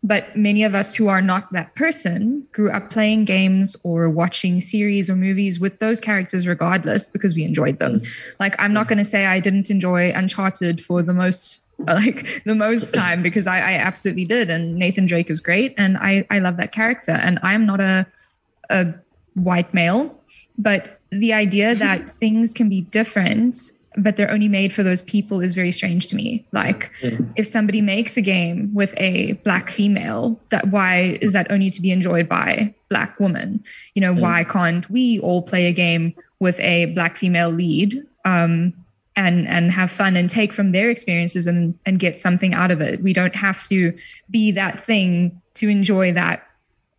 But 0.02 0.34
many 0.34 0.64
of 0.64 0.74
us 0.74 0.94
who 0.94 1.08
are 1.08 1.20
not 1.20 1.52
that 1.52 1.74
person 1.74 2.46
grew 2.52 2.70
up 2.70 2.88
playing 2.88 3.26
games 3.26 3.76
or 3.84 4.08
watching 4.08 4.62
series 4.62 5.10
or 5.10 5.16
movies 5.16 5.60
with 5.60 5.78
those 5.78 6.00
characters 6.00 6.46
regardless 6.46 7.06
because 7.08 7.34
we 7.34 7.44
enjoyed 7.44 7.78
them. 7.78 8.00
Like 8.38 8.56
I'm 8.58 8.72
not 8.72 8.88
going 8.88 8.98
to 8.98 9.04
say 9.04 9.26
I 9.26 9.40
didn't 9.40 9.70
enjoy 9.70 10.10
Uncharted 10.14 10.80
for 10.80 11.02
the 11.02 11.12
most 11.12 11.64
like 11.78 12.44
the 12.44 12.54
most 12.54 12.92
time 12.92 13.22
because 13.22 13.46
I, 13.46 13.58
I 13.58 13.72
absolutely 13.72 14.26
did 14.26 14.50
and 14.50 14.76
Nathan 14.76 15.06
Drake 15.06 15.30
is 15.30 15.40
great 15.40 15.74
and 15.78 15.96
I 15.96 16.26
I 16.30 16.38
love 16.38 16.58
that 16.58 16.72
character 16.72 17.12
and 17.12 17.38
I'm 17.42 17.64
not 17.64 17.80
a 17.80 18.06
a 18.70 18.94
white 19.34 19.72
male 19.74 20.18
but 20.58 21.00
the 21.10 21.32
idea 21.32 21.70
mm-hmm. 21.70 21.80
that 21.80 22.08
things 22.08 22.52
can 22.54 22.68
be 22.68 22.82
different 22.82 23.56
but 23.96 24.16
they're 24.16 24.30
only 24.30 24.48
made 24.48 24.72
for 24.72 24.82
those 24.82 25.02
people 25.02 25.40
is 25.40 25.54
very 25.54 25.72
strange 25.72 26.06
to 26.08 26.16
me. 26.16 26.46
Like 26.52 26.92
mm-hmm. 27.00 27.32
if 27.36 27.46
somebody 27.46 27.80
makes 27.80 28.16
a 28.16 28.22
game 28.22 28.72
with 28.72 28.94
a 28.96 29.32
black 29.44 29.68
female 29.68 30.40
that 30.50 30.68
why 30.68 31.18
is 31.20 31.32
that 31.32 31.50
only 31.50 31.70
to 31.70 31.82
be 31.82 31.90
enjoyed 31.90 32.28
by 32.28 32.74
black 32.88 33.18
women 33.20 33.62
you 33.94 34.00
know 34.00 34.12
why 34.12 34.42
mm-hmm. 34.42 34.50
can't 34.50 34.90
we 34.90 35.20
all 35.20 35.42
play 35.42 35.66
a 35.66 35.72
game 35.72 36.14
with 36.40 36.58
a 36.60 36.86
black 36.86 37.16
female 37.16 37.50
lead 37.50 38.02
um 38.24 38.72
and 39.16 39.46
and 39.48 39.72
have 39.72 39.90
fun 39.90 40.16
and 40.16 40.30
take 40.30 40.52
from 40.52 40.72
their 40.72 40.88
experiences 40.90 41.46
and 41.46 41.78
and 41.84 41.98
get 41.98 42.18
something 42.18 42.54
out 42.54 42.70
of 42.70 42.80
it? 42.80 43.02
We 43.02 43.12
don't 43.12 43.36
have 43.36 43.66
to 43.68 43.96
be 44.30 44.50
that 44.52 44.82
thing 44.82 45.40
to 45.54 45.68
enjoy 45.68 46.12
that 46.12 46.46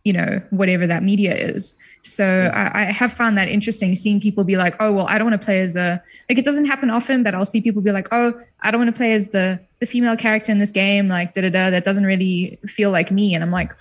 you 0.03 0.13
know 0.13 0.41
whatever 0.49 0.87
that 0.87 1.03
media 1.03 1.35
is. 1.35 1.75
So 2.03 2.51
I, 2.53 2.81
I 2.81 2.83
have 2.91 3.13
found 3.13 3.37
that 3.37 3.47
interesting 3.47 3.95
seeing 3.95 4.19
people 4.19 4.43
be 4.43 4.57
like 4.57 4.75
oh 4.79 4.91
well 4.91 5.07
i 5.07 5.17
don't 5.17 5.29
want 5.29 5.39
to 5.39 5.45
play 5.45 5.61
as 5.61 5.75
a 5.75 6.01
like 6.29 6.37
it 6.37 6.45
doesn't 6.45 6.65
happen 6.65 6.89
often 6.89 7.21
but 7.21 7.35
i'll 7.35 7.45
see 7.45 7.61
people 7.61 7.81
be 7.81 7.91
like 7.91 8.07
oh 8.11 8.33
i 8.61 8.71
don't 8.71 8.81
want 8.81 8.93
to 8.93 8.97
play 8.97 9.13
as 9.13 9.29
the 9.29 9.59
the 9.79 9.85
female 9.85 10.17
character 10.17 10.51
in 10.51 10.57
this 10.57 10.71
game 10.71 11.07
like 11.07 11.33
da 11.33 11.41
da 11.41 11.49
da 11.49 11.69
that 11.69 11.83
doesn't 11.83 12.05
really 12.05 12.59
feel 12.65 12.91
like 12.91 13.11
me. 13.11 13.33
And 13.35 13.43
i'm 13.43 13.51
like 13.51 13.73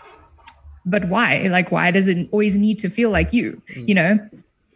but 0.86 1.08
why? 1.08 1.46
Like 1.50 1.70
why 1.70 1.90
does 1.90 2.08
it 2.08 2.28
always 2.30 2.56
need 2.56 2.78
to 2.78 2.88
feel 2.88 3.10
like 3.10 3.32
you? 3.32 3.60
Mm. 3.74 3.88
You 3.88 3.94
know 3.94 4.30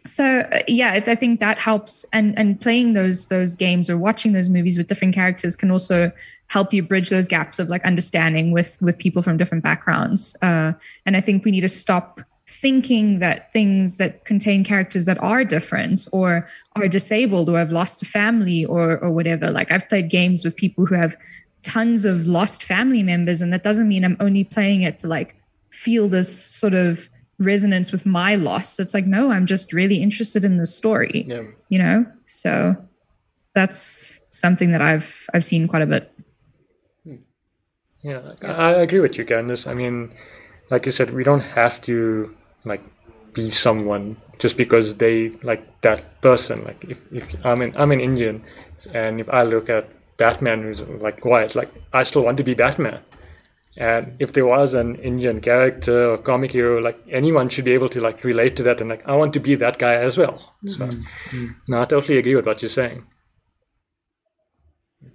so 0.05 0.23
uh, 0.51 0.59
yeah 0.67 1.01
i 1.07 1.15
think 1.15 1.39
that 1.39 1.59
helps. 1.59 2.05
And 2.13 2.37
and 2.37 2.59
playing 2.59 2.93
those 2.93 3.27
those 3.27 3.55
games 3.55 3.89
or 3.89 3.97
watching 3.97 4.33
those 4.33 4.49
movies 4.49 4.77
with 4.77 4.87
different 4.87 5.13
characters 5.13 5.55
can 5.55 5.71
also 5.71 6.11
help 6.47 6.73
you 6.73 6.83
bridge 6.83 7.09
those 7.09 7.27
gaps 7.27 7.59
of 7.59 7.69
like 7.69 7.83
understanding 7.83 8.51
with 8.51 8.77
with 8.81 8.97
people 8.97 9.21
from 9.21 9.37
different 9.37 9.63
backgrounds. 9.63 10.35
Uh, 10.41 10.73
and 11.05 11.17
i 11.17 11.21
think 11.21 11.43
we 11.45 11.51
need 11.51 11.61
to 11.61 11.67
stop 11.67 12.21
thinking 12.47 13.19
that 13.19 13.51
things 13.51 13.97
that 13.97 14.23
contain 14.23 14.63
characters 14.63 15.05
that 15.05 15.21
are 15.21 15.43
different 15.43 16.07
or 16.11 16.47
are 16.75 16.87
disabled 16.87 17.49
or 17.49 17.57
have 17.57 17.71
lost 17.71 18.03
a 18.03 18.05
family 18.05 18.63
or 18.63 18.97
or 18.99 19.11
whatever. 19.11 19.49
Like 19.51 19.71
i've 19.71 19.89
played 19.89 20.09
games 20.09 20.45
with 20.45 20.55
people 20.55 20.85
who 20.85 20.95
have 20.95 21.17
tons 21.63 22.05
of 22.05 22.27
lost 22.27 22.63
family 22.63 23.01
members 23.01 23.41
and 23.41 23.51
that 23.51 23.63
doesn't 23.63 23.87
mean 23.87 24.05
i'm 24.05 24.15
only 24.19 24.43
playing 24.43 24.83
it 24.83 24.99
to 24.99 25.07
like 25.07 25.35
feel 25.71 26.07
this 26.07 26.45
sort 26.45 26.75
of 26.75 27.09
resonance 27.39 27.91
with 27.91 28.05
my 28.05 28.35
loss 28.35 28.79
it's 28.79 28.93
like 28.93 29.05
no 29.05 29.31
i'm 29.31 29.45
just 29.45 29.73
really 29.73 29.97
interested 30.01 30.45
in 30.45 30.57
the 30.57 30.65
story 30.65 31.25
Yeah. 31.27 31.43
you 31.69 31.77
know 31.79 32.05
so 32.27 32.75
that's 33.53 34.19
something 34.29 34.71
that 34.71 34.81
i've 34.81 35.27
i've 35.33 35.43
seen 35.45 35.67
quite 35.67 35.81
a 35.81 35.85
bit 35.87 36.11
Yeah, 38.03 38.21
I, 38.43 38.47
I 38.47 38.71
agree 38.85 38.99
with 38.99 39.17
you, 39.17 39.25
Candace. 39.25 39.65
I 39.65 39.73
mean, 39.73 40.13
like 40.69 40.85
you 40.85 40.91
said, 40.91 41.09
we 41.09 41.23
don't 41.23 41.41
have 41.57 41.81
to 41.89 42.29
like 42.63 42.83
be 43.33 43.49
someone 43.49 44.17
just 44.37 44.57
because 44.57 44.97
they 44.97 45.31
like 45.41 45.63
that 45.81 46.21
person. 46.21 46.63
Like 46.65 46.85
if, 46.87 46.99
if 47.11 47.25
I'm 47.43 47.61
an 47.65 47.73
I'm 47.75 47.91
an 47.91 47.99
Indian, 47.99 48.43
and 48.93 49.19
if 49.19 49.27
I 49.29 49.41
look 49.41 49.69
at 49.69 49.89
Batman 50.17 50.61
who's 50.61 50.83
like 51.01 51.25
white, 51.25 51.55
like 51.55 51.73
I 51.93 52.03
still 52.03 52.21
want 52.21 52.37
to 52.37 52.43
be 52.43 52.53
Batman. 52.53 52.99
And 53.77 54.15
if 54.19 54.31
there 54.31 54.45
was 54.45 54.73
an 54.73 54.95
Indian 54.95 55.41
character 55.41 56.11
or 56.11 56.17
comic 56.17 56.51
hero, 56.51 56.79
like 56.79 56.97
anyone 57.11 57.49
should 57.49 57.65
be 57.65 57.73
able 57.73 57.89
to 57.89 57.99
like 57.99 58.23
relate 58.23 58.55
to 58.57 58.63
that 58.63 58.79
and 58.79 58.89
like 58.89 59.05
I 59.05 59.15
want 59.15 59.33
to 59.33 59.39
be 59.39 59.55
that 59.55 59.79
guy 59.79 59.95
as 59.95 60.17
well. 60.17 60.55
Mm-hmm. 60.65 60.67
So, 60.69 60.85
mm-hmm. 60.87 61.47
no, 61.67 61.81
I 61.81 61.85
totally 61.85 62.17
agree 62.17 62.35
with 62.35 62.45
what 62.45 62.61
you're 62.61 62.69
saying. 62.69 63.03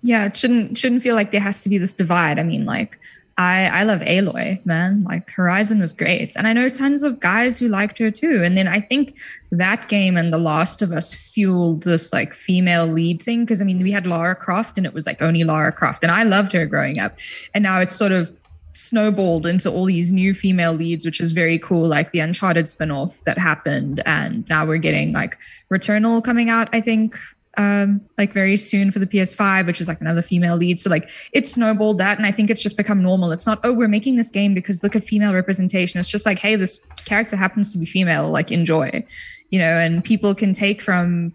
yeah 0.02 0.24
it 0.26 0.36
shouldn't 0.36 0.78
shouldn't 0.78 1.02
feel 1.02 1.14
like 1.14 1.30
there 1.30 1.40
has 1.40 1.62
to 1.62 1.68
be 1.68 1.78
this 1.78 1.94
divide. 1.94 2.38
I 2.38 2.42
mean 2.42 2.64
like 2.64 2.98
i 3.38 3.66
i 3.66 3.82
love 3.84 4.00
aloy 4.00 4.64
man. 4.66 5.04
Like 5.04 5.30
horizon 5.30 5.80
was 5.80 5.92
great. 5.92 6.36
And 6.36 6.46
i 6.46 6.52
know 6.52 6.68
tons 6.68 7.02
of 7.02 7.20
guys 7.20 7.58
who 7.58 7.68
liked 7.68 7.98
her 7.98 8.10
too. 8.10 8.42
And 8.44 8.56
then 8.56 8.68
i 8.68 8.80
think 8.80 9.16
that 9.50 9.88
game 9.88 10.16
and 10.16 10.32
the 10.32 10.38
last 10.38 10.82
of 10.82 10.92
us 10.92 11.14
fueled 11.14 11.82
this 11.84 12.12
like 12.12 12.34
female 12.34 12.86
lead 12.86 13.22
thing. 13.22 13.44
Because 13.44 13.62
i 13.62 13.64
mean 13.64 13.82
we 13.82 13.92
had 13.92 14.06
lara 14.06 14.34
croft 14.34 14.76
and 14.78 14.86
it 14.86 14.94
was 14.94 15.06
like 15.06 15.22
only 15.22 15.44
lara 15.44 15.72
croft. 15.72 16.04
And 16.04 16.12
i 16.12 16.22
loved 16.22 16.52
her 16.52 16.66
growing 16.66 16.98
up. 16.98 17.18
And 17.54 17.62
now 17.62 17.80
it's 17.80 17.96
sort 17.96 18.12
of 18.12 18.36
snowballed 18.72 19.46
into 19.46 19.70
all 19.70 19.84
these 19.84 20.12
new 20.12 20.34
female 20.34 20.72
leads, 20.72 21.04
which 21.04 21.20
is 21.20 21.32
very 21.32 21.58
cool, 21.58 21.86
like 21.86 22.12
the 22.12 22.20
Uncharted 22.20 22.68
spin-off 22.68 23.20
that 23.24 23.38
happened. 23.38 24.02
And 24.06 24.48
now 24.48 24.66
we're 24.66 24.78
getting 24.78 25.12
like 25.12 25.38
Returnal 25.72 26.22
coming 26.22 26.50
out, 26.50 26.68
I 26.72 26.80
think, 26.80 27.16
um, 27.56 28.00
like 28.16 28.32
very 28.32 28.56
soon 28.56 28.92
for 28.92 29.00
the 29.00 29.06
PS5, 29.06 29.66
which 29.66 29.80
is 29.80 29.88
like 29.88 30.00
another 30.00 30.22
female 30.22 30.56
lead. 30.56 30.78
So 30.78 30.88
like 30.88 31.10
it 31.32 31.46
snowballed 31.46 31.98
that. 31.98 32.16
And 32.16 32.26
I 32.26 32.32
think 32.32 32.48
it's 32.48 32.62
just 32.62 32.76
become 32.76 33.02
normal. 33.02 33.32
It's 33.32 33.46
not, 33.46 33.60
oh, 33.64 33.72
we're 33.72 33.88
making 33.88 34.16
this 34.16 34.30
game 34.30 34.54
because 34.54 34.82
look 34.82 34.94
at 34.94 35.04
female 35.04 35.34
representation. 35.34 35.98
It's 35.98 36.08
just 36.08 36.26
like, 36.26 36.38
hey, 36.38 36.56
this 36.56 36.78
character 37.04 37.36
happens 37.36 37.72
to 37.72 37.78
be 37.78 37.86
female, 37.86 38.30
like 38.30 38.52
enjoy, 38.52 39.04
you 39.50 39.58
know, 39.58 39.76
and 39.76 40.04
people 40.04 40.34
can 40.34 40.52
take 40.52 40.80
from 40.80 41.34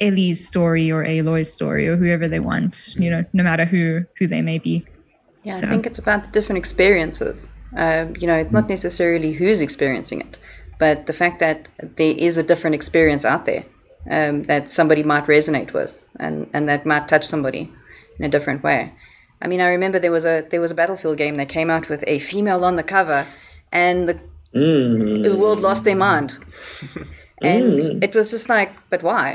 Ellie's 0.00 0.46
story 0.46 0.92
or 0.92 1.04
Aloy's 1.04 1.52
story 1.52 1.88
or 1.88 1.96
whoever 1.96 2.28
they 2.28 2.40
want, 2.40 2.94
you 2.96 3.10
know, 3.10 3.24
no 3.32 3.42
matter 3.42 3.64
who 3.64 4.04
who 4.18 4.26
they 4.26 4.42
may 4.42 4.58
be. 4.58 4.86
Yeah, 5.46 5.54
So- 5.60 5.66
I 5.66 5.70
think 5.70 5.86
it's 5.86 5.98
about 6.04 6.20
the 6.24 6.30
different 6.36 6.58
experiences. 6.64 7.38
Um, 7.84 8.06
you 8.20 8.26
know, 8.30 8.36
it's 8.42 8.52
not 8.58 8.68
necessarily 8.76 9.30
who's 9.38 9.60
experiencing 9.60 10.20
it, 10.26 10.38
but 10.84 10.96
the 11.06 11.12
fact 11.12 11.36
that 11.40 11.58
there 11.98 12.14
is 12.28 12.34
a 12.38 12.42
different 12.50 12.74
experience 12.80 13.24
out 13.32 13.44
there 13.50 13.64
um, 14.16 14.34
that 14.44 14.70
somebody 14.70 15.02
might 15.02 15.26
resonate 15.26 15.72
with, 15.72 15.92
and, 16.24 16.34
and 16.54 16.68
that 16.70 16.86
might 16.86 17.06
touch 17.08 17.24
somebody 17.24 17.62
in 18.18 18.24
a 18.24 18.28
different 18.28 18.62
way. 18.62 18.80
I 19.42 19.46
mean, 19.48 19.60
I 19.60 19.68
remember 19.76 19.98
there 19.98 20.12
was 20.18 20.24
a 20.24 20.36
there 20.50 20.62
was 20.66 20.70
a 20.70 20.74
Battlefield 20.74 21.16
game 21.18 21.34
that 21.40 21.48
came 21.48 21.68
out 21.74 21.88
with 21.90 22.02
a 22.06 22.16
female 22.30 22.64
on 22.64 22.76
the 22.76 22.82
cover, 22.96 23.26
and 23.72 23.98
the, 24.08 24.16
the 25.28 25.36
world 25.36 25.60
lost 25.60 25.84
their 25.84 25.96
mind. 26.10 26.30
And 27.42 27.64
it 28.02 28.14
was 28.14 28.30
just 28.30 28.48
like, 28.48 28.70
but 28.88 29.02
why? 29.02 29.26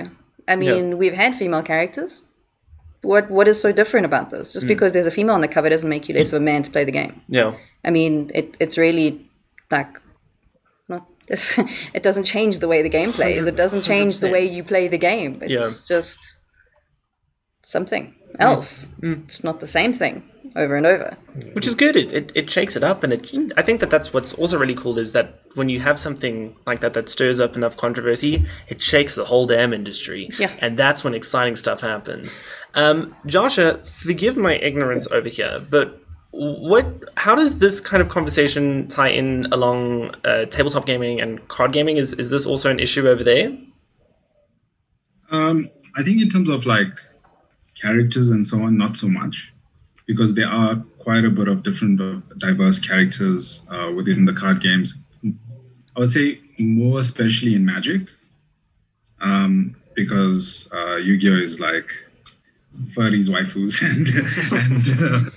I 0.47 0.55
mean, 0.55 0.97
we've 0.97 1.14
had 1.24 1.36
female 1.36 1.62
characters. 1.62 2.24
What 3.04 3.32
what 3.32 3.47
is 3.47 3.60
so 3.60 3.72
different 3.72 4.06
about 4.06 4.30
this? 4.30 4.54
Just 4.54 4.68
because 4.68 4.93
there's 4.93 5.08
a 5.08 5.12
female 5.12 5.34
on 5.36 5.41
the 5.41 5.47
cover 5.47 5.70
doesn't 5.70 5.89
make 5.89 6.08
you 6.08 6.14
less 6.16 6.34
of 6.34 6.41
a 6.41 6.45
man 6.45 6.62
to 6.64 6.70
play 6.72 6.84
the 6.86 6.91
game. 6.91 7.22
Yeah. 7.28 7.58
I 7.84 7.89
mean, 7.89 8.30
it 8.36 8.56
it's 8.60 8.78
really 8.78 9.28
like 9.72 9.99
not. 10.88 11.08
it 11.28 12.04
doesn't 12.04 12.24
change 12.26 12.60
the 12.60 12.68
way 12.68 12.82
the 12.84 12.89
game 12.89 13.12
plays. 13.12 13.45
It 13.47 13.56
doesn't 13.56 13.82
change 13.84 14.20
the 14.20 14.30
way 14.30 14.45
you 14.45 14.64
play 14.64 14.88
the 14.88 14.99
game. 14.99 15.34
It's 15.41 15.52
Yeah. 15.52 15.72
just 15.88 16.20
something. 17.66 18.14
else. 18.39 18.88
It's 19.02 19.43
not 19.43 19.60
the 19.60 19.68
same 19.68 19.93
thing 19.93 20.24
over 20.56 20.76
and 20.76 20.86
over. 20.86 21.18
which 21.54 21.68
is 21.68 21.76
good. 21.76 21.95
It, 21.95 22.12
it 22.12 22.32
it 22.36 22.49
shakes 22.49 22.76
it 22.76 22.84
up, 22.84 23.04
and 23.04 23.14
it. 23.14 23.32
I 23.58 23.62
think 23.62 23.80
that 23.80 23.89
that's 23.89 24.14
what's 24.14 24.34
also 24.34 24.58
really 24.58 24.76
cool 24.76 24.99
is 24.99 25.14
that 25.14 25.39
when 25.56 25.70
you 25.70 25.80
have 25.80 25.99
something 25.99 26.56
like 26.66 26.82
that 26.82 26.93
that 26.93 27.10
stirs 27.10 27.39
up 27.39 27.56
enough 27.56 27.78
controversy, 27.78 28.45
it 28.68 28.82
shakes 28.82 29.16
the 29.16 29.26
whole 29.26 29.47
damn 29.47 29.74
industry. 29.74 30.30
Yeah. 30.38 30.52
and 30.60 30.78
that's 30.78 31.04
when 31.04 31.14
exciting 31.14 31.56
stuff 31.56 31.82
happens. 31.82 32.36
Um, 32.74 33.16
Joshua, 33.26 33.78
forgive 33.84 34.38
my 34.38 34.56
ignorance 34.56 35.08
over 35.12 35.30
here, 35.30 35.66
but 35.70 36.02
what? 36.32 36.86
How 37.18 37.36
does 37.36 37.60
this 37.60 37.80
kind 37.80 38.02
of 38.02 38.10
conversation 38.10 38.88
tie 38.88 39.10
in 39.10 39.47
along 39.52 40.16
uh, 40.26 40.45
tabletop 40.45 40.86
gaming 40.86 41.20
and 41.22 41.45
card 41.47 41.72
gaming? 41.74 41.97
Is 41.97 42.14
is 42.14 42.30
this 42.30 42.45
also 42.45 42.70
an 42.70 42.80
issue 42.80 43.08
over 43.08 43.24
there? 43.24 43.58
Um, 45.30 45.70
I 45.95 46.04
think 46.04 46.22
in 46.22 46.30
terms 46.30 46.49
of 46.49 46.66
like 46.66 46.93
characters 47.82 48.30
and 48.30 48.45
so 48.45 48.62
on, 48.64 48.78
not 48.78 48.95
so 48.97 49.08
much, 49.08 49.54
because 50.12 50.34
there 50.34 50.49
are 50.49 50.76
quite 50.99 51.24
a 51.24 51.30
bit 51.30 51.47
of 51.47 51.64
different 51.64 52.01
uh, 52.01 52.20
diverse 52.38 52.80
characters 52.80 53.62
uh, 53.72 53.89
within 53.95 54.26
the 54.26 54.34
card 54.34 54.62
games. 54.62 54.97
I 55.95 55.99
would 56.01 56.12
say 56.12 56.41
more 56.59 56.99
especially 56.99 57.55
in 57.55 57.66
Magic, 57.66 58.01
um, 59.22 59.78
because 59.95 60.68
uh, 60.74 60.97
Yu-Gi-Oh 60.97 61.38
is 61.38 61.62
like 61.62 61.89
furries, 62.88 63.30
waifus, 63.30 63.82
and 63.89 64.09
and, 64.66 64.86
uh, 65.01 65.32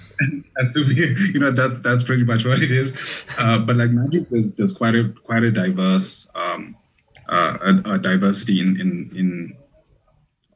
and 0.57 0.75
to 0.75 0.85
be, 0.85 0.97
you 1.33 1.39
know, 1.39 1.53
that 1.53 1.85
that's 1.85 2.03
pretty 2.03 2.25
much 2.25 2.45
what 2.45 2.61
it 2.61 2.73
is. 2.73 2.93
Uh, 3.39 3.59
but 3.59 3.77
like 3.77 3.91
Magic, 3.91 4.29
there's 4.31 4.51
there's 4.55 4.73
quite 4.73 4.97
a 4.97 5.13
quite 5.23 5.45
a 5.45 5.53
diverse 5.53 6.29
um, 6.35 6.75
a, 7.29 7.83
a 7.85 7.99
diversity 7.99 8.61
in 8.61 8.81
in 8.81 8.91
in 9.15 9.57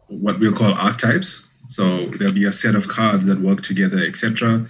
what 0.08 0.40
we'll 0.40 0.54
call 0.54 0.74
archetypes. 0.74 1.42
So 1.68 2.10
there'll 2.18 2.34
be 2.34 2.46
a 2.46 2.52
set 2.52 2.74
of 2.74 2.88
cards 2.88 3.26
that 3.26 3.40
work 3.40 3.62
together, 3.62 4.02
etc. 4.02 4.66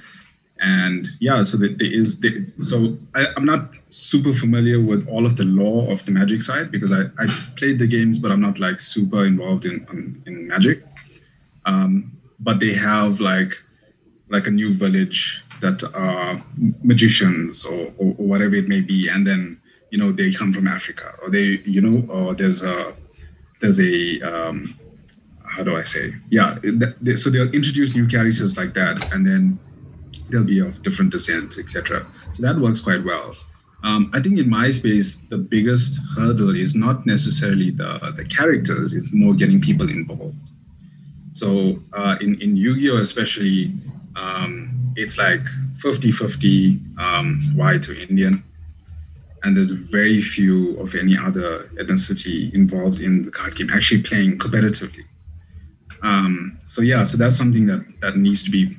And 0.61 1.09
yeah, 1.21 1.43
so 1.45 1.57
there 1.57 1.71
is. 1.81 2.21
The, 2.21 2.45
so 2.61 2.99
I, 3.15 3.27
I'm 3.37 3.45
not 3.45 3.71
super 3.91 4.33
familiar 4.33 4.83
with 4.83 5.07
all 5.09 5.25
of 5.25 5.37
the 5.37 5.45
law 5.45 5.91
of 5.91 6.05
the 6.05 6.11
Magic 6.11 6.43
side 6.43 6.71
because 6.73 6.91
I, 6.91 7.03
I 7.19 7.27
played 7.57 7.79
the 7.79 7.87
games, 7.87 8.19
but 8.19 8.33
I'm 8.33 8.41
not 8.41 8.59
like 8.59 8.81
super 8.81 9.25
involved 9.25 9.65
in 9.65 9.87
in, 9.93 10.23
in 10.27 10.49
Magic. 10.49 10.85
Um, 11.65 12.19
but 12.41 12.59
they 12.59 12.75
have 12.75 13.21
like 13.21 13.63
like 14.31 14.47
a 14.47 14.51
new 14.51 14.75
village 14.75 15.43
that 15.61 15.83
are 15.95 16.43
magicians 16.83 17.65
or, 17.65 17.93
or, 17.97 18.15
or 18.19 18.27
whatever 18.27 18.55
it 18.57 18.69
may 18.69 18.81
be, 18.81 19.09
and 19.09 19.25
then 19.25 19.61
you 19.91 19.99
know 19.99 20.11
they 20.11 20.33
come 20.33 20.53
from 20.53 20.67
Africa 20.67 21.15
or 21.23 21.31
they 21.31 21.63
you 21.65 21.81
know 21.81 22.13
or 22.13 22.35
there's 22.35 22.65
a 22.65 22.95
there's 23.61 23.79
a 23.79 24.21
um, 24.23 24.79
how 25.59 25.65
do 25.65 25.77
I 25.77 25.83
say? 25.83 26.15
Yeah, 26.31 26.57
th- 26.63 27.19
so 27.19 27.31
they'll 27.31 27.53
introduce 27.53 27.93
new 27.95 28.07
characters 28.07 28.57
like 28.57 28.75
that, 28.75 29.13
and 29.13 29.27
then 29.27 29.59
they'll 30.31 30.45
be 30.45 30.61
of 30.61 30.83
different 30.85 31.11
descent, 31.11 31.59
etc. 31.59 32.07
So 32.33 32.43
that 32.45 32.59
works 32.61 32.81
quite 32.81 33.05
well. 33.05 33.35
Um, 33.83 34.09
I 34.15 34.21
think 34.21 34.39
in 34.39 34.49
my 34.49 34.71
space, 34.71 35.17
the 35.31 35.39
biggest 35.39 35.99
hurdle 36.17 36.55
is 36.55 36.77
not 36.77 37.07
necessarily 37.07 37.71
the 37.73 38.13
the 38.17 38.25
characters; 38.25 38.93
it's 38.93 39.13
more 39.13 39.35
getting 39.35 39.61
people 39.61 39.89
involved. 39.89 40.37
So 41.35 41.81
uh, 41.93 42.15
in 42.21 42.41
in 42.41 42.57
Yu-Gi-Oh, 42.57 42.99
especially, 42.99 43.73
um, 44.15 44.93
it's 44.95 45.19
like 45.19 45.45
50-50 45.77 46.99
um, 46.99 47.41
white 47.57 47.83
to 47.85 48.01
Indian, 48.09 48.45
and 49.43 49.57
there's 49.57 49.71
very 49.71 50.21
few 50.21 50.79
of 50.79 50.95
any 50.95 51.17
other 51.19 51.69
ethnicity 51.81 52.53
involved 52.55 53.01
in 53.01 53.25
the 53.25 53.31
card 53.33 53.57
game 53.57 53.71
actually 53.71 54.03
playing 54.03 54.39
competitively. 54.39 55.05
Um, 56.03 56.59
so 56.69 56.83
yeah, 56.83 57.05
so 57.05 57.17
that's 57.17 57.37
something 57.37 57.67
that 57.67 57.85
that 58.01 58.17
needs 58.17 58.43
to 58.45 58.51
be, 58.51 58.77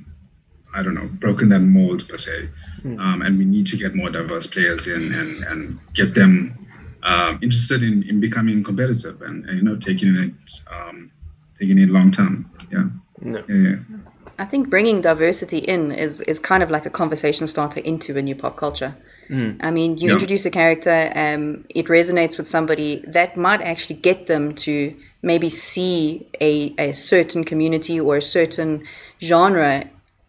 I 0.74 0.84
don't 0.84 0.95
know, 0.95 1.09
broken 1.13 1.49
that 1.49 1.59
mold 1.59 2.07
per 2.07 2.17
se, 2.17 2.49
um, 2.86 3.22
and 3.22 3.38
we 3.38 3.45
need 3.45 3.67
to 3.67 3.78
get 3.78 3.95
more 3.95 4.09
diverse 4.09 4.47
players 4.47 4.88
in 4.88 5.13
and 5.13 5.38
and 5.45 5.80
get 5.93 6.13
them 6.13 6.67
uh, 7.03 7.38
interested 7.41 7.84
in, 7.84 8.03
in 8.03 8.20
becoming 8.20 8.63
competitive 8.63 9.22
and, 9.22 9.45
and 9.45 9.57
you 9.57 9.63
know 9.63 9.76
taking 9.76 10.15
it 10.15 10.61
um, 10.72 11.11
taking 11.59 11.80
it 11.80 11.89
long 11.89 12.11
term. 12.11 12.49
Yeah. 12.72 12.86
No. 13.22 13.43
yeah, 13.49 13.55
yeah. 13.55 13.76
I 14.38 14.45
think 14.45 14.70
bringing 14.70 15.01
diversity 15.01 15.57
in 15.57 15.91
is 15.91 16.22
is 16.22 16.39
kind 16.39 16.63
of 16.63 16.72
like 16.72 16.86
a 16.86 16.89
conversation 16.89 17.47
starter 17.47 17.82
into 17.82 18.17
a 18.17 18.22
new 18.22 18.36
pop 18.36 18.55
culture. 18.55 18.95
Mm. 19.30 19.57
I 19.61 19.71
mean, 19.71 19.97
you 19.97 20.07
Yeah. 20.07 20.13
introduce 20.13 20.45
a 20.45 20.49
character, 20.49 21.11
um, 21.15 21.65
it 21.69 21.86
resonates 21.88 22.38
with 22.38 22.47
somebody 22.47 23.03
that 23.07 23.38
might 23.38 23.61
actually 23.61 23.97
get 23.97 24.27
them 24.27 24.53
to 24.55 24.93
maybe 25.21 25.49
see 25.49 26.25
a, 26.41 26.73
a 26.77 26.93
certain 26.93 27.43
community 27.43 27.99
or 27.99 28.17
a 28.17 28.21
certain 28.21 28.84
genre 29.21 29.84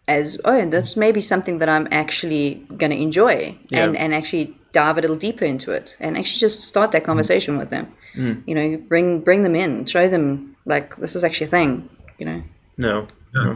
as 0.07 0.39
oh, 0.45 0.57
and 0.57 0.73
that's 0.73 0.95
maybe 0.97 1.21
something 1.21 1.59
that 1.59 1.69
I'm 1.69 1.87
actually 1.91 2.61
going 2.77 2.91
to 2.91 2.97
enjoy, 2.97 3.55
and 3.71 3.93
Yeah. 3.93 4.03
and 4.03 4.13
actually 4.13 4.55
dive 4.73 4.97
a 4.97 5.01
little 5.01 5.15
deeper 5.15 5.45
into 5.45 5.71
it, 5.71 5.95
and 5.99 6.17
actually 6.17 6.39
just 6.39 6.61
start 6.61 6.91
that 6.91 7.03
mm. 7.03 7.05
conversation 7.05 7.57
with 7.57 7.69
them. 7.69 7.87
Mm. 8.15 8.43
You 8.45 8.55
know, 8.55 8.77
bring 8.89 9.21
bring 9.21 9.41
them 9.41 9.55
in, 9.55 9.85
show 9.85 10.07
them 10.09 10.55
like 10.65 10.95
this 10.97 11.15
is 11.15 11.23
actually 11.23 11.47
a 11.47 11.49
thing. 11.49 11.89
You 12.19 12.25
know. 12.25 12.43
No. 12.77 13.07
Yeah. 13.35 13.53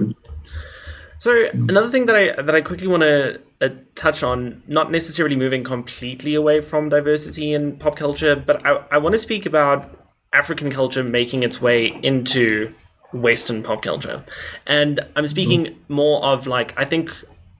So 1.20 1.32
another 1.54 1.90
thing 1.90 2.06
that 2.06 2.16
I 2.16 2.42
that 2.42 2.56
I 2.56 2.62
quickly 2.62 2.88
want 2.88 3.04
to 3.04 3.40
uh, 3.66 3.76
touch 3.96 4.24
on, 4.24 4.64
not 4.68 4.92
necessarily 4.92 5.36
moving 5.36 5.64
completely 5.64 6.36
away 6.36 6.62
from 6.62 6.90
diversity 6.90 7.54
in 7.54 7.78
pop 7.78 7.96
culture, 7.96 8.36
but 8.36 8.66
I, 8.66 8.84
I 8.92 8.98
want 8.98 9.14
to 9.14 9.20
speak 9.20 9.46
about 9.46 9.90
African 10.34 10.72
culture 10.72 11.04
making 11.04 11.44
its 11.44 11.62
way 11.62 12.00
into 12.04 12.74
Western 13.14 13.64
pop 13.64 13.82
culture, 13.82 14.18
and 14.66 15.00
I'm 15.16 15.28
speaking 15.28 15.78
more 15.88 16.24
of 16.24 16.48
like 16.48 16.74
I 16.78 16.86
think 16.86 17.12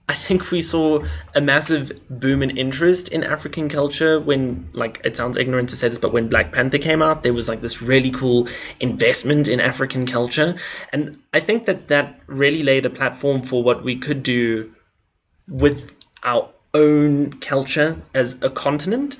I 0.08 0.14
think 0.14 0.52
we 0.52 0.60
saw 0.60 1.04
a 1.34 1.40
massive 1.40 1.90
boom 2.08 2.40
in 2.40 2.56
interest 2.56 3.08
in 3.08 3.24
African 3.24 3.68
culture 3.68 4.20
when, 4.20 4.68
like, 4.72 5.00
it 5.04 5.16
sounds 5.16 5.36
ignorant 5.36 5.68
to 5.70 5.76
say 5.76 5.88
this, 5.88 5.98
but 5.98 6.12
when 6.12 6.28
Black 6.28 6.52
Panther 6.52 6.78
came 6.78 7.02
out, 7.02 7.24
there 7.24 7.32
was 7.32 7.48
like 7.48 7.60
this 7.60 7.82
really 7.82 8.12
cool 8.12 8.46
investment 8.78 9.48
in 9.48 9.58
African 9.58 10.06
culture. 10.06 10.56
And 10.92 11.18
I 11.32 11.40
think 11.40 11.66
that 11.66 11.88
that 11.88 12.20
really 12.28 12.62
laid 12.62 12.86
a 12.86 12.90
platform 12.90 13.42
for 13.42 13.64
what 13.64 13.82
we 13.82 13.98
could 13.98 14.22
do 14.22 14.72
with 15.48 15.92
our 16.26 16.50
own 16.74 17.32
culture 17.40 17.96
as 18.12 18.36
a 18.42 18.50
continent. 18.50 19.16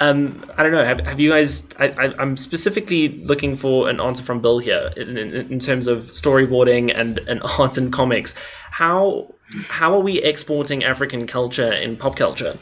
Um, 0.00 0.44
I 0.56 0.62
don't 0.62 0.72
know. 0.72 0.84
Have, 0.84 1.00
have 1.00 1.18
you 1.18 1.30
guys? 1.30 1.64
I, 1.78 1.86
I, 1.88 2.14
I'm 2.18 2.36
specifically 2.36 3.20
looking 3.24 3.56
for 3.56 3.88
an 3.88 4.00
answer 4.00 4.22
from 4.22 4.40
Bill 4.40 4.58
here 4.58 4.92
in, 4.96 5.16
in, 5.16 5.34
in 5.34 5.58
terms 5.58 5.86
of 5.86 6.12
storyboarding 6.12 6.92
and, 6.94 7.18
and 7.18 7.40
arts 7.58 7.78
and 7.78 7.92
comics. 7.92 8.34
How 8.70 9.34
how 9.68 9.94
are 9.94 10.00
we 10.00 10.22
exporting 10.22 10.84
African 10.84 11.26
culture 11.26 11.72
in 11.72 11.96
pop 11.96 12.16
culture? 12.16 12.58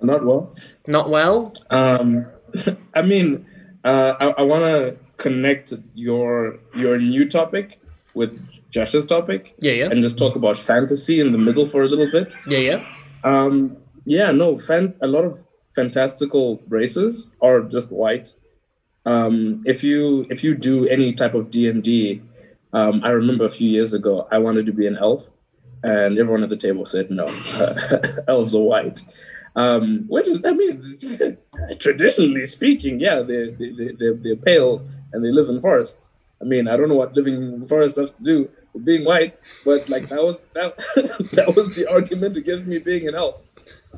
Not 0.00 0.24
well. 0.24 0.54
Not 0.86 1.10
well. 1.10 1.52
Um, 1.70 2.26
I 2.94 3.02
mean, 3.02 3.46
uh, 3.82 4.14
I, 4.20 4.26
I 4.26 4.42
want 4.42 4.66
to 4.66 4.96
connect 5.16 5.72
your 5.94 6.58
your 6.76 6.98
new 6.98 7.28
topic 7.28 7.80
with 8.14 8.40
Josh's 8.70 9.04
topic 9.06 9.54
Yeah, 9.60 9.72
yeah, 9.72 9.88
and 9.90 10.02
just 10.02 10.18
talk 10.18 10.36
about 10.36 10.56
fantasy 10.56 11.20
in 11.20 11.32
the 11.32 11.38
middle 11.38 11.66
for 11.66 11.82
a 11.82 11.88
little 11.88 12.10
bit. 12.10 12.34
yeah, 12.46 12.58
yeah. 12.58 12.86
Um, 13.24 13.76
yeah, 14.04 14.30
no, 14.30 14.58
fan, 14.58 14.94
a 15.02 15.06
lot 15.06 15.24
of 15.24 15.46
fantastical 15.74 16.62
races 16.68 17.34
are 17.40 17.60
just 17.62 17.90
white. 17.92 18.34
Um, 19.06 19.62
if 19.66 19.82
you 19.82 20.26
if 20.30 20.44
you 20.44 20.54
do 20.54 20.86
any 20.88 21.12
type 21.12 21.34
of 21.34 21.50
D 21.50 21.68
and 21.68 21.82
D, 21.82 22.22
um, 22.72 23.00
I 23.04 23.10
remember 23.10 23.44
a 23.44 23.48
few 23.48 23.68
years 23.70 23.92
ago 23.94 24.28
I 24.30 24.38
wanted 24.38 24.66
to 24.66 24.72
be 24.72 24.86
an 24.86 24.96
elf, 24.96 25.30
and 25.82 26.18
everyone 26.18 26.42
at 26.42 26.50
the 26.50 26.56
table 26.56 26.84
said 26.84 27.10
no, 27.10 27.24
elves 28.28 28.54
are 28.54 28.62
white. 28.62 29.00
Um, 29.56 30.04
which 30.08 30.28
is, 30.28 30.44
I 30.44 30.52
mean, 30.52 30.84
traditionally 31.78 32.44
speaking, 32.46 33.00
yeah, 33.00 33.22
they 33.22 33.50
they 33.50 33.70
they 33.72 33.88
they're, 33.98 34.14
they're 34.14 34.36
pale 34.36 34.86
and 35.12 35.24
they 35.24 35.30
live 35.32 35.48
in 35.48 35.60
forests. 35.60 36.10
I 36.40 36.44
mean, 36.44 36.68
I 36.68 36.76
don't 36.76 36.88
know 36.88 36.94
what 36.94 37.14
living 37.14 37.34
in 37.34 37.66
forests 37.66 37.98
has 37.98 38.14
to 38.14 38.24
do 38.24 38.48
with 38.72 38.84
being 38.84 39.04
white, 39.04 39.38
but 39.64 39.88
like 39.88 40.08
that 40.08 40.22
was 40.22 40.38
that 40.54 40.76
that 41.32 41.54
was 41.56 41.74
the 41.74 41.90
argument 41.90 42.36
against 42.36 42.66
me 42.66 42.78
being 42.78 43.08
an 43.08 43.14
elf. 43.14 43.36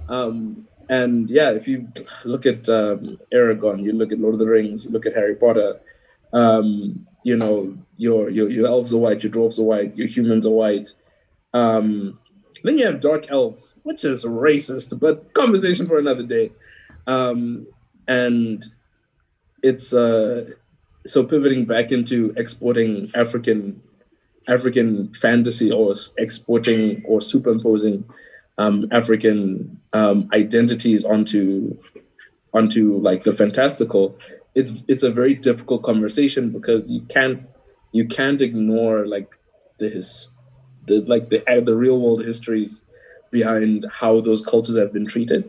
Um, 0.08 0.66
and 0.88 1.30
yeah, 1.30 1.50
if 1.50 1.68
you 1.68 1.88
look 2.24 2.46
at 2.46 2.68
um, 2.68 3.18
Eragon, 3.32 3.82
you 3.82 3.92
look 3.92 4.10
at 4.10 4.18
Lord 4.18 4.34
of 4.34 4.40
the 4.40 4.46
Rings, 4.46 4.84
you 4.84 4.90
look 4.90 5.06
at 5.06 5.14
Harry 5.14 5.36
Potter, 5.36 5.80
um, 6.32 7.06
you 7.22 7.36
know, 7.36 7.76
your, 7.96 8.30
your 8.30 8.50
your 8.50 8.66
elves 8.66 8.92
are 8.92 8.98
white, 8.98 9.22
your 9.22 9.32
dwarves 9.32 9.58
are 9.58 9.64
white, 9.64 9.96
your 9.96 10.08
humans 10.08 10.46
are 10.46 10.50
white. 10.50 10.88
Um, 11.52 12.18
then 12.64 12.78
you 12.78 12.86
have 12.86 13.00
dark 13.00 13.30
elves, 13.30 13.76
which 13.82 14.04
is 14.04 14.24
racist, 14.24 14.98
but 14.98 15.32
conversation 15.34 15.86
for 15.86 15.98
another 15.98 16.22
day. 16.22 16.52
Um, 17.06 17.66
and 18.06 18.66
it's 19.62 19.92
uh, 19.92 20.50
so 21.06 21.24
pivoting 21.24 21.64
back 21.64 21.92
into 21.92 22.32
exporting 22.36 23.08
African 23.14 23.82
African 24.48 25.12
fantasy 25.14 25.70
or 25.70 25.94
exporting 26.18 27.02
or 27.04 27.20
superimposing 27.20 28.04
um, 28.58 28.88
African 28.90 29.80
um, 29.92 30.28
identities 30.32 31.04
onto 31.04 31.76
onto 32.52 32.98
like 32.98 33.22
the 33.22 33.32
fantastical. 33.32 34.18
It's 34.54 34.72
it's 34.88 35.02
a 35.02 35.10
very 35.10 35.34
difficult 35.34 35.82
conversation 35.82 36.50
because 36.50 36.90
you 36.90 37.02
can't 37.02 37.42
you 37.92 38.06
can't 38.06 38.40
ignore 38.40 39.06
like 39.06 39.36
the 39.78 39.88
his 39.88 40.30
the 40.86 41.00
like 41.02 41.30
the 41.30 41.42
the 41.64 41.76
real 41.76 42.00
world 42.00 42.24
histories 42.24 42.84
behind 43.30 43.86
how 43.90 44.20
those 44.20 44.44
cultures 44.44 44.76
have 44.76 44.92
been 44.92 45.06
treated. 45.06 45.48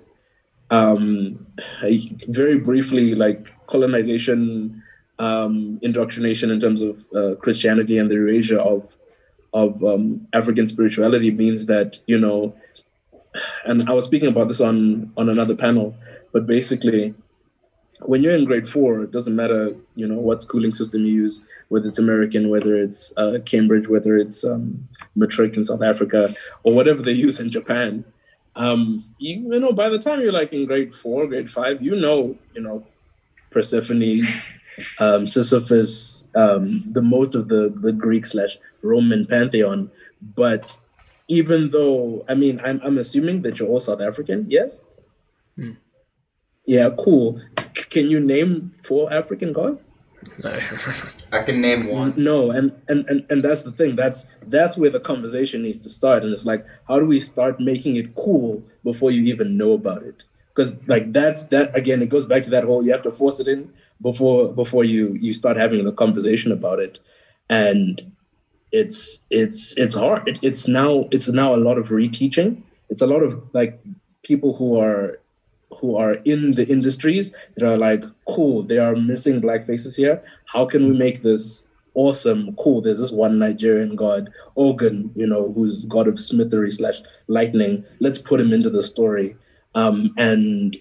Um, 0.70 1.48
I, 1.82 2.16
very 2.28 2.58
briefly, 2.60 3.14
like 3.16 3.54
colonization, 3.68 4.81
um, 5.22 5.80
indoctrination 5.84 6.50
in 6.50 6.60
terms 6.60 6.82
of 6.82 7.06
uh, 7.16 7.36
Christianity 7.36 7.98
and 7.98 8.10
the 8.10 8.16
erasure 8.16 8.60
of 8.60 8.98
of 9.54 9.84
um, 9.84 10.28
African 10.34 10.66
spirituality 10.66 11.30
means 11.30 11.68
that 11.68 12.00
you 12.08 12.18
know, 12.18 12.56
and 13.66 13.88
I 13.88 13.94
was 13.94 14.06
speaking 14.06 14.30
about 14.30 14.48
this 14.48 14.60
on 14.60 15.14
on 15.16 15.30
another 15.30 15.56
panel, 15.56 15.96
but 16.34 16.48
basically, 16.48 17.14
when 18.02 18.24
you're 18.24 18.36
in 18.36 18.46
grade 18.46 18.68
four, 18.68 19.04
it 19.04 19.12
doesn't 19.12 19.36
matter 19.36 19.76
you 19.96 20.08
know 20.08 20.20
what 20.20 20.42
schooling 20.42 20.74
system 20.74 21.06
you 21.06 21.14
use, 21.14 21.44
whether 21.70 21.86
it's 21.88 22.00
American, 22.00 22.50
whether 22.50 22.76
it's 22.76 23.14
uh, 23.16 23.38
Cambridge, 23.46 23.88
whether 23.88 24.18
it's 24.18 24.44
um, 24.44 24.88
matric 25.16 25.56
in 25.56 25.66
South 25.66 25.84
Africa, 25.84 26.34
or 26.64 26.74
whatever 26.74 27.04
they 27.04 27.14
use 27.14 27.40
in 27.40 27.52
Japan. 27.52 28.06
Um, 28.56 29.04
you, 29.20 29.54
you 29.54 29.60
know, 29.60 29.72
by 29.72 29.88
the 29.90 30.00
time 30.00 30.20
you're 30.20 30.34
like 30.34 30.52
in 30.52 30.66
grade 30.66 30.96
four, 30.96 31.28
grade 31.28 31.50
five, 31.52 31.82
you 31.82 31.96
know, 31.96 32.38
you 32.56 32.62
know, 32.62 32.84
Persephone, 33.52 34.24
um, 35.00 35.28
Sisyphus, 35.28 36.28
um, 36.36 36.84
the 36.86 37.02
most 37.02 37.36
of 37.36 37.48
the 37.48 37.74
the 37.76 37.92
Greek 37.92 38.26
slash 38.26 38.58
Roman 38.82 39.26
pantheon. 39.26 39.92
But 40.22 40.78
even 41.28 41.70
though, 41.70 42.26
I 42.28 42.36
mean, 42.36 42.60
I'm 42.64 42.82
I'm 42.84 42.98
assuming 42.98 43.42
that 43.44 43.60
you're 43.60 43.70
all 43.70 43.80
South 43.80 44.02
African, 44.02 44.46
yes. 44.50 44.84
Yeah, 46.66 46.90
cool. 46.98 47.42
C- 47.76 47.86
can 47.90 48.10
you 48.10 48.20
name 48.20 48.74
four 48.84 49.12
African 49.12 49.54
gods? 49.54 49.88
I 51.32 51.44
can 51.44 51.62
name 51.62 51.88
one. 51.88 52.14
No, 52.16 52.52
and, 52.52 52.74
and 52.88 53.10
and 53.10 53.26
and 53.30 53.42
that's 53.42 53.64
the 53.64 53.72
thing. 53.72 53.96
That's 53.96 54.28
that's 54.46 54.78
where 54.78 54.90
the 54.90 55.00
conversation 55.00 55.64
needs 55.64 55.80
to 55.80 55.90
start. 55.90 56.24
And 56.24 56.32
it's 56.32 56.46
like, 56.46 56.66
how 56.88 57.00
do 57.00 57.06
we 57.06 57.20
start 57.20 57.60
making 57.60 57.96
it 57.96 58.16
cool 58.16 58.64
before 58.84 59.10
you 59.10 59.24
even 59.24 59.58
know 59.58 59.74
about 59.74 60.04
it? 60.04 60.24
Because 60.54 60.78
like 60.88 61.12
that's 61.14 61.46
that 61.46 61.76
again, 61.76 62.02
it 62.02 62.10
goes 62.10 62.26
back 62.26 62.44
to 62.44 62.50
that 62.52 62.66
whole 62.66 62.86
you 62.86 62.92
have 62.92 63.02
to 63.04 63.12
force 63.12 63.40
it 63.40 63.48
in 63.48 63.74
before 64.02 64.54
before 64.54 64.84
you 64.84 65.16
you 65.20 65.34
start 65.34 65.58
having 65.58 65.84
the 65.84 65.92
conversation 65.92 66.52
about 66.52 66.80
it. 66.80 67.00
And 67.50 68.14
it's 68.72 69.24
it's 69.30 69.78
it's 69.78 69.96
hard. 69.96 70.28
It, 70.28 70.40
it's 70.42 70.68
now 70.68 71.08
it's 71.12 71.30
now 71.30 71.54
a 71.54 71.58
lot 71.58 71.78
of 71.78 71.90
reteaching. 71.90 72.64
It's 72.90 73.02
a 73.02 73.08
lot 73.08 73.24
of 73.24 73.42
like 73.54 73.82
people 74.24 74.56
who 74.56 74.80
are 74.80 75.20
who 75.80 75.96
are 75.96 76.14
in 76.26 76.54
the 76.54 76.68
industries 76.68 77.34
that 77.56 77.68
are 77.68 77.78
like, 77.78 78.04
cool, 78.28 78.64
they 78.64 78.78
are 78.78 78.96
missing 78.96 79.40
black 79.40 79.66
faces 79.66 79.96
here. 79.96 80.24
How 80.46 80.66
can 80.66 80.86
we 80.90 80.96
make 80.96 81.24
this 81.24 81.66
awesome? 81.96 82.56
Cool, 82.56 82.82
there's 82.82 83.00
this 83.00 83.12
one 83.12 83.40
Nigerian 83.40 83.96
god, 83.96 84.30
Ogun, 84.56 85.12
you 85.16 85.26
know, 85.26 85.52
who's 85.54 85.86
god 85.86 86.08
of 86.08 86.20
smithery 86.20 86.70
slash 86.70 87.02
lightning. 87.28 87.84
Let's 88.00 88.20
put 88.20 88.40
him 88.40 88.54
into 88.54 88.70
the 88.70 88.84
story. 88.84 89.36
Um, 89.74 90.14
and 90.18 90.78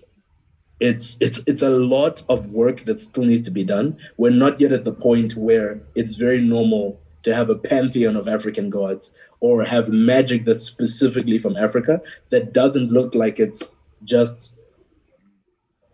it's 0.81 1.17
it's 1.21 1.43
it's 1.47 1.63
a 1.63 1.71
lot 1.71 2.23
of 2.29 2.47
work 2.51 2.85
that 2.85 2.99
still 2.99 3.25
needs 3.25 3.43
to 3.43 3.51
be 3.51 3.65
done. 3.65 3.99
We're 4.17 4.31
not 4.31 4.61
yet 4.61 4.73
at 4.73 4.85
the 4.85 4.93
point 4.93 5.37
where 5.37 5.81
it's 5.95 6.17
very 6.17 6.41
normal 6.41 6.99
to 7.23 7.35
have 7.35 7.51
a 7.51 7.55
pantheon 7.55 8.17
of 8.17 8.27
African 8.27 8.71
gods 8.71 9.15
or 9.41 9.65
have 9.65 9.91
magic 9.91 10.45
that's 10.47 10.65
specifically 10.65 11.39
from 11.39 11.57
Africa 11.57 12.01
that 12.31 12.53
doesn't 12.53 12.91
look 12.91 13.15
like 13.15 13.39
it's 13.39 13.79
just 14.03 14.57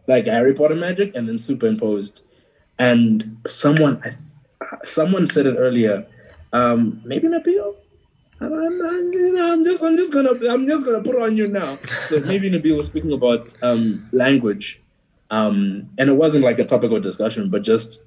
like 0.07 0.27
Harry 0.27 0.55
Potter 0.55 0.77
magic 0.77 1.13
and 1.15 1.29
then 1.29 1.39
superimposed. 1.39 2.23
And 2.79 3.39
someone, 3.47 4.03
someone 4.85 5.27
said 5.27 5.47
it 5.47 5.57
earlier. 5.57 6.07
Um, 6.53 7.01
maybe 7.05 7.27
Nabil. 7.27 7.77
I'm, 8.41 8.53
I'm, 8.53 9.13
you 9.13 9.33
know, 9.33 9.53
I'm 9.53 9.65
just, 9.65 9.83
I'm 9.83 9.97
just 9.97 10.13
gonna, 10.13 10.33
I'm 10.51 10.67
just 10.69 10.85
gonna 10.85 11.03
put 11.03 11.21
on 11.21 11.37
you 11.37 11.47
now. 11.47 11.79
So 12.07 12.21
maybe 12.21 12.51
Nabil 12.51 12.77
was 12.77 12.87
speaking 12.87 13.13
about 13.13 13.57
um, 13.63 14.09
language, 14.13 14.83
um, 15.31 15.89
and 15.99 16.11
it 16.11 16.15
wasn't 16.15 16.45
like 16.45 16.59
a 16.59 16.65
topic 16.65 16.93
of 16.93 17.03
discussion, 17.03 17.49
but 17.51 17.63
just 17.63 18.05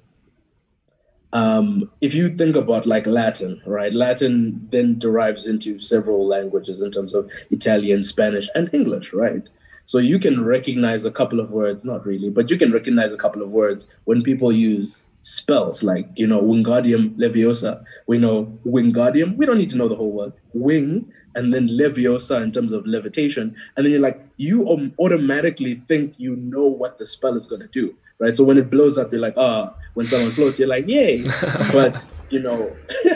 um, 1.32 1.90
if 2.00 2.14
you 2.14 2.34
think 2.34 2.56
about 2.56 2.86
like 2.86 3.06
Latin, 3.06 3.62
right? 3.66 3.92
Latin 3.92 4.68
then 4.70 4.98
derives 4.98 5.46
into 5.46 5.78
several 5.78 6.26
languages 6.26 6.80
in 6.80 6.90
terms 6.90 7.14
of 7.14 7.30
Italian, 7.50 8.02
Spanish, 8.04 8.48
and 8.54 8.72
English, 8.72 9.12
right? 9.12 9.48
So 9.84 9.98
you 9.98 10.18
can 10.18 10.44
recognize 10.44 11.04
a 11.04 11.10
couple 11.10 11.40
of 11.40 11.52
words, 11.52 11.84
not 11.84 12.06
really, 12.06 12.30
but 12.30 12.50
you 12.50 12.56
can 12.56 12.72
recognize 12.72 13.12
a 13.12 13.16
couple 13.16 13.42
of 13.42 13.50
words 13.50 13.88
when 14.04 14.22
people 14.22 14.52
use 14.52 15.04
spells 15.20 15.82
like, 15.82 16.08
you 16.14 16.26
know, 16.26 16.40
Wingardium 16.40 17.16
Leviosa. 17.16 17.84
We 18.06 18.18
know 18.18 18.58
Wingardium, 18.66 19.36
we 19.36 19.46
don't 19.46 19.58
need 19.58 19.70
to 19.70 19.76
know 19.76 19.88
the 19.88 19.96
whole 19.96 20.12
word. 20.12 20.32
Wing, 20.52 21.12
and 21.34 21.54
then 21.54 21.68
Leviosa 21.68 22.42
in 22.42 22.52
terms 22.52 22.72
of 22.72 22.86
levitation. 22.86 23.54
And 23.76 23.84
then 23.84 23.92
you're 23.92 24.00
like, 24.00 24.20
you 24.36 24.92
automatically 24.98 25.82
think 25.86 26.14
you 26.16 26.36
know 26.36 26.66
what 26.66 26.98
the 26.98 27.06
spell 27.06 27.36
is 27.36 27.46
going 27.46 27.62
to 27.62 27.68
do, 27.68 27.94
right? 28.18 28.34
So 28.34 28.44
when 28.44 28.58
it 28.58 28.70
blows 28.70 28.98
up, 28.98 29.12
you're 29.12 29.20
like, 29.20 29.36
ah, 29.36 29.74
when 29.94 30.06
someone 30.06 30.32
floats, 30.32 30.58
you're 30.58 30.68
like, 30.68 30.88
yay. 30.88 31.22
but, 31.72 32.08
you 32.30 32.40
know, 32.40 32.74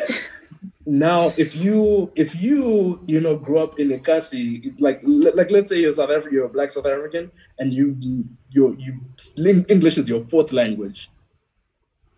now 0.87 1.33
if 1.39 1.57
you 1.57 2.13
if 2.15 2.35
you 2.37 3.01
you 3.07 3.19
know 3.19 3.37
grew 3.37 3.59
up 3.59 3.81
in 3.81 3.89
Ikasi, 3.89 4.79
like 4.81 5.01
like 5.05 5.51
let's 5.51 5.71
say 5.71 5.81
you're 5.81 5.93
South 5.93 6.11
African, 6.11 6.33
you're 6.33 6.45
a 6.45 6.49
black 6.49 6.71
South 6.71 6.87
African, 6.87 7.31
and 7.59 7.73
you 7.73 7.97
you 7.99 8.77
you 8.79 9.65
English 9.69 9.99
is 9.99 10.09
your 10.09 10.21
fourth 10.21 10.53
language. 10.53 11.11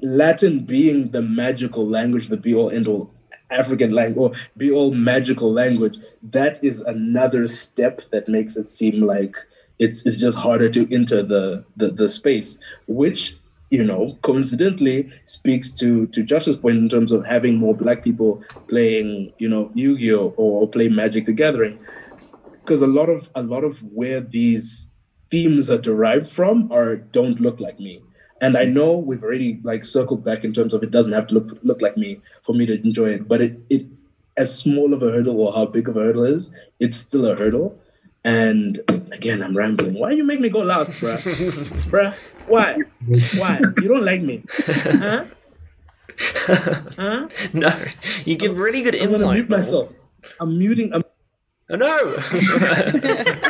Latin 0.01 0.61
being 0.65 1.11
the 1.11 1.23
magical 1.23 1.87
language, 1.87 2.29
the 2.29 2.37
be 2.37 2.55
all 2.55 2.71
end 2.71 2.87
all 2.87 3.11
African 3.51 3.93
language 3.93 4.19
or 4.19 4.33
be 4.57 4.71
all 4.71 4.93
magical 4.93 5.53
language, 5.53 5.99
that 6.23 6.63
is 6.63 6.81
another 6.81 7.47
step 7.47 8.03
that 8.11 8.29
makes 8.29 8.57
it 8.57 8.69
seem 8.69 9.03
like 9.03 9.37
it's 9.79 10.05
it's 10.07 10.21
just 10.21 10.39
harder 10.39 10.69
to 10.71 10.93
enter 10.95 11.23
the 11.23 11.65
the, 11.77 11.91
the 11.91 12.09
space, 12.09 12.59
which 12.87 13.37
you 13.71 13.83
know, 13.83 14.17
coincidentally 14.23 15.11
speaks 15.25 15.71
to 15.73 16.07
to 16.09 16.23
Josh's 16.23 16.57
point 16.57 16.79
in 16.79 16.89
terms 16.89 17.13
of 17.13 17.27
having 17.27 17.57
more 17.57 17.75
black 17.75 18.05
people 18.05 18.43
playing, 18.69 19.33
you 19.39 19.49
know, 19.49 19.71
Yu-Gi-Oh 19.75 20.35
or 20.37 20.69
play 20.69 20.89
Magic 20.89 21.25
the 21.25 21.33
Gathering. 21.33 21.79
Because 22.61 22.81
a 22.81 22.87
lot 22.87 23.09
of 23.09 23.31
a 23.35 23.43
lot 23.43 23.65
of 23.65 23.81
where 23.93 24.21
these 24.21 24.87
themes 25.31 25.69
are 25.69 25.79
derived 25.79 26.29
from 26.29 26.71
are 26.71 26.97
don't 26.97 27.41
look 27.41 27.59
like 27.59 27.81
me. 27.81 28.03
And 28.41 28.57
I 28.57 28.65
know 28.65 28.97
we've 28.99 29.23
already 29.23 29.61
like 29.63 29.85
circled 29.85 30.23
back 30.25 30.45
in 30.45 30.53
terms 30.53 30.75
of 30.75 30.83
it 30.83 30.91
doesn't 30.91 31.13
have 31.15 31.27
to 31.29 31.35
look 31.35 31.59
look 31.63 31.81
like 31.81 31.97
me 31.97 32.21
for 32.43 32.55
me 32.55 32.67
to 32.67 32.75
enjoy 32.75 33.11
it, 33.11 33.29
but 33.29 33.41
it 33.41 33.59
it 33.71 33.87
as 34.37 34.57
small 34.57 34.93
of 34.93 35.03
a 35.03 35.11
hurdle 35.11 35.41
or 35.41 35.53
how 35.55 35.65
big 35.65 35.89
of 35.89 35.97
a 35.97 36.01
hurdle 36.01 36.25
it 36.25 36.35
is, 36.35 36.51
it's 36.79 36.97
still 36.99 37.25
a 37.27 37.35
hurdle. 37.35 37.79
And 38.25 38.81
again, 39.13 39.43
I'm 39.43 39.57
rambling. 39.57 39.95
Why 39.95 40.11
you 40.11 40.25
make 40.25 40.41
me 40.41 40.49
go 40.51 40.59
last, 40.61 40.93
bruh? 40.93 41.17
bruh, 41.91 42.15
why? 42.47 42.77
Why? 43.39 43.61
You 43.81 43.89
don't 43.89 44.05
like 44.05 44.23
me? 44.23 44.43
Huh? 44.49 45.25
Huh? 46.99 47.29
No, 47.53 47.77
you 48.25 48.37
give 48.37 48.59
really 48.59 48.81
good 48.83 48.95
I'm 48.95 49.13
gonna 49.13 49.15
insight. 49.15 49.35
mute 49.35 49.51
Noel. 49.51 49.59
myself. 49.61 49.93
I'm 50.41 50.59
muting. 50.59 50.93
I'm 50.95 51.03
Oh, 51.69 51.75
no. 51.75 52.17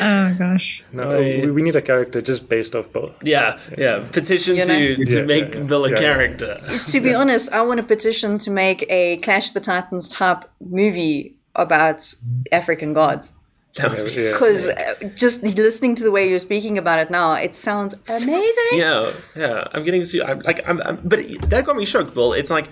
Oh 0.00 0.34
gosh. 0.38 0.82
No, 0.92 1.02
oh, 1.04 1.18
we, 1.20 1.50
we 1.50 1.62
need 1.62 1.76
a 1.76 1.82
character 1.82 2.20
just 2.22 2.48
based 2.48 2.74
off 2.74 2.90
both. 2.92 3.12
yeah, 3.22 3.58
yeah. 3.76 4.06
Petition 4.12 4.56
You 4.56 4.64
know? 4.66 4.78
to 4.78 5.04
to 5.04 5.12
Yeah, 5.20 5.22
make 5.22 5.54
yeah, 5.54 5.60
yeah. 5.60 5.66
Bill 5.66 5.84
a 5.84 5.88
Yeah, 5.90 5.94
yeah. 5.94 6.00
character. 6.00 6.60
to 6.86 7.00
be 7.00 7.14
honest, 7.14 7.50
I 7.52 7.60
want 7.62 7.80
a 7.80 7.82
petition 7.82 8.38
to 8.38 8.50
make 8.50 8.84
a 8.88 9.18
Clash 9.18 9.48
of 9.48 9.54
the 9.54 9.60
Titans 9.60 10.08
type 10.08 10.44
movie 10.60 11.34
about 11.54 12.14
African 12.52 12.92
gods. 12.92 13.34
That 13.76 13.92
Yeah. 13.92 14.32
Because 14.32 14.66
uh, 14.66 14.94
just 15.14 15.42
listening 15.42 15.94
to 15.96 16.02
the 16.04 16.10
way 16.10 16.28
you're 16.28 16.40
speaking 16.40 16.76
about 16.78 16.98
it 16.98 17.10
now, 17.10 17.34
it 17.34 17.56
sounds 17.56 17.94
amazing. 18.08 18.72
Yeah, 18.72 19.12
yeah. 19.36 19.64
I'm 19.72 19.84
getting 19.84 20.02
Zeus. 20.04 20.24
I'm 20.26 20.40
like, 20.40 20.66
I'm, 20.68 20.80
I'm, 20.82 20.96
but 21.04 21.20
that 21.50 21.64
got 21.66 21.76
me 21.76 21.84
shook, 21.84 22.12
Bill. 22.14 22.32
It's 22.32 22.50
like, 22.50 22.68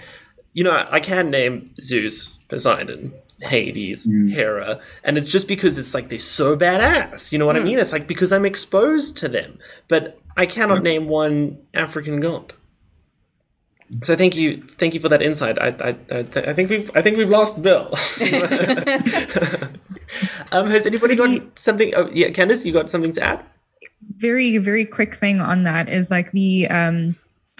you 0.55 0.65
know, 0.65 0.87
I 0.91 0.99
can 1.01 1.31
name 1.31 1.73
Zeus, 1.81 2.37
Poseidon, 2.49 3.13
Hades, 3.41 4.05
Hera, 4.05 4.81
and 5.05 5.17
it's 5.17 5.29
just 5.29 5.47
because 5.49 5.79
it's 5.79 5.95
like 5.95 6.09
they're 6.09 6.19
so 6.19 6.57
badass. 6.57 7.31
You 7.33 7.39
know 7.39 7.47
what 7.47 7.57
I 7.57 7.61
mean? 7.61 7.79
It's 7.79 7.93
like 7.93 8.07
because 8.07 8.33
I'm 8.33 8.45
exposed 8.45 9.17
to 9.19 9.29
them, 9.29 9.59
but 9.87 10.19
I 10.37 10.47
cannot 10.47 10.83
name 10.83 11.09
one 11.09 11.59
African 11.75 12.21
god. 12.21 12.53
So 14.03 14.17
thank 14.17 14.37
you, 14.37 14.63
thank 14.63 14.93
you 14.95 15.01
for 15.01 15.09
that 15.09 15.23
insight. 15.23 15.59
I, 15.59 15.69
I, 15.69 15.89
I, 16.11 16.23
th- 16.23 16.47
I 16.47 16.53
think 16.53 16.69
we've, 16.69 16.91
I 16.95 17.01
think 17.01 17.17
we've 17.17 17.31
lost 17.31 17.63
Bill. 17.63 17.87
um, 20.53 20.67
has 20.69 20.85
anybody 20.85 21.15
got 21.15 21.59
something? 21.59 21.95
Oh, 21.95 22.11
yeah, 22.13 22.29
Candace, 22.29 22.67
you 22.67 22.73
got 22.73 22.91
something 22.91 23.13
to 23.13 23.23
add? 23.23 23.43
very 24.17 24.59
very 24.59 24.85
quick 24.85 25.15
thing 25.15 25.41
on 25.41 25.63
that 25.63 25.89
is 25.89 26.11
like 26.11 26.33
the 26.33 26.67
um 26.69 27.17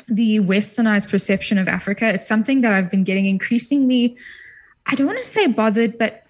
the 0.09 0.41
westernized 0.41 1.09
perception 1.09 1.59
of 1.59 1.69
africa 1.69 2.09
it's 2.09 2.27
something 2.27 2.61
that 2.63 2.73
i've 2.73 2.91
been 2.91 3.05
getting 3.05 3.27
increasingly 3.27 4.17
i 4.89 4.95
don't 4.95 5.07
want 5.07 5.19
to 5.19 5.25
say 5.25 5.47
bothered 5.47 5.99
but 5.99 6.25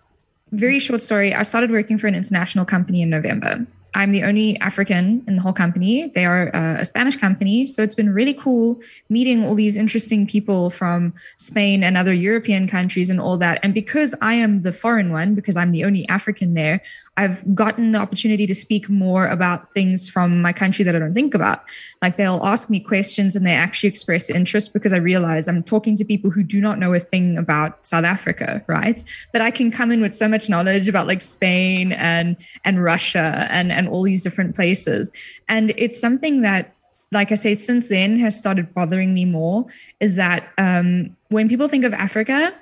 very 0.52 0.78
short 0.78 1.02
story 1.02 1.34
i 1.34 1.42
started 1.42 1.70
working 1.70 1.98
for 1.98 2.06
an 2.06 2.14
international 2.14 2.64
company 2.64 3.02
in 3.02 3.10
november 3.10 3.66
I'm 3.94 4.12
the 4.12 4.22
only 4.22 4.58
African 4.60 5.24
in 5.26 5.36
the 5.36 5.42
whole 5.42 5.52
company. 5.52 6.08
They 6.08 6.26
are 6.26 6.54
uh, 6.54 6.80
a 6.80 6.84
Spanish 6.84 7.16
company. 7.16 7.66
So 7.66 7.82
it's 7.82 7.94
been 7.94 8.12
really 8.12 8.34
cool 8.34 8.80
meeting 9.08 9.44
all 9.44 9.54
these 9.54 9.76
interesting 9.76 10.26
people 10.26 10.70
from 10.70 11.14
Spain 11.36 11.82
and 11.82 11.96
other 11.96 12.12
European 12.12 12.68
countries 12.68 13.10
and 13.10 13.20
all 13.20 13.36
that. 13.38 13.58
And 13.62 13.72
because 13.72 14.14
I 14.20 14.34
am 14.34 14.62
the 14.62 14.72
foreign 14.72 15.10
one, 15.10 15.34
because 15.34 15.56
I'm 15.56 15.72
the 15.72 15.84
only 15.84 16.06
African 16.08 16.54
there, 16.54 16.82
I've 17.18 17.52
gotten 17.52 17.90
the 17.90 17.98
opportunity 17.98 18.46
to 18.46 18.54
speak 18.54 18.88
more 18.88 19.26
about 19.26 19.72
things 19.72 20.08
from 20.08 20.40
my 20.40 20.52
country 20.52 20.84
that 20.84 20.94
I 20.94 21.00
don't 21.00 21.14
think 21.14 21.34
about. 21.34 21.64
Like 22.00 22.14
they'll 22.14 22.40
ask 22.44 22.70
me 22.70 22.78
questions 22.78 23.34
and 23.34 23.44
they 23.44 23.54
actually 23.54 23.88
express 23.88 24.30
interest 24.30 24.72
because 24.72 24.92
I 24.92 24.98
realize 24.98 25.48
I'm 25.48 25.64
talking 25.64 25.96
to 25.96 26.04
people 26.04 26.30
who 26.30 26.44
do 26.44 26.60
not 26.60 26.78
know 26.78 26.94
a 26.94 27.00
thing 27.00 27.36
about 27.36 27.84
South 27.84 28.04
Africa, 28.04 28.62
right? 28.68 29.02
But 29.32 29.42
I 29.42 29.50
can 29.50 29.72
come 29.72 29.90
in 29.90 30.00
with 30.00 30.14
so 30.14 30.28
much 30.28 30.48
knowledge 30.48 30.88
about 30.88 31.08
like 31.08 31.20
Spain 31.20 31.90
and 31.92 32.36
and 32.64 32.84
Russia 32.84 33.48
and 33.50 33.72
and 33.72 33.88
all 33.88 34.04
these 34.04 34.22
different 34.22 34.54
places. 34.54 35.10
And 35.48 35.74
it's 35.76 36.00
something 36.00 36.42
that 36.42 36.76
like 37.10 37.32
I 37.32 37.36
say, 37.36 37.54
since 37.56 37.88
then 37.88 38.20
has 38.20 38.38
started 38.38 38.72
bothering 38.74 39.12
me 39.12 39.24
more 39.24 39.66
is 39.98 40.16
that 40.16 40.50
um, 40.56 41.16
when 41.30 41.48
people 41.48 41.66
think 41.66 41.84
of 41.84 41.94
Africa, 41.94 42.54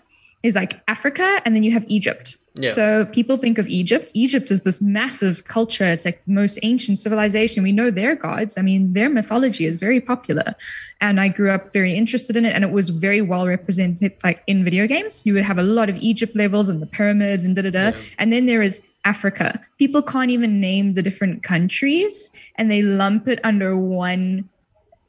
is 0.46 0.54
like 0.54 0.80
Africa 0.86 1.40
and 1.44 1.54
then 1.54 1.62
you 1.62 1.72
have 1.72 1.84
Egypt 1.88 2.36
Yeah. 2.58 2.70
so 2.70 3.04
people 3.06 3.36
think 3.36 3.58
of 3.58 3.68
Egypt. 3.68 4.10
Egypt 4.14 4.50
is 4.50 4.62
this 4.62 4.80
massive 4.80 5.44
culture. 5.44 5.84
It's 5.84 6.04
like 6.04 6.22
most 6.26 6.58
ancient 6.62 6.98
civilization. 6.98 7.62
We 7.62 7.72
know 7.72 7.90
their 7.90 8.16
gods. 8.16 8.56
I 8.56 8.62
mean, 8.62 8.92
their 8.92 9.10
mythology 9.10 9.66
is 9.66 9.76
very 9.76 10.00
popular. 10.00 10.54
And 11.00 11.20
I 11.20 11.28
grew 11.28 11.50
up 11.50 11.72
very 11.72 11.94
interested 11.94 12.36
in 12.36 12.46
it 12.46 12.54
and 12.54 12.64
it 12.64 12.70
was 12.70 12.88
very 12.88 13.20
well 13.20 13.46
represented 13.46 14.14
like 14.24 14.42
in 14.46 14.64
video 14.64 14.86
games. 14.86 15.26
You 15.26 15.34
would 15.34 15.44
have 15.44 15.58
a 15.58 15.62
lot 15.62 15.90
of 15.90 15.96
Egypt 15.98 16.34
levels 16.34 16.70
and 16.70 16.80
the 16.80 16.86
pyramids 16.86 17.44
and 17.44 17.54
da 17.54 17.62
da 17.62 17.70
da. 17.70 17.98
And 18.18 18.32
then 18.32 18.46
there 18.46 18.62
is 18.62 18.80
Africa. 19.04 19.60
People 19.78 20.02
can't 20.02 20.30
even 20.30 20.60
name 20.60 20.94
the 20.94 21.02
different 21.02 21.42
countries 21.42 22.30
and 22.56 22.70
they 22.70 22.82
lump 22.82 23.28
it 23.28 23.38
under 23.44 23.76
one 23.76 24.48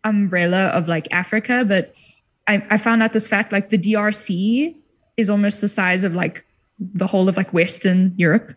umbrella 0.04 0.68
of 0.68 0.88
like 0.88 1.08
Africa. 1.12 1.64
But 1.66 1.96
I, 2.48 2.66
I 2.70 2.78
found 2.78 3.04
out 3.04 3.14
this 3.14 3.28
fact 3.28 3.52
like 3.52 3.70
the 3.70 3.78
DRC 3.78 4.76
is 5.18 5.30
almost 5.30 5.62
the 5.62 5.68
size 5.68 6.04
of 6.04 6.14
like 6.14 6.46
the 6.80 7.08
whole 7.08 7.28
of 7.30 7.38
like 7.38 7.54
Western 7.54 8.14
Europe, 8.18 8.56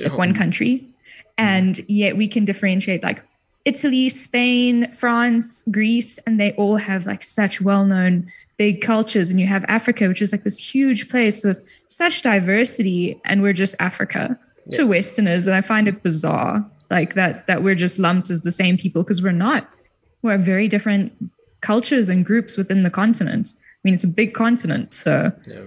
like 0.00 0.16
one 0.16 0.34
country. 0.34 0.88
And 1.38 1.76
mm-hmm. 1.76 1.84
yet 1.88 2.16
we 2.16 2.28
can 2.28 2.44
differentiate 2.44 3.02
like 3.02 3.24
Italy, 3.64 4.08
Spain, 4.08 4.90
France, 4.92 5.64
Greece, 5.70 6.18
and 6.26 6.40
they 6.40 6.52
all 6.52 6.76
have 6.76 7.06
like 7.06 7.22
such 7.22 7.60
well 7.60 7.84
known 7.84 8.26
big 8.56 8.80
cultures. 8.80 9.30
And 9.30 9.38
you 9.40 9.46
have 9.46 9.64
Africa, 9.68 10.08
which 10.08 10.22
is 10.22 10.32
like 10.32 10.42
this 10.42 10.58
huge 10.58 11.08
place 11.08 11.44
with 11.44 11.62
such 11.88 12.22
diversity, 12.22 13.20
and 13.24 13.42
we're 13.42 13.52
just 13.52 13.74
Africa 13.78 14.38
to 14.72 14.84
Westerners. 14.84 15.46
And 15.46 15.54
I 15.54 15.60
find 15.60 15.88
it 15.88 16.02
bizarre 16.02 16.68
like 16.90 17.14
that 17.14 17.46
that 17.46 17.62
we're 17.62 17.74
just 17.74 17.98
lumped 17.98 18.30
as 18.30 18.42
the 18.42 18.52
same 18.52 18.76
people 18.76 19.02
because 19.02 19.22
we're 19.22 19.32
not. 19.32 19.68
We're 20.22 20.38
very 20.38 20.68
different 20.68 21.12
cultures 21.60 22.08
and 22.08 22.24
groups 22.24 22.56
within 22.56 22.82
the 22.82 22.90
continent. 22.90 23.52
I 23.56 23.80
mean, 23.84 23.94
it's 23.94 24.04
a 24.04 24.08
big 24.08 24.34
continent, 24.34 24.92
so 24.92 25.32
Yeah. 25.46 25.62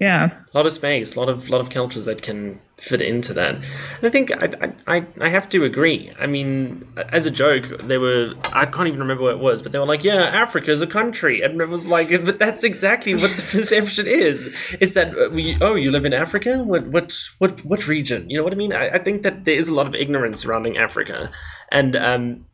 Yeah. 0.00 0.30
a 0.52 0.56
lot 0.56 0.66
of 0.66 0.72
space, 0.72 1.14
a 1.14 1.20
lot 1.20 1.28
of 1.28 1.48
lot 1.48 1.60
of 1.60 1.70
cultures 1.70 2.04
that 2.04 2.22
can 2.22 2.60
fit 2.78 3.00
into 3.00 3.32
that. 3.34 3.54
And 3.54 3.64
I 4.02 4.10
think 4.10 4.30
I, 4.30 4.72
I 4.86 5.06
I 5.20 5.28
have 5.28 5.48
to 5.50 5.64
agree. 5.64 6.12
I 6.18 6.26
mean, 6.26 6.86
as 7.12 7.26
a 7.26 7.30
joke, 7.30 7.80
they 7.82 7.98
were 7.98 8.34
I 8.44 8.66
can't 8.66 8.88
even 8.88 9.00
remember 9.00 9.24
what 9.24 9.32
it 9.32 9.38
was, 9.38 9.62
but 9.62 9.72
they 9.72 9.78
were 9.78 9.86
like, 9.86 10.04
"Yeah, 10.04 10.22
Africa 10.22 10.70
is 10.70 10.82
a 10.82 10.86
country," 10.86 11.40
and 11.40 11.60
it 11.60 11.68
was 11.68 11.86
like, 11.86 12.08
"But 12.24 12.38
that's 12.38 12.64
exactly 12.64 13.14
what 13.14 13.34
the 13.36 13.42
perception 13.50 14.06
is. 14.06 14.54
Is 14.80 14.94
that 14.94 15.16
uh, 15.16 15.30
we 15.30 15.56
oh 15.60 15.74
you 15.74 15.90
live 15.90 16.04
in 16.04 16.12
Africa? 16.12 16.62
What 16.62 16.86
what 16.88 17.14
what 17.38 17.64
what 17.64 17.88
region? 17.88 18.28
You 18.28 18.36
know 18.36 18.44
what 18.44 18.52
I 18.52 18.56
mean? 18.56 18.72
I, 18.72 18.90
I 18.90 18.98
think 18.98 19.22
that 19.22 19.44
there 19.44 19.56
is 19.56 19.68
a 19.68 19.74
lot 19.74 19.86
of 19.86 19.94
ignorance 19.94 20.40
surrounding 20.40 20.76
Africa, 20.76 21.30
and 21.72 21.96
um, 21.96 22.46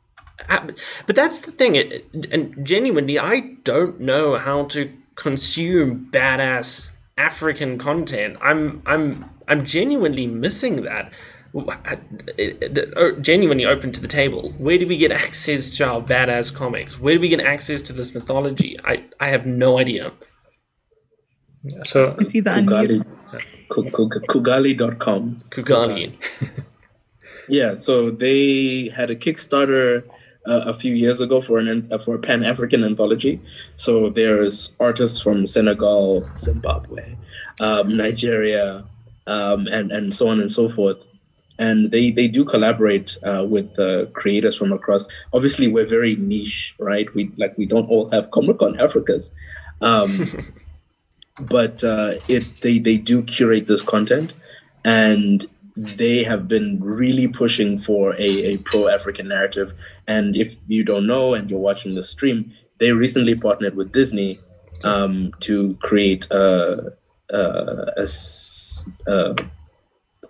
but 0.49 1.17
that's 1.17 1.41
the 1.41 1.51
thing. 1.51 1.75
It, 1.75 2.07
and 2.31 2.65
genuinely, 2.65 3.19
I 3.19 3.41
don't 3.65 4.01
know 4.01 4.39
how 4.39 4.65
to 4.67 4.93
consume 5.15 6.09
badass 6.11 6.92
African 7.17 7.79
content. 7.79 8.37
I'm 8.43 8.83
I'm 8.87 9.27
I'm 9.49 9.65
genuinely 9.65 10.27
missing 10.27 10.83
that. 10.83 11.13
Uh, 11.55 11.97
oh, 12.97 13.13
Genuinely 13.21 13.67
open 13.67 13.93
to 13.93 14.01
the 14.01 14.09
table. 14.09 14.53
Where 14.57 14.79
do 14.79 14.87
we 14.87 14.97
get 14.97 15.13
access 15.27 15.77
to 15.77 15.85
our 15.87 16.01
badass 16.01 16.55
comics? 16.55 16.99
Where 16.99 17.15
do 17.15 17.21
we 17.21 17.29
get 17.29 17.41
access 17.41 17.83
to 17.83 17.93
this 17.93 18.15
mythology? 18.15 18.79
I 18.85 19.05
I 19.21 19.29
have 19.29 19.47
no 19.47 19.79
idea. 19.79 20.13
So 21.85 22.15
You 22.19 22.25
see 22.25 22.41
the 22.41 22.51
unmute. 22.51 23.05
Kugali, 23.69 23.69
Ku- 23.69 23.91
Ku- 23.91 24.09
Kugali.com. 24.09 25.37
Kugali. 25.51 26.15
Yeah, 27.49 27.75
so 27.75 28.11
they 28.11 28.89
had 28.95 29.11
a 29.11 29.17
Kickstarter 29.17 30.05
uh, 30.47 30.63
a 30.67 30.75
few 30.75 30.95
years 30.95 31.21
ago 31.21 31.41
for 31.41 31.59
an 31.59 31.89
uh, 31.91 31.99
for 31.99 32.15
a 32.15 32.19
Pan 32.19 32.45
African 32.45 32.85
anthology. 32.85 33.41
So 33.77 34.11
there's 34.11 34.75
artists 34.81 35.21
from 35.21 35.47
Senegal, 35.47 36.29
Zimbabwe, 36.37 37.17
um, 37.61 37.97
Nigeria, 37.97 38.85
um, 39.27 39.67
and 39.69 39.93
and 39.93 40.15
so 40.15 40.29
on 40.29 40.41
and 40.41 40.51
so 40.51 40.69
forth. 40.69 40.99
And 41.59 41.91
they 41.91 42.11
they 42.11 42.29
do 42.29 42.45
collaborate 42.45 43.17
uh, 43.23 43.45
with 43.49 43.79
uh, 43.79 44.07
creators 44.07 44.57
from 44.57 44.73
across. 44.73 45.07
Obviously, 45.33 45.69
we're 45.69 45.87
very 45.87 46.17
niche, 46.17 46.75
right? 46.79 47.13
We 47.15 47.31
like 47.37 47.57
we 47.57 47.67
don't 47.67 47.89
all 47.89 48.11
have 48.11 48.31
Comic 48.31 48.59
Con 48.59 48.75
Africas, 48.75 49.33
um, 49.81 50.55
but 51.41 51.85
uh, 51.85 52.15
it 52.27 52.45
they 52.63 52.79
they 52.79 52.97
do 52.97 53.23
curate 53.23 53.67
this 53.67 53.83
content, 53.83 54.35
and 54.85 55.47
they 55.77 56.23
have 56.25 56.49
been 56.49 56.79
really 56.83 57.29
pushing 57.29 57.79
for 57.79 58.15
a, 58.15 58.55
a 58.55 58.57
pro 58.59 58.89
African 58.89 59.29
narrative. 59.29 59.73
And 60.07 60.37
if 60.37 60.57
you 60.69 60.85
don't 60.85 61.07
know 61.07 61.35
and 61.35 61.51
you're 61.51 61.59
watching 61.61 61.95
the 61.95 62.03
stream, 62.03 62.53
they 62.79 62.93
recently 62.93 63.35
partnered 63.35 63.75
with 63.75 63.93
Disney 63.93 64.41
um, 64.85 65.33
to 65.41 65.77
create 65.81 66.31
a 66.31 66.93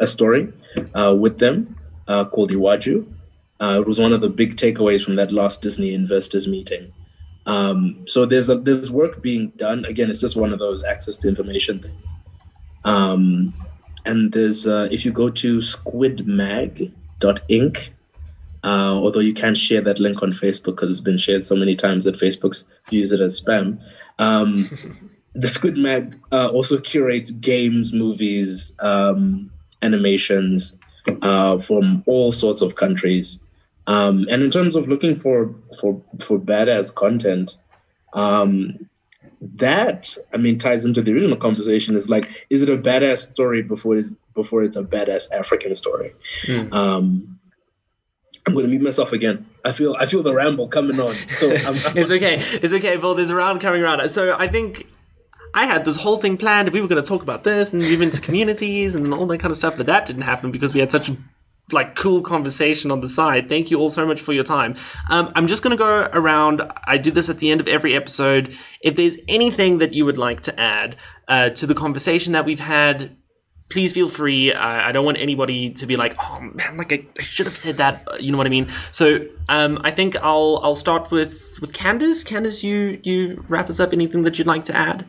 a 0.00 0.06
story 0.06 0.52
uh, 0.94 1.14
with 1.18 1.38
them 1.38 1.76
uh, 2.08 2.24
called 2.24 2.50
Iwaju. 2.50 3.12
Uh, 3.60 3.78
it 3.80 3.86
was 3.86 3.98
one 3.98 4.12
of 4.12 4.20
the 4.20 4.28
big 4.28 4.56
takeaways 4.56 5.04
from 5.04 5.16
that 5.16 5.30
last 5.30 5.62
Disney 5.62 5.94
investors 5.94 6.48
meeting. 6.48 6.92
Um, 7.46 8.04
so 8.06 8.26
there's 8.26 8.48
a, 8.48 8.56
there's 8.56 8.90
work 8.90 9.22
being 9.22 9.52
done. 9.56 9.84
Again, 9.84 10.10
it's 10.10 10.20
just 10.20 10.36
one 10.36 10.52
of 10.52 10.58
those 10.58 10.84
access 10.84 11.16
to 11.18 11.28
information 11.28 11.80
things. 11.80 12.14
Um, 12.84 13.54
and 14.04 14.32
there's 14.32 14.66
uh, 14.66 14.88
if 14.90 15.04
you 15.04 15.12
go 15.12 15.30
to 15.30 15.58
squidmag.ink 15.58 17.92
uh, 18.64 18.94
although 18.94 19.20
you 19.20 19.34
can't 19.34 19.56
share 19.56 19.80
that 19.80 19.98
link 19.98 20.22
on 20.22 20.32
facebook 20.32 20.76
because 20.76 20.90
it's 20.90 21.00
been 21.00 21.18
shared 21.18 21.44
so 21.44 21.56
many 21.56 21.74
times 21.74 22.04
that 22.04 22.14
facebook 22.16 22.64
views 22.88 23.12
it 23.12 23.20
as 23.20 23.40
spam. 23.40 23.80
Um, 24.18 24.70
the 25.34 25.48
squid 25.48 25.76
mag 25.76 26.18
uh, 26.30 26.48
also 26.48 26.78
curates 26.78 27.30
games 27.30 27.92
movies 27.92 28.76
um, 28.80 29.50
animations 29.80 30.76
uh, 31.22 31.58
from 31.58 32.02
all 32.06 32.32
sorts 32.32 32.60
of 32.60 32.76
countries. 32.76 33.40
Um, 33.86 34.26
and 34.30 34.42
in 34.42 34.50
terms 34.50 34.76
of 34.76 34.88
looking 34.88 35.16
for 35.16 35.54
for 35.80 36.00
for 36.20 36.38
badass 36.38 36.94
content 36.94 37.56
um, 38.12 38.88
that 39.56 40.16
I 40.32 40.36
mean 40.36 40.56
ties 40.58 40.84
into 40.84 41.02
the 41.02 41.12
original 41.12 41.36
conversation 41.36 41.96
is 41.96 42.08
like, 42.08 42.46
is 42.48 42.62
it 42.62 42.68
a 42.70 42.76
badass 42.76 43.30
story 43.32 43.60
before 43.62 43.96
it's 43.96 44.14
before 44.34 44.62
it's 44.62 44.76
a 44.76 44.82
badass 44.84 45.32
African 45.32 45.74
story? 45.74 46.14
Um, 46.70 47.38
I'm 48.46 48.54
gonna 48.54 48.68
mute 48.68 48.82
myself 48.82 49.12
again. 49.12 49.46
I 49.64 49.72
feel 49.72 49.96
I 49.98 50.06
feel 50.06 50.22
the 50.22 50.32
ramble 50.34 50.68
coming 50.68 50.98
on. 51.00 51.14
So 51.30 51.50
I'm, 51.56 51.76
I'm- 51.76 51.96
It's 51.98 52.10
okay. 52.10 52.40
It's 52.62 52.72
okay, 52.72 52.96
Well, 52.96 53.14
There's 53.14 53.30
a 53.30 53.36
round 53.36 53.60
coming 53.60 53.82
around. 53.82 54.08
So 54.10 54.36
I 54.38 54.48
think 54.48 54.86
I 55.54 55.66
had 55.66 55.84
this 55.84 55.96
whole 55.96 56.16
thing 56.16 56.36
planned. 56.36 56.68
We 56.70 56.80
were 56.80 56.88
going 56.88 57.02
to 57.02 57.06
talk 57.08 57.22
about 57.22 57.44
this 57.44 57.72
and 57.72 57.82
move 57.82 58.00
into 58.00 58.20
communities 58.20 58.94
and 58.94 59.12
all 59.12 59.26
that 59.26 59.38
kind 59.38 59.50
of 59.50 59.56
stuff, 59.56 59.74
but 59.76 59.86
that 59.86 60.06
didn't 60.06 60.22
happen 60.22 60.50
because 60.50 60.72
we 60.72 60.80
had 60.80 60.90
such 60.90 61.08
a 61.10 61.16
like 61.70 61.94
cool 61.94 62.20
conversation 62.22 62.90
on 62.90 63.00
the 63.00 63.08
side. 63.08 63.48
Thank 63.48 63.70
you 63.70 63.78
all 63.78 63.88
so 63.88 64.04
much 64.04 64.20
for 64.20 64.32
your 64.32 64.44
time. 64.44 64.76
Um, 65.08 65.32
I'm 65.34 65.46
just 65.46 65.62
going 65.62 65.70
to 65.70 65.76
go 65.76 66.08
around. 66.12 66.60
I 66.86 66.98
do 66.98 67.10
this 67.10 67.28
at 67.30 67.38
the 67.38 67.50
end 67.50 67.60
of 67.60 67.68
every 67.68 67.94
episode. 67.94 68.56
If 68.82 68.96
there's 68.96 69.16
anything 69.28 69.78
that 69.78 69.92
you 69.94 70.04
would 70.04 70.18
like 70.18 70.40
to 70.42 70.60
add 70.60 70.96
uh, 71.28 71.50
to 71.50 71.66
the 71.66 71.74
conversation 71.74 72.32
that 72.34 72.44
we've 72.44 72.60
had, 72.60 73.16
please 73.70 73.92
feel 73.92 74.10
free. 74.10 74.52
I, 74.52 74.88
I 74.88 74.92
don't 74.92 75.04
want 75.06 75.16
anybody 75.16 75.70
to 75.70 75.86
be 75.86 75.96
like, 75.96 76.14
oh 76.20 76.40
man, 76.40 76.76
like 76.76 76.92
I, 76.92 77.06
I 77.18 77.22
should 77.22 77.46
have 77.46 77.56
said 77.56 77.78
that. 77.78 78.06
uh, 78.06 78.16
You 78.20 78.32
know 78.32 78.36
what 78.38 78.46
I 78.46 78.50
mean? 78.50 78.68
So 78.90 79.26
um, 79.48 79.80
I 79.82 79.90
think 79.90 80.16
I'll 80.16 80.60
I'll 80.62 80.74
start 80.74 81.10
with 81.10 81.58
with 81.60 81.72
Candace. 81.72 82.22
Candace, 82.22 82.62
you 82.62 83.00
you 83.02 83.44
wrap 83.48 83.70
us 83.70 83.80
up. 83.80 83.92
Anything 83.94 84.22
that 84.22 84.36
you'd 84.38 84.46
like 84.48 84.64
to 84.64 84.76
add? 84.76 85.06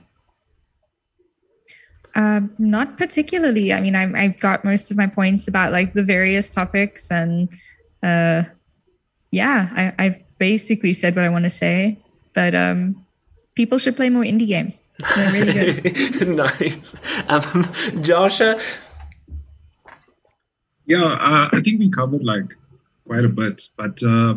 Uh, 2.15 2.41
not 2.59 2.97
particularly. 2.97 3.73
I 3.73 3.81
mean, 3.81 3.95
I, 3.95 4.25
I 4.25 4.27
got 4.27 4.63
most 4.63 4.91
of 4.91 4.97
my 4.97 5.07
points 5.07 5.47
about 5.47 5.71
like 5.71 5.93
the 5.93 6.03
various 6.03 6.49
topics, 6.49 7.09
and 7.09 7.49
uh, 8.03 8.43
yeah, 9.31 9.69
I, 9.75 9.93
I've 9.97 10.23
basically 10.37 10.93
said 10.93 11.15
what 11.15 11.25
I 11.25 11.29
want 11.29 11.45
to 11.45 11.49
say. 11.49 11.97
But 12.33 12.53
um, 12.53 13.03
people 13.55 13.77
should 13.77 13.95
play 13.95 14.09
more 14.09 14.23
indie 14.23 14.47
games. 14.47 14.81
They're 15.15 15.31
really 15.31 15.81
good. 15.81 16.27
nice, 16.35 16.95
um, 17.27 17.71
Joshua. 18.01 18.59
Yeah, 20.85 21.03
uh, 21.03 21.49
I 21.51 21.61
think 21.63 21.79
we 21.79 21.89
covered 21.89 22.23
like 22.23 22.55
quite 23.07 23.25
a 23.25 23.29
bit. 23.29 23.67
But 23.77 24.01
uh, 24.03 24.35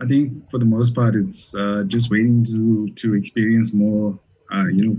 I 0.00 0.06
think 0.06 0.50
for 0.50 0.58
the 0.58 0.64
most 0.64 0.94
part, 0.94 1.14
it's 1.14 1.54
uh, 1.54 1.84
just 1.86 2.10
waiting 2.10 2.44
to 2.46 2.88
to 2.88 3.14
experience 3.14 3.72
more, 3.72 4.18
uh, 4.52 4.66
you 4.66 4.88
know, 4.88 4.96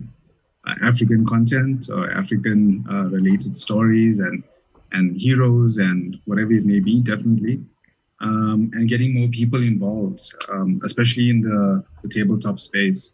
African 0.84 1.26
content 1.26 1.89
or 1.91 2.12
African 2.12 2.86
uh, 2.89 3.05
related 3.05 3.57
stories 3.57 4.20
and 4.20 4.43
and 4.91 5.20
heroes 5.20 5.78
and 5.78 6.18
whatever 6.26 6.51
it 6.53 6.66
may 6.66 6.80
be. 6.80 7.01
Definitely. 7.01 7.64
Um, 8.20 8.70
and 8.74 8.88
getting 8.88 9.16
more 9.16 9.30
people 9.30 9.64
involved, 9.64 10.32
um, 10.51 10.80
especially 10.84 11.30
in 11.30 11.41
the, 11.41 11.84
the 12.03 12.09
tabletop 12.09 12.59
space. 12.59 13.12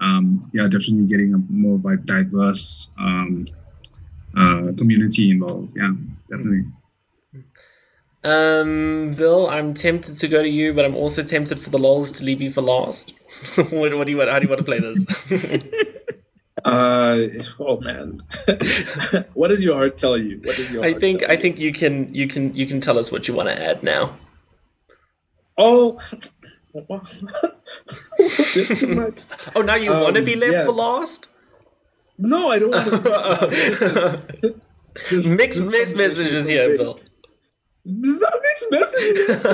Um, 0.00 0.50
yeah, 0.54 0.64
definitely 0.64 1.06
getting 1.06 1.34
a 1.34 1.38
more 1.50 1.78
like 1.84 2.04
diverse 2.04 2.90
um, 2.98 3.46
uh, 4.36 4.72
community 4.76 5.30
involved. 5.30 5.76
Yeah, 5.76 5.92
definitely. 6.28 6.64
Um, 8.24 9.12
Bill, 9.12 9.48
I'm 9.48 9.72
tempted 9.72 10.16
to 10.16 10.28
go 10.28 10.42
to 10.42 10.48
you, 10.48 10.74
but 10.74 10.84
I'm 10.84 10.96
also 10.96 11.22
tempted 11.22 11.60
for 11.60 11.70
the 11.70 11.78
lols 11.78 12.10
to 12.12 12.24
leave 12.24 12.40
you 12.40 12.50
for 12.50 12.60
last. 12.60 13.14
what, 13.70 13.94
what 13.94 14.06
do 14.06 14.10
you 14.10 14.18
want? 14.18 14.30
How 14.30 14.38
do 14.38 14.44
you 14.44 14.48
want 14.48 14.58
to 14.58 14.64
play 14.64 14.80
this? 14.80 15.94
Uh, 16.64 17.26
oh 17.58 17.80
man, 17.80 18.22
what 19.34 19.48
does 19.48 19.62
your 19.62 19.74
heart 19.76 19.96
tell 19.96 20.18
you? 20.18 20.40
What 20.44 20.56
does 20.56 20.70
your 20.70 20.84
I 20.84 20.92
think 20.94 21.22
I 21.28 21.32
you? 21.34 21.40
think 21.40 21.58
you 21.58 21.72
can 21.72 22.12
you 22.14 22.26
can 22.28 22.54
you 22.54 22.66
can 22.66 22.80
tell 22.80 22.98
us 22.98 23.10
what 23.12 23.26
you 23.28 23.34
want 23.34 23.48
to 23.48 23.60
add 23.62 23.82
now. 23.82 24.16
Oh, 25.56 25.98
this 28.18 28.80
too 28.80 28.94
much. 28.94 29.22
Oh, 29.56 29.62
now 29.62 29.74
you 29.74 29.90
want 29.90 30.14
to 30.16 30.20
Um, 30.20 30.24
be 30.24 30.36
left 30.36 30.52
yeah. 30.52 30.64
for 30.66 30.72
last? 30.72 31.28
No, 32.18 32.50
I 32.50 32.58
don't 32.58 32.70
want 32.70 32.88
to. 32.88 34.54
This- 35.10 35.24
Mixed 35.24 35.60
this 35.60 35.70
mixed 35.70 35.96
messages 35.96 36.46
here, 36.48 36.68
big. 36.70 36.78
Bill. 36.78 37.00
This 37.84 38.12
is 38.14 38.20
not 38.20 38.34
mixed 38.42 38.70
messages. 38.72 39.46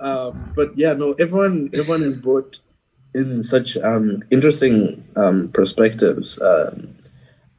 um, 0.00 0.52
but 0.56 0.76
yeah, 0.76 0.92
no, 0.94 1.12
everyone 1.12 1.70
everyone 1.72 2.02
has 2.02 2.16
brought 2.16 2.58
in 3.14 3.42
such 3.42 3.76
um, 3.78 4.22
interesting 4.30 5.04
um, 5.16 5.48
perspectives. 5.48 6.40
Um, 6.40 6.94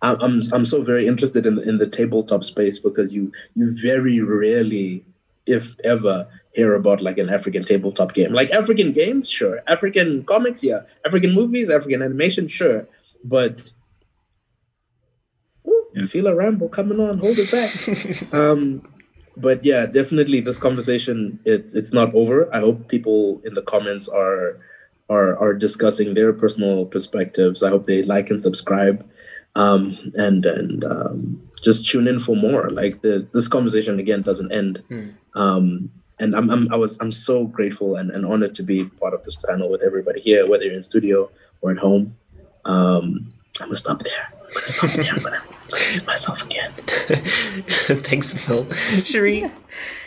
I'm, 0.02 0.42
I'm 0.52 0.66
so 0.66 0.82
very 0.82 1.06
interested 1.06 1.46
in 1.46 1.56
the, 1.56 1.62
in 1.62 1.78
the 1.78 1.88
tabletop 1.88 2.44
space 2.44 2.80
because 2.80 3.14
you 3.14 3.32
you 3.56 3.76
very 3.80 4.20
rarely, 4.20 5.06
if 5.46 5.76
ever, 5.84 6.28
hear 6.54 6.74
about 6.74 7.02
like 7.02 7.18
an 7.20 7.30
African 7.30 7.64
tabletop 7.64 8.14
game. 8.14 8.34
Like 8.34 8.50
African 8.52 8.94
games, 8.94 9.30
sure. 9.30 9.62
African 9.68 10.24
comics, 10.24 10.64
yeah. 10.64 10.82
African 11.06 11.34
movies, 11.34 11.70
African 11.70 12.02
animation, 12.02 12.48
sure. 12.48 12.88
But 13.24 13.74
Ooh, 15.68 15.86
Yeah. 15.94 16.06
feel 16.06 16.28
a 16.28 16.36
ramble 16.36 16.70
coming 16.70 17.00
on. 17.00 17.20
Hold 17.20 17.38
it 17.38 17.52
back. 17.52 18.34
um, 18.34 18.82
but 19.38 19.64
yeah, 19.64 19.86
definitely 19.86 20.42
this 20.42 20.58
conversation 20.58 21.40
it's 21.46 21.74
it's 21.76 21.94
not 21.94 22.14
over. 22.16 22.54
I 22.54 22.60
hope 22.60 22.88
people 22.88 23.42
in 23.46 23.54
the 23.54 23.62
comments 23.62 24.10
are 24.10 24.58
are 25.12 25.38
are 25.38 25.54
discussing 25.54 26.14
their 26.14 26.32
personal 26.34 26.86
perspectives. 26.86 27.64
I 27.64 27.70
hope 27.70 27.86
they 27.86 28.02
like 28.04 28.30
and 28.30 28.42
subscribe, 28.42 28.98
um, 29.56 29.98
and 30.16 30.46
and 30.46 30.84
um, 30.84 31.50
just 31.62 31.90
tune 31.90 32.08
in 32.08 32.20
for 32.20 32.36
more. 32.36 32.70
Like 32.70 33.02
the 33.02 33.28
this 33.34 33.48
conversation 33.48 34.00
again 34.00 34.22
doesn't 34.22 34.52
end. 34.52 34.84
Um, 35.36 35.92
and 36.22 36.36
I'm, 36.36 36.50
I'm 36.50 36.72
I 36.72 36.78
was 36.78 36.98
I'm 37.02 37.12
so 37.12 37.46
grateful 37.46 37.96
and, 37.96 38.12
and 38.12 38.26
honored 38.26 38.56
to 38.56 38.64
be 38.64 38.86
part 39.02 39.14
of 39.14 39.24
this 39.24 39.36
panel 39.36 39.70
with 39.70 39.82
everybody 39.82 40.22
here, 40.22 40.48
whether 40.48 40.64
you're 40.64 40.76
in 40.76 40.84
studio 40.84 41.30
or 41.62 41.72
at 41.72 41.78
home. 41.78 42.16
Um, 42.64 43.34
I'm 43.60 43.68
gonna 43.68 43.76
stop 43.76 44.04
there. 44.04 44.34
I'm 44.48 44.54
gonna 44.54 44.68
stop 44.68 44.92
there. 44.92 45.14
I'm 45.14 45.24
gonna 45.24 45.44
mute 45.92 46.06
myself 46.06 46.46
again. 46.46 46.72
Thanks, 48.08 48.34
Bill. 48.46 48.72
Cherie, 49.04 49.52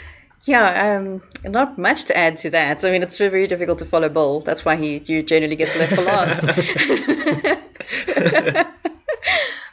Yeah, 0.46 0.98
um, 0.98 1.22
not 1.44 1.78
much 1.78 2.04
to 2.04 2.16
add 2.16 2.36
to 2.38 2.50
that. 2.50 2.84
I 2.84 2.90
mean, 2.90 3.02
it's 3.02 3.16
very 3.16 3.46
difficult 3.46 3.78
to 3.78 3.86
follow 3.86 4.10
Bull. 4.10 4.40
That's 4.40 4.64
why 4.64 4.76
he 4.76 4.98
you 5.06 5.22
generally 5.22 5.56
gets 5.56 5.74
left 5.76 5.94
for 5.94 6.02
last. 6.02 6.46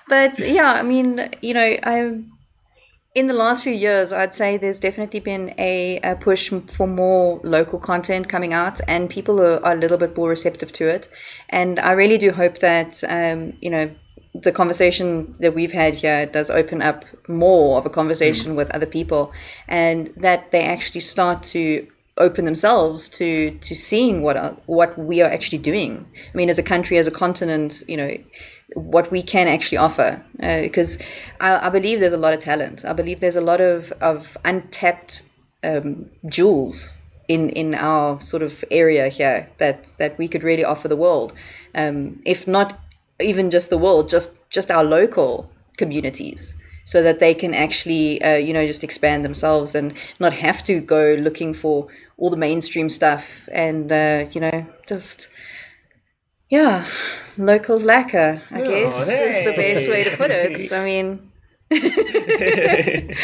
but 0.07 0.39
yeah, 0.39 0.71
I 0.71 0.81
mean, 0.81 1.29
you 1.41 1.53
know, 1.53 1.77
I 1.83 2.21
in 3.13 3.27
the 3.27 3.33
last 3.33 3.63
few 3.63 3.73
years, 3.73 4.13
I'd 4.13 4.33
say 4.33 4.55
there's 4.55 4.79
definitely 4.79 5.19
been 5.19 5.53
a, 5.57 5.99
a 5.99 6.15
push 6.15 6.49
for 6.67 6.87
more 6.87 7.41
local 7.43 7.77
content 7.77 8.29
coming 8.29 8.53
out, 8.53 8.79
and 8.87 9.09
people 9.09 9.41
are, 9.41 9.63
are 9.65 9.73
a 9.73 9.77
little 9.77 9.97
bit 9.97 10.15
more 10.15 10.29
receptive 10.29 10.71
to 10.73 10.87
it. 10.87 11.09
And 11.49 11.79
I 11.79 11.91
really 11.91 12.17
do 12.17 12.31
hope 12.31 12.59
that 12.59 13.03
um, 13.09 13.53
you 13.59 13.69
know 13.69 13.91
the 14.33 14.51
conversation 14.51 15.35
that 15.39 15.53
we've 15.53 15.73
had 15.73 15.95
here 15.95 16.25
does 16.25 16.49
open 16.49 16.81
up 16.81 17.03
more 17.27 17.77
of 17.77 17.85
a 17.85 17.89
conversation 17.89 18.55
with 18.55 18.69
other 18.71 18.85
people, 18.85 19.31
and 19.67 20.13
that 20.17 20.51
they 20.51 20.63
actually 20.63 21.01
start 21.01 21.43
to 21.43 21.87
open 22.17 22.45
themselves 22.45 23.09
to 23.09 23.51
to 23.59 23.75
seeing 23.75 24.21
what 24.21 24.37
are, 24.37 24.55
what 24.65 24.97
we 24.97 25.21
are 25.21 25.29
actually 25.29 25.57
doing. 25.57 26.05
I 26.33 26.37
mean, 26.37 26.49
as 26.49 26.59
a 26.59 26.63
country, 26.63 26.97
as 26.97 27.07
a 27.07 27.11
continent, 27.11 27.83
you 27.87 27.97
know, 27.97 28.17
what 28.73 29.11
we 29.11 29.21
can 29.21 29.47
actually 29.47 29.77
offer. 29.77 30.23
Because 30.39 30.97
I, 31.39 31.67
I 31.67 31.69
believe 31.69 31.99
there's 31.99 32.13
a 32.13 32.17
lot 32.17 32.33
of 32.33 32.39
talent. 32.39 32.85
I 32.85 32.93
believe 32.93 33.19
there's 33.19 33.35
a 33.35 33.41
lot 33.41 33.61
of 33.61 33.91
of 34.01 34.37
untapped 34.45 35.23
um, 35.63 36.09
jewels 36.27 36.97
in 37.27 37.49
in 37.49 37.75
our 37.75 38.19
sort 38.19 38.43
of 38.43 38.63
area 38.71 39.09
here 39.09 39.49
that 39.57 39.93
that 39.97 40.17
we 40.17 40.27
could 40.27 40.43
really 40.43 40.63
offer 40.63 40.87
the 40.87 40.95
world. 40.95 41.33
Um, 41.75 42.21
if 42.25 42.47
not 42.47 42.79
even 43.21 43.49
just 43.49 43.69
the 43.69 43.77
world, 43.77 44.09
just 44.09 44.37
just 44.49 44.71
our 44.71 44.83
local 44.83 45.49
communities 45.77 46.55
so 46.85 47.01
that 47.01 47.19
they 47.19 47.33
can 47.33 47.53
actually, 47.53 48.21
uh, 48.21 48.35
you 48.35 48.53
know, 48.53 48.65
just 48.67 48.83
expand 48.83 49.23
themselves 49.23 49.75
and 49.75 49.93
not 50.19 50.33
have 50.33 50.63
to 50.63 50.81
go 50.81 51.15
looking 51.19 51.53
for 51.53 51.87
all 52.17 52.29
the 52.29 52.37
mainstream 52.37 52.89
stuff 52.89 53.47
and, 53.51 53.91
uh, 53.91 54.25
you 54.31 54.41
know, 54.41 54.65
just, 54.87 55.29
yeah, 56.49 56.87
locals 57.37 57.83
lekker, 57.83 58.41
I 58.51 58.61
guess, 58.61 59.07
is 59.07 59.45
the 59.45 59.53
best 59.55 59.87
way 59.87 60.03
to 60.03 60.17
put 60.17 60.31
it. 60.31 60.71
I 60.79 60.83
mean, 60.83 61.31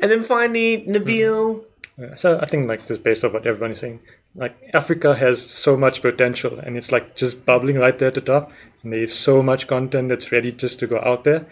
and 0.00 0.10
then 0.10 0.24
finally 0.24 0.84
Nabil. 0.86 1.64
Yeah, 1.98 2.14
So 2.16 2.38
I 2.38 2.46
think 2.46 2.68
like 2.68 2.86
just 2.86 3.02
based 3.02 3.24
off 3.24 3.32
what 3.32 3.46
everyone 3.46 3.72
is 3.72 3.78
saying, 3.78 4.00
like 4.36 4.70
Africa 4.74 5.16
has 5.16 5.44
so 5.44 5.76
much 5.76 6.02
potential 6.02 6.58
and 6.58 6.76
it's 6.76 6.92
like 6.92 7.16
just 7.16 7.44
bubbling 7.44 7.76
right 7.76 7.98
there 7.98 8.08
at 8.08 8.14
the 8.14 8.20
top. 8.20 8.52
And 8.82 8.92
there's 8.92 9.14
so 9.14 9.42
much 9.42 9.66
content 9.66 10.10
that's 10.10 10.30
ready 10.30 10.52
just 10.52 10.78
to 10.80 10.86
go 10.86 11.00
out 11.00 11.24
there. 11.24 11.46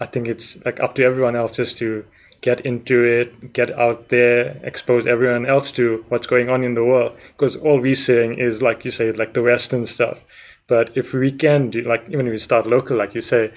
I 0.00 0.06
think 0.06 0.26
it's 0.26 0.62
like 0.64 0.80
up 0.80 0.94
to 0.96 1.04
everyone 1.04 1.36
else 1.36 1.56
just 1.56 1.76
to 1.78 2.04
get 2.40 2.60
into 2.62 3.04
it, 3.04 3.52
get 3.52 3.70
out 3.78 4.08
there, 4.08 4.58
expose 4.62 5.06
everyone 5.06 5.44
else 5.44 5.70
to 5.72 6.04
what's 6.08 6.26
going 6.26 6.48
on 6.48 6.64
in 6.64 6.74
the 6.74 6.84
world. 6.84 7.16
Because 7.28 7.56
all 7.56 7.80
we're 7.80 7.94
seeing 7.94 8.38
is 8.38 8.62
like 8.62 8.84
you 8.84 8.90
say, 8.90 9.12
like 9.12 9.34
the 9.34 9.42
Western 9.42 9.84
stuff. 9.84 10.18
But 10.66 10.96
if 10.96 11.12
we 11.12 11.32
can 11.32 11.68
do 11.68 11.82
like 11.82 12.04
even 12.08 12.26
if 12.26 12.32
we 12.32 12.38
start 12.38 12.66
local, 12.66 12.96
like 12.96 13.14
you 13.14 13.20
say, 13.20 13.52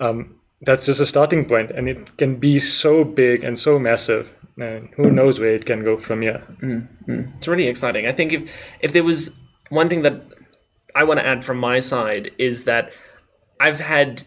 um, 0.00 0.34
that's 0.62 0.86
just 0.86 1.00
a 1.00 1.06
starting 1.06 1.44
point, 1.44 1.70
and 1.70 1.88
it 1.88 2.16
can 2.16 2.36
be 2.36 2.58
so 2.58 3.04
big 3.04 3.44
and 3.44 3.58
so 3.58 3.78
massive. 3.78 4.30
And 4.56 4.88
who 4.96 5.10
knows 5.10 5.38
where 5.38 5.54
it 5.54 5.66
can 5.66 5.84
go 5.84 5.96
from 5.96 6.22
here? 6.22 6.42
Mm, 6.60 6.88
mm. 7.08 7.36
It's 7.36 7.46
really 7.46 7.68
exciting. 7.68 8.06
I 8.06 8.12
think 8.12 8.32
if 8.32 8.50
if 8.80 8.92
there 8.92 9.04
was 9.04 9.30
one 9.70 9.88
thing 9.88 10.02
that 10.02 10.20
I 10.96 11.04
want 11.04 11.20
to 11.20 11.26
add 11.26 11.44
from 11.44 11.58
my 11.58 11.78
side 11.78 12.32
is 12.38 12.64
that 12.64 12.90
I've 13.60 13.78
had 13.78 14.24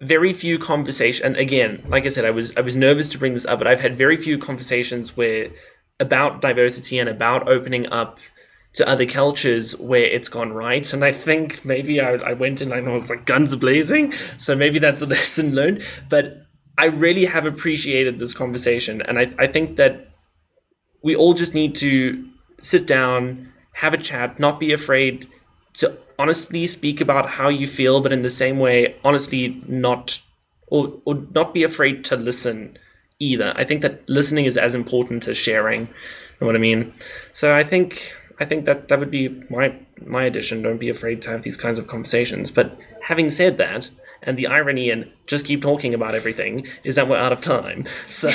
very 0.00 0.32
few 0.32 0.58
conversations 0.58 1.24
and 1.24 1.36
again 1.36 1.82
like 1.88 2.04
i 2.04 2.08
said 2.08 2.24
i 2.24 2.30
was 2.30 2.54
i 2.56 2.60
was 2.60 2.76
nervous 2.76 3.08
to 3.08 3.16
bring 3.16 3.32
this 3.32 3.46
up 3.46 3.58
but 3.58 3.66
i've 3.66 3.80
had 3.80 3.96
very 3.96 4.16
few 4.16 4.36
conversations 4.36 5.16
where 5.16 5.48
about 6.00 6.40
diversity 6.40 6.98
and 6.98 7.08
about 7.08 7.48
opening 7.48 7.86
up 7.86 8.18
to 8.74 8.88
other 8.88 9.06
cultures 9.06 9.76
where 9.78 10.04
it's 10.04 10.28
gone 10.28 10.52
right 10.52 10.92
and 10.92 11.04
i 11.04 11.12
think 11.12 11.64
maybe 11.64 12.00
i, 12.00 12.12
I 12.14 12.32
went 12.32 12.60
in 12.60 12.72
and 12.72 12.88
i 12.88 12.92
was 12.92 13.08
like 13.08 13.24
guns 13.24 13.54
blazing 13.56 14.12
so 14.38 14.54
maybe 14.54 14.78
that's 14.78 15.02
a 15.02 15.06
lesson 15.14 15.54
learned 15.54 15.82
but 16.08 16.46
i 16.78 16.86
really 16.86 17.26
have 17.26 17.46
appreciated 17.46 18.18
this 18.18 18.32
conversation 18.32 19.02
and 19.02 19.18
i, 19.18 19.32
I 19.38 19.46
think 19.46 19.76
that 19.76 20.08
we 21.02 21.14
all 21.14 21.34
just 21.34 21.54
need 21.54 21.74
to 21.76 22.26
sit 22.60 22.86
down 22.86 23.52
have 23.74 23.94
a 23.94 23.98
chat 23.98 24.38
not 24.38 24.60
be 24.60 24.72
afraid 24.72 25.28
to 25.74 25.98
honestly 26.18 26.66
speak 26.66 27.00
about 27.00 27.30
how 27.30 27.48
you 27.48 27.66
feel, 27.66 28.00
but 28.00 28.12
in 28.12 28.22
the 28.22 28.30
same 28.30 28.58
way, 28.58 28.96
honestly 29.04 29.62
not 29.66 30.20
or 30.68 31.00
or 31.04 31.26
not 31.34 31.52
be 31.52 31.62
afraid 31.62 32.04
to 32.06 32.16
listen 32.16 32.78
either. 33.18 33.52
I 33.56 33.64
think 33.64 33.82
that 33.82 34.08
listening 34.08 34.46
is 34.46 34.56
as 34.56 34.74
important 34.74 35.28
as 35.28 35.36
sharing. 35.36 35.82
You 35.82 35.88
know 36.40 36.46
what 36.46 36.56
I 36.56 36.60
mean? 36.60 36.92
So 37.32 37.54
I 37.54 37.64
think 37.64 38.14
I 38.38 38.44
think 38.44 38.64
that 38.64 38.88
that 38.88 38.98
would 38.98 39.10
be 39.10 39.28
my 39.48 39.74
my 40.04 40.24
addition. 40.24 40.62
Don't 40.62 40.78
be 40.78 40.88
afraid 40.88 41.22
to 41.22 41.30
have 41.30 41.42
these 41.42 41.56
kinds 41.56 41.78
of 41.78 41.86
conversations. 41.86 42.50
But 42.50 42.78
having 43.02 43.30
said 43.30 43.58
that, 43.58 43.90
and 44.22 44.36
the 44.36 44.46
irony 44.46 44.90
in 44.90 45.10
just 45.26 45.46
keep 45.46 45.62
talking 45.62 45.94
about 45.94 46.14
everything 46.14 46.66
is 46.82 46.96
that 46.96 47.08
we're 47.08 47.16
out 47.16 47.32
of 47.32 47.40
time. 47.40 47.84
So 48.08 48.30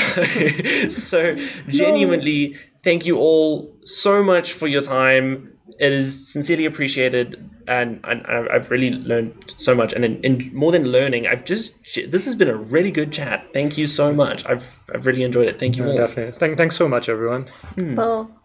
so 0.90 1.34
no. 1.36 1.48
genuinely, 1.68 2.56
thank 2.84 3.06
you 3.06 3.18
all 3.18 3.74
so 3.84 4.24
much 4.24 4.54
for 4.54 4.68
your 4.68 4.82
time. 4.82 5.54
It 5.80 5.94
is 5.94 6.28
sincerely 6.28 6.66
appreciated, 6.66 7.50
and, 7.68 8.02
and 8.04 8.26
I've 8.28 8.70
really 8.70 8.92
learned 8.92 9.54
so 9.58 9.74
much. 9.74 9.94
And 9.94 10.04
in, 10.04 10.22
in 10.24 10.54
more 10.54 10.72
than 10.74 10.86
learning, 10.88 11.28
I've 11.28 11.46
just 11.46 11.74
this 12.12 12.26
has 12.26 12.36
been 12.36 12.50
a 12.50 12.56
really 12.56 12.92
good 12.92 13.14
chat. 13.14 13.48
Thank 13.54 13.78
you 13.78 13.88
so 13.88 14.14
much. 14.14 14.46
I've 14.46 14.80
I've 14.94 15.06
really 15.06 15.24
enjoyed 15.24 15.48
it. 15.48 15.60
Thank 15.60 15.78
you 15.78 15.86
yeah, 15.86 15.92
all. 15.92 15.98
Definitely. 15.98 16.40
Thank, 16.40 16.58
thanks 16.58 16.76
so 16.76 16.88
much, 16.88 17.08
everyone. 17.08 17.50
Well. 17.78 18.39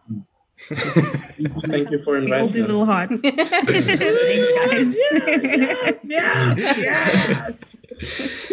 Thank 1.66 1.90
you 1.90 2.02
for 2.02 2.16
inviting. 2.16 2.44
We'll 2.44 2.48
do 2.48 2.62
us. 2.62 2.68
little 2.68 2.86
hearts. 2.86 3.20
Thanks, 3.22 3.36
guys. 4.56 4.94
Yes, 6.04 6.04
yes, 6.04 6.78
yes. 6.78 7.60
yes. 8.00 8.40